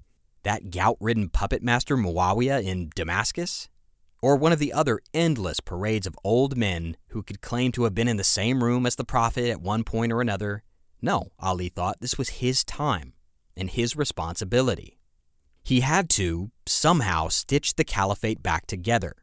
That 0.47 0.71
gout 0.71 0.95
ridden 1.01 1.27
puppet 1.27 1.61
master 1.61 1.97
Muawiya 1.97 2.63
in 2.63 2.89
Damascus? 2.95 3.67
or 4.21 4.37
one 4.37 4.53
of 4.53 4.59
the 4.59 4.71
other 4.71 5.01
endless 5.13 5.59
parades 5.59 6.07
of 6.07 6.17
old 6.23 6.55
men 6.55 6.95
who 7.09 7.21
could 7.21 7.41
claim 7.41 7.73
to 7.73 7.83
have 7.83 7.93
been 7.93 8.07
in 8.07 8.15
the 8.15 8.23
same 8.23 8.63
room 8.63 8.85
as 8.85 8.95
the 8.95 9.03
Prophet 9.03 9.49
at 9.49 9.59
one 9.59 9.83
point 9.83 10.13
or 10.13 10.21
another. 10.21 10.63
No, 11.01 11.31
Ali 11.37 11.67
thought 11.67 11.99
this 11.99 12.17
was 12.17 12.39
his 12.39 12.63
time 12.63 13.11
and 13.57 13.69
his 13.69 13.97
responsibility. 13.97 14.97
He 15.65 15.81
had 15.81 16.09
to, 16.11 16.51
somehow, 16.65 17.27
stitch 17.27 17.75
the 17.75 17.83
caliphate 17.83 18.41
back 18.41 18.67
together. 18.67 19.17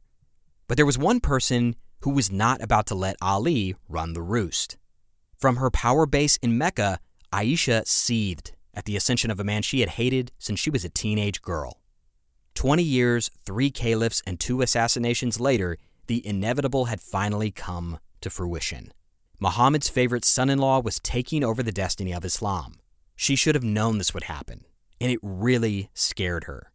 But 0.68 0.76
there 0.76 0.84
was 0.84 0.98
one 0.98 1.20
person 1.20 1.74
who 2.02 2.10
was 2.10 2.30
not 2.30 2.62
about 2.62 2.84
to 2.88 2.94
let 2.94 3.16
Ali 3.22 3.74
run 3.88 4.12
the 4.12 4.20
roost. 4.20 4.76
From 5.38 5.56
her 5.56 5.70
power 5.70 6.04
base 6.04 6.36
in 6.42 6.58
Mecca, 6.58 6.98
Aisha 7.32 7.88
seethed 7.88 8.52
at 8.74 8.84
the 8.84 8.96
ascension 8.96 9.30
of 9.30 9.40
a 9.40 9.44
man 9.44 9.62
she 9.62 9.80
had 9.80 9.90
hated 9.90 10.32
since 10.38 10.60
she 10.60 10.70
was 10.70 10.84
a 10.84 10.88
teenage 10.88 11.40
girl. 11.42 11.80
20 12.54 12.82
years, 12.82 13.30
three 13.44 13.70
caliphs, 13.70 14.22
and 14.26 14.38
two 14.38 14.62
assassinations 14.62 15.40
later, 15.40 15.78
the 16.06 16.26
inevitable 16.26 16.86
had 16.86 17.00
finally 17.00 17.50
come 17.50 17.98
to 18.20 18.30
fruition. 18.30 18.92
Muhammad's 19.40 19.88
favorite 19.88 20.24
son 20.24 20.48
in 20.48 20.58
law 20.58 20.80
was 20.80 21.00
taking 21.00 21.42
over 21.42 21.62
the 21.62 21.72
destiny 21.72 22.12
of 22.12 22.24
Islam. 22.24 22.76
She 23.16 23.36
should 23.36 23.54
have 23.54 23.64
known 23.64 23.98
this 23.98 24.14
would 24.14 24.24
happen, 24.24 24.64
and 25.00 25.10
it 25.10 25.18
really 25.22 25.90
scared 25.94 26.44
her. 26.44 26.70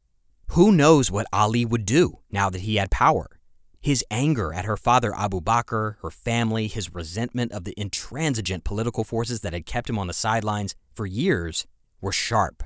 Who 0.50 0.72
knows 0.72 1.12
what 1.12 1.28
Ali 1.32 1.66
would 1.66 1.86
do 1.86 2.20
now 2.32 2.50
that 2.50 2.62
he 2.62 2.76
had 2.76 2.92
power? 2.92 3.40
His 3.82 4.04
anger 4.12 4.54
at 4.54 4.66
her 4.66 4.76
father 4.76 5.16
Abu 5.16 5.40
Bakr, 5.40 5.96
her 6.02 6.10
family, 6.10 6.68
his 6.68 6.94
resentment 6.94 7.54
of 7.54 7.64
the 7.64 7.74
intransigent 7.78 8.66
political 8.66 9.04
forces 9.06 9.40
that 9.42 9.54
had 9.54 9.66
kept 9.66 9.90
him 9.90 9.98
on 9.98 10.08
the 10.08 10.14
sidelines 10.14 10.76
for 10.92 11.06
years 11.06 11.66
were 12.02 12.12
sharp. 12.12 12.64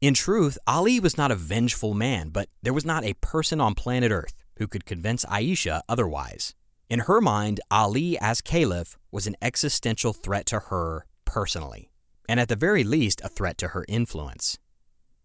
In 0.00 0.14
truth, 0.14 0.58
Ali 0.64 1.00
was 1.00 1.18
not 1.18 1.32
a 1.32 1.36
vengeful 1.36 1.92
man, 1.92 2.28
but 2.28 2.48
there 2.62 2.72
was 2.72 2.84
not 2.84 3.04
a 3.04 3.14
person 3.14 3.60
on 3.60 3.74
planet 3.74 4.12
Earth 4.12 4.44
who 4.58 4.68
could 4.68 4.86
convince 4.86 5.24
Aisha 5.24 5.80
otherwise. 5.88 6.54
In 6.88 7.00
her 7.00 7.20
mind, 7.20 7.60
Ali 7.68 8.16
as 8.20 8.40
caliph 8.40 8.96
was 9.10 9.26
an 9.26 9.34
existential 9.42 10.12
threat 10.12 10.46
to 10.46 10.60
her 10.70 11.04
personally, 11.24 11.90
and 12.28 12.38
at 12.38 12.48
the 12.48 12.54
very 12.54 12.84
least, 12.84 13.20
a 13.24 13.28
threat 13.28 13.58
to 13.58 13.68
her 13.68 13.84
influence. 13.88 14.58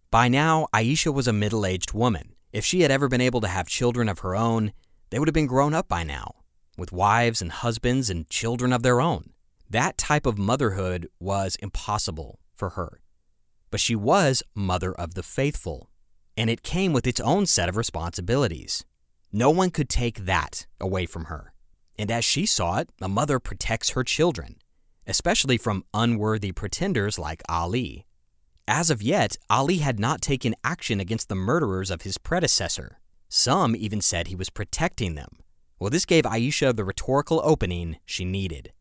By 0.10 0.28
now, 0.28 0.68
Aisha 0.74 1.14
was 1.14 1.28
a 1.28 1.34
middle 1.34 1.68
aged 1.68 1.94
woman. 1.94 2.34
If 2.52 2.66
she 2.66 2.82
had 2.82 2.90
ever 2.90 3.08
been 3.08 3.22
able 3.22 3.42
to 3.42 3.48
have 3.48 3.68
children 3.68 4.10
of 4.10 4.20
her 4.20 4.36
own, 4.36 4.74
they 5.12 5.20
would 5.20 5.28
have 5.28 5.34
been 5.34 5.48
grown 5.48 5.76
up 5.76 5.88
by 5.88 6.04
now, 6.04 6.34
with 6.80 6.92
wives 6.92 7.44
and 7.44 7.52
husbands 7.52 8.10
and 8.10 8.28
children 8.28 8.74
of 8.74 8.82
their 8.82 9.00
own. 9.00 9.34
That 9.70 10.00
type 10.00 10.26
of 10.26 10.40
motherhood 10.40 11.08
was 11.20 11.58
impossible 11.58 12.40
for 12.56 12.70
her 12.72 13.03
but 13.74 13.80
she 13.80 13.96
was 13.96 14.44
Mother 14.54 14.94
of 14.94 15.16
the 15.16 15.24
Faithful, 15.24 15.90
and 16.38 16.48
it 16.48 16.62
came 16.62 16.94
with 16.94 17.08
its 17.08 17.20
own 17.20 17.48
set 17.48 17.68
of 17.68 17.76
responsibilities. 17.76 18.86
No 19.32 19.50
one 19.50 19.72
could 19.72 19.90
take 19.90 20.26
that 20.26 20.68
away 20.80 21.08
from 21.08 21.26
her. 21.26 21.54
And 21.98 22.12
as 22.12 22.24
she 22.24 22.46
saw 22.46 22.78
it, 22.78 22.92
a 23.02 23.10
mother 23.10 23.40
protects 23.40 23.90
her 23.90 24.04
children, 24.04 24.58
especially 25.08 25.58
from 25.58 25.86
unworthy 25.92 26.52
pretenders 26.52 27.18
like 27.18 27.42
Ali. 27.50 28.06
As 28.68 28.92
of 28.92 29.02
yet, 29.02 29.38
Ali 29.50 29.78
had 29.78 30.00
not 30.00 30.22
taken 30.22 30.54
action 30.64 31.00
against 31.00 31.28
the 31.28 31.34
murderers 31.34 31.90
of 31.90 32.04
his 32.04 32.20
predecessor. 32.20 33.00
Some 33.28 33.76
even 33.76 34.02
said 34.02 34.28
he 34.28 34.36
was 34.36 34.52
protecting 34.52 35.16
them. 35.16 35.40
Well, 35.80 35.90
this 35.90 36.06
gave 36.06 36.26
Aisha 36.26 36.76
the 36.76 36.86
rhetorical 36.86 37.42
opening 37.44 37.98
she 38.06 38.24
needed. 38.24 38.72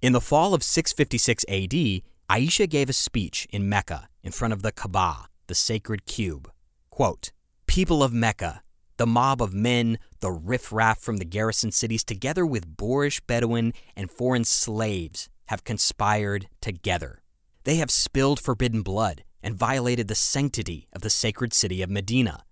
In 0.00 0.12
the 0.12 0.20
fall 0.20 0.54
of 0.54 0.62
656 0.62 1.44
AD, 1.48 2.02
Aisha 2.30 2.70
gave 2.70 2.88
a 2.88 2.94
speech 2.94 3.46
in 3.50 3.68
Mecca 3.68 4.08
in 4.22 4.32
front 4.32 4.52
of 4.52 4.62
the 4.62 4.72
Kaaba, 4.72 5.28
the 5.46 5.54
sacred 5.54 6.06
cube. 6.06 6.50
Quote, 6.90 7.32
People 7.66 8.02
of 8.02 8.12
Mecca, 8.12 8.60
the 8.96 9.06
mob 9.06 9.42
of 9.42 9.54
men, 9.54 9.98
the 10.20 10.30
riffraff 10.30 10.98
from 10.98 11.16
the 11.16 11.24
garrison 11.24 11.72
cities, 11.72 12.04
together 12.04 12.44
with 12.46 12.76
boorish 12.76 13.20
Bedouin 13.20 13.72
and 13.96 14.10
foreign 14.10 14.44
slaves, 14.44 15.28
have 15.46 15.64
conspired 15.64 16.48
together. 16.60 17.22
They 17.64 17.76
have 17.76 17.90
spilled 17.90 18.40
forbidden 18.40 18.82
blood 18.82 19.24
and 19.42 19.56
violated 19.56 20.08
the 20.08 20.14
sanctity 20.14 20.88
of 20.92 21.02
the 21.02 21.10
sacred 21.10 21.52
city 21.52 21.82
of 21.82 21.90
Medina. 21.90 22.44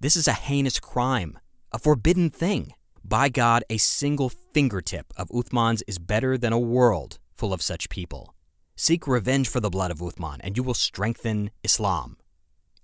This 0.00 0.16
is 0.16 0.28
a 0.28 0.32
heinous 0.32 0.80
crime, 0.80 1.38
a 1.72 1.78
forbidden 1.78 2.30
thing. 2.30 2.72
By 3.04 3.28
God, 3.28 3.64
a 3.70 3.78
single 3.78 4.28
fingertip 4.28 5.12
of 5.16 5.28
Uthman's 5.28 5.82
is 5.86 5.98
better 5.98 6.36
than 6.38 6.52
a 6.52 6.58
world 6.58 7.18
full 7.34 7.52
of 7.52 7.62
such 7.62 7.88
people. 7.88 8.34
Seek 8.80 9.08
revenge 9.08 9.48
for 9.48 9.58
the 9.58 9.70
blood 9.70 9.90
of 9.90 9.98
Uthman, 9.98 10.38
and 10.38 10.56
you 10.56 10.62
will 10.62 10.72
strengthen 10.72 11.50
Islam. 11.64 12.16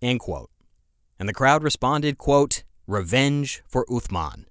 End 0.03 0.19
quote. 0.19 0.51
And 1.21 1.29
the 1.29 1.33
crowd 1.33 1.63
responded, 1.63 2.19
quote, 2.19 2.65
Revenge 2.89 3.63
for 3.69 3.87
Uthman. 3.87 4.47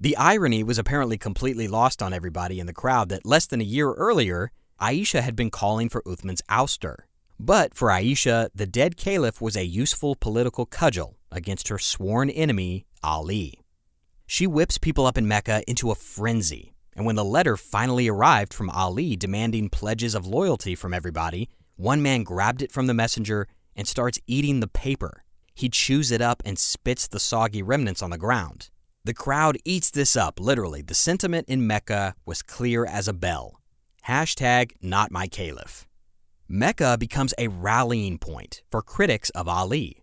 The 0.00 0.16
irony 0.16 0.62
was 0.62 0.78
apparently 0.78 1.18
completely 1.18 1.68
lost 1.68 2.02
on 2.02 2.14
everybody 2.14 2.58
in 2.58 2.66
the 2.66 2.72
crowd 2.72 3.10
that 3.10 3.26
less 3.26 3.46
than 3.46 3.60
a 3.60 3.64
year 3.64 3.92
earlier, 3.92 4.52
Aisha 4.80 5.20
had 5.20 5.36
been 5.36 5.50
calling 5.50 5.90
for 5.90 6.00
Uthman's 6.04 6.40
ouster. 6.48 7.00
But 7.38 7.74
for 7.74 7.88
Aisha, 7.88 8.48
the 8.54 8.66
dead 8.66 8.96
caliph 8.96 9.42
was 9.42 9.54
a 9.54 9.66
useful 9.66 10.14
political 10.14 10.64
cudgel 10.64 11.18
against 11.30 11.68
her 11.68 11.78
sworn 11.78 12.30
enemy, 12.30 12.86
Ali. 13.02 13.60
She 14.26 14.46
whips 14.46 14.78
people 14.78 15.04
up 15.04 15.18
in 15.18 15.28
Mecca 15.28 15.62
into 15.68 15.90
a 15.90 15.94
frenzy, 15.94 16.72
and 16.96 17.04
when 17.04 17.14
the 17.14 17.24
letter 17.24 17.58
finally 17.58 18.08
arrived 18.08 18.54
from 18.54 18.70
Ali 18.70 19.16
demanding 19.16 19.68
pledges 19.68 20.14
of 20.14 20.26
loyalty 20.26 20.74
from 20.74 20.94
everybody, 20.94 21.50
one 21.76 22.00
man 22.00 22.22
grabbed 22.22 22.62
it 22.62 22.72
from 22.72 22.86
the 22.86 22.94
messenger 22.94 23.46
and 23.76 23.86
starts 23.86 24.18
eating 24.26 24.60
the 24.60 24.66
paper. 24.66 25.22
He 25.54 25.68
chews 25.68 26.10
it 26.10 26.22
up 26.22 26.42
and 26.46 26.58
spits 26.58 27.06
the 27.06 27.20
soggy 27.20 27.62
remnants 27.62 28.02
on 28.02 28.10
the 28.10 28.18
ground. 28.18 28.70
The 29.04 29.14
crowd 29.14 29.58
eats 29.64 29.90
this 29.90 30.16
up, 30.16 30.40
literally. 30.40 30.80
The 30.80 30.94
sentiment 30.94 31.48
in 31.48 31.66
Mecca 31.66 32.14
was 32.24 32.42
clear 32.42 32.86
as 32.86 33.06
a 33.06 33.12
bell. 33.12 33.60
Hashtag 34.08 34.72
not 34.80 35.12
my 35.12 35.26
caliph. 35.26 35.86
Mecca 36.48 36.96
becomes 36.98 37.34
a 37.38 37.48
rallying 37.48 38.18
point 38.18 38.62
for 38.70 38.80
critics 38.80 39.30
of 39.30 39.48
Ali. 39.48 39.98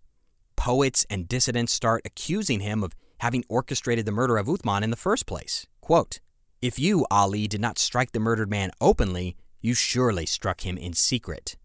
Poets 0.55 1.05
and 1.09 1.27
dissidents 1.27 1.73
start 1.73 2.03
accusing 2.05 2.59
him 2.59 2.83
of 2.83 2.93
having 3.19 3.43
orchestrated 3.49 4.05
the 4.05 4.11
murder 4.11 4.37
of 4.37 4.47
Uthman 4.47 4.83
in 4.83 4.89
the 4.89 4.95
first 4.95 5.25
place. 5.25 5.65
Quote, 5.81 6.19
If 6.63 6.79
you, 6.79 7.05
Ali, 7.11 7.49
did 7.49 7.59
not 7.59 7.77
strike 7.77 8.13
the 8.13 8.21
murdered 8.21 8.49
man 8.49 8.71
openly, 8.79 9.35
you 9.59 9.73
surely 9.73 10.25
struck 10.25 10.61
him 10.61 10.77
in 10.77 10.93
secret. 10.93 11.57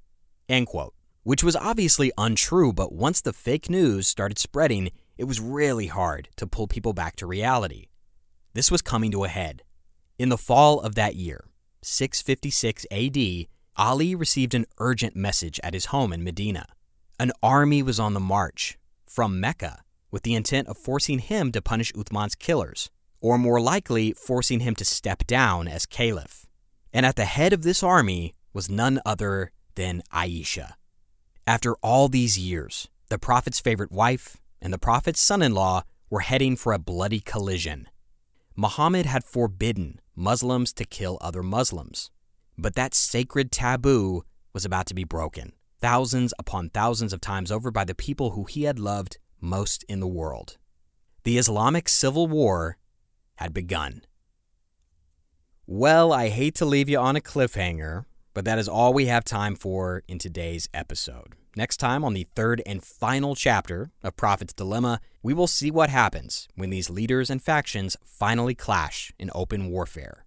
Which 1.23 1.45
was 1.45 1.55
obviously 1.55 2.11
untrue, 2.19 2.73
but 2.73 2.93
once 2.93 3.21
the 3.21 3.33
fake 3.33 3.71
news 3.71 4.09
started 4.09 4.41
spreading, 4.41 4.91
it 5.17 5.23
was 5.23 5.39
really 5.39 5.87
hard 5.87 6.31
to 6.35 6.49
pull 6.49 6.67
people 6.67 6.95
back 6.95 7.15
to 7.15 7.29
reality. 7.29 7.87
This 8.55 8.73
was 8.73 8.83
coming 8.83 9.13
to 9.13 9.23
a 9.23 9.29
head. 9.29 9.63
In 10.19 10.31
the 10.31 10.37
fall 10.37 10.81
of 10.81 10.97
that 10.97 11.15
year, 11.15 11.45
656 11.83 12.85
AD, 12.91 13.47
Ali 13.77 14.17
received 14.17 14.57
an 14.57 14.67
urgent 14.79 15.15
message 15.15 15.61
at 15.63 15.75
his 15.75 15.95
home 15.95 16.13
in 16.13 16.25
Medina. 16.25 16.67
An 17.21 17.31
army 17.41 17.85
was 17.85 18.01
on 18.01 18.15
the 18.15 18.19
march 18.35 18.77
from 19.07 19.39
Mecca 19.39 19.85
with 20.11 20.25
the 20.25 20.35
intent 20.35 20.67
of 20.67 20.77
forcing 20.77 21.21
him 21.21 21.53
to 21.53 21.63
punish 21.63 21.93
Uthman's 21.93 22.35
killers, 22.35 22.91
or 23.21 23.39
more 23.39 23.61
likely, 23.61 24.13
forcing 24.13 24.61
him 24.61 24.75
to 24.77 24.85
step 24.85 25.27
down 25.27 25.69
as 25.69 25.87
caliph. 25.87 26.47
And 26.93 27.05
at 27.05 27.17
the 27.17 27.25
head 27.25 27.53
of 27.53 27.63
this 27.63 27.83
army 27.83 28.35
was 28.53 28.71
none 28.71 29.01
other 29.05 29.51
than 29.75 30.03
Aisha. 30.13 30.73
After 31.47 31.75
all 31.77 32.09
these 32.09 32.39
years, 32.39 32.89
the 33.09 33.19
Prophet's 33.19 33.61
favorite 33.61 33.93
wife 33.93 34.37
and 34.61 34.73
the 34.73 34.79
Prophet's 34.79 35.21
son 35.21 35.43
in 35.43 35.55
law 35.55 35.83
were 36.11 36.21
heading 36.21 36.57
for 36.57 36.73
a 36.73 36.79
bloody 36.79 37.21
collision. 37.21 37.89
Muhammad 38.57 39.07
had 39.07 39.25
forbidden 39.25 40.01
Muslims 40.17 40.73
to 40.75 40.85
kill 40.85 41.19
other 41.21 41.43
Muslims, 41.43 42.11
but 42.57 42.75
that 42.75 42.95
sacred 42.95 43.53
taboo 43.53 44.25
was 44.53 44.65
about 44.65 44.87
to 44.87 44.95
be 44.95 45.05
broken, 45.05 45.53
thousands 45.81 46.35
upon 46.39 46.71
thousands 46.71 47.13
of 47.13 47.21
times 47.21 47.53
over 47.53 47.71
by 47.71 47.85
the 47.85 47.95
people 47.95 48.31
who 48.31 48.45
he 48.45 48.65
had 48.65 48.79
loved 48.79 49.19
most 49.41 49.85
in 49.85 50.01
the 50.01 50.09
world. 50.09 50.59
The 51.23 51.39
Islamic 51.39 51.89
Civil 51.89 52.27
War 52.27 52.79
had 53.39 53.55
begun. 53.55 54.03
Well, 55.67 56.13
I 56.13 56.29
hate 56.29 56.55
to 56.57 56.65
leave 56.65 56.89
you 56.89 56.99
on 56.99 57.17
a 57.17 57.21
cliffhanger, 57.21 58.05
but 58.35 58.45
that 58.45 58.59
is 58.59 58.69
all 58.69 58.95
we 58.95 59.07
have 59.07 59.25
time 59.25 59.55
for 59.55 60.03
in 60.09 60.19
today's 60.19 60.69
episode. 60.73 61.35
Next 61.57 61.79
time, 61.79 62.05
on 62.05 62.15
the 62.15 62.27
third 62.35 62.63
and 62.67 62.83
final 62.83 63.35
chapter 63.35 63.91
of 64.03 64.17
Prophet's 64.17 64.53
Dilemma, 64.53 65.01
we 65.23 65.35
will 65.35 65.47
see 65.47 65.71
what 65.71 65.91
happens 65.91 66.49
when 66.55 66.71
these 66.71 66.89
leaders 66.89 67.31
and 67.31 67.43
factions 67.43 67.97
finally 68.05 68.55
clash 68.55 69.13
in 69.19 69.31
open 69.35 69.71
warfare. 69.71 70.25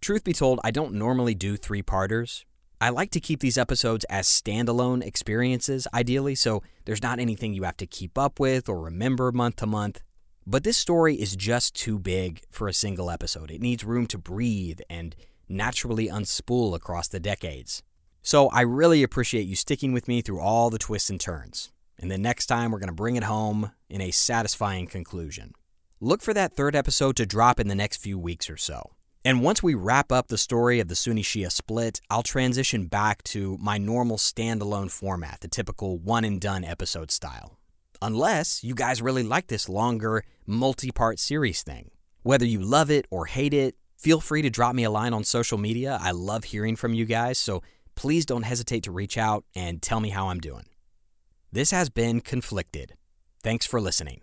Truth 0.00 0.24
be 0.24 0.32
told, 0.32 0.60
I 0.64 0.70
don't 0.70 0.94
normally 0.94 1.34
do 1.34 1.56
three 1.56 1.82
parters. 1.82 2.44
I 2.80 2.88
like 2.88 3.10
to 3.12 3.20
keep 3.20 3.38
these 3.38 3.58
episodes 3.58 4.04
as 4.10 4.26
standalone 4.26 5.04
experiences, 5.04 5.86
ideally, 5.94 6.34
so 6.34 6.62
there's 6.86 7.02
not 7.02 7.20
anything 7.20 7.54
you 7.54 7.62
have 7.62 7.76
to 7.76 7.86
keep 7.86 8.18
up 8.18 8.40
with 8.40 8.68
or 8.68 8.80
remember 8.80 9.30
month 9.30 9.56
to 9.56 9.66
month. 9.66 10.02
But 10.46 10.64
this 10.64 10.76
story 10.76 11.14
is 11.14 11.36
just 11.36 11.74
too 11.74 11.98
big 11.98 12.42
for 12.50 12.66
a 12.66 12.72
single 12.72 13.10
episode. 13.10 13.50
It 13.50 13.60
needs 13.60 13.84
room 13.84 14.06
to 14.08 14.18
breathe 14.18 14.80
and 14.90 15.14
naturally 15.48 16.08
unspool 16.08 16.74
across 16.74 17.08
the 17.08 17.20
decades. 17.20 17.82
So 18.22 18.48
I 18.48 18.62
really 18.62 19.02
appreciate 19.02 19.46
you 19.46 19.54
sticking 19.54 19.92
with 19.92 20.08
me 20.08 20.20
through 20.20 20.40
all 20.40 20.70
the 20.70 20.78
twists 20.78 21.10
and 21.10 21.20
turns. 21.20 21.72
And 21.98 22.10
then 22.10 22.22
next 22.22 22.46
time, 22.46 22.72
we're 22.72 22.80
going 22.80 22.88
to 22.88 22.94
bring 22.94 23.16
it 23.16 23.24
home 23.24 23.72
in 23.88 24.00
a 24.00 24.10
satisfying 24.10 24.88
conclusion. 24.88 25.52
Look 26.00 26.22
for 26.22 26.34
that 26.34 26.54
third 26.54 26.74
episode 26.74 27.14
to 27.16 27.26
drop 27.26 27.60
in 27.60 27.68
the 27.68 27.76
next 27.76 27.98
few 27.98 28.18
weeks 28.18 28.50
or 28.50 28.56
so. 28.56 28.90
And 29.24 29.42
once 29.42 29.62
we 29.62 29.74
wrap 29.74 30.10
up 30.10 30.26
the 30.26 30.38
story 30.38 30.80
of 30.80 30.88
the 30.88 30.96
Sunni 30.96 31.22
Shia 31.22 31.52
split, 31.52 32.00
I'll 32.10 32.24
transition 32.24 32.86
back 32.86 33.22
to 33.24 33.56
my 33.60 33.78
normal 33.78 34.16
standalone 34.16 34.90
format, 34.90 35.38
the 35.40 35.48
typical 35.48 35.98
one 35.98 36.24
and 36.24 36.40
done 36.40 36.64
episode 36.64 37.12
style. 37.12 37.60
Unless 38.02 38.64
you 38.64 38.74
guys 38.74 39.00
really 39.00 39.22
like 39.22 39.46
this 39.46 39.68
longer, 39.68 40.24
multi 40.44 40.90
part 40.90 41.20
series 41.20 41.62
thing. 41.62 41.92
Whether 42.24 42.44
you 42.44 42.58
love 42.58 42.90
it 42.90 43.06
or 43.10 43.26
hate 43.26 43.54
it, 43.54 43.76
feel 43.96 44.20
free 44.20 44.42
to 44.42 44.50
drop 44.50 44.74
me 44.74 44.82
a 44.82 44.90
line 44.90 45.14
on 45.14 45.22
social 45.22 45.56
media. 45.56 45.98
I 46.02 46.10
love 46.10 46.44
hearing 46.44 46.74
from 46.74 46.94
you 46.94 47.04
guys, 47.04 47.38
so 47.38 47.62
please 47.94 48.26
don't 48.26 48.42
hesitate 48.42 48.82
to 48.84 48.90
reach 48.90 49.16
out 49.16 49.44
and 49.54 49.80
tell 49.80 50.00
me 50.00 50.08
how 50.08 50.30
I'm 50.30 50.40
doing. 50.40 50.64
This 51.52 51.70
has 51.70 51.90
been 51.90 52.20
Conflicted. 52.20 52.94
Thanks 53.40 53.66
for 53.66 53.80
listening. 53.80 54.22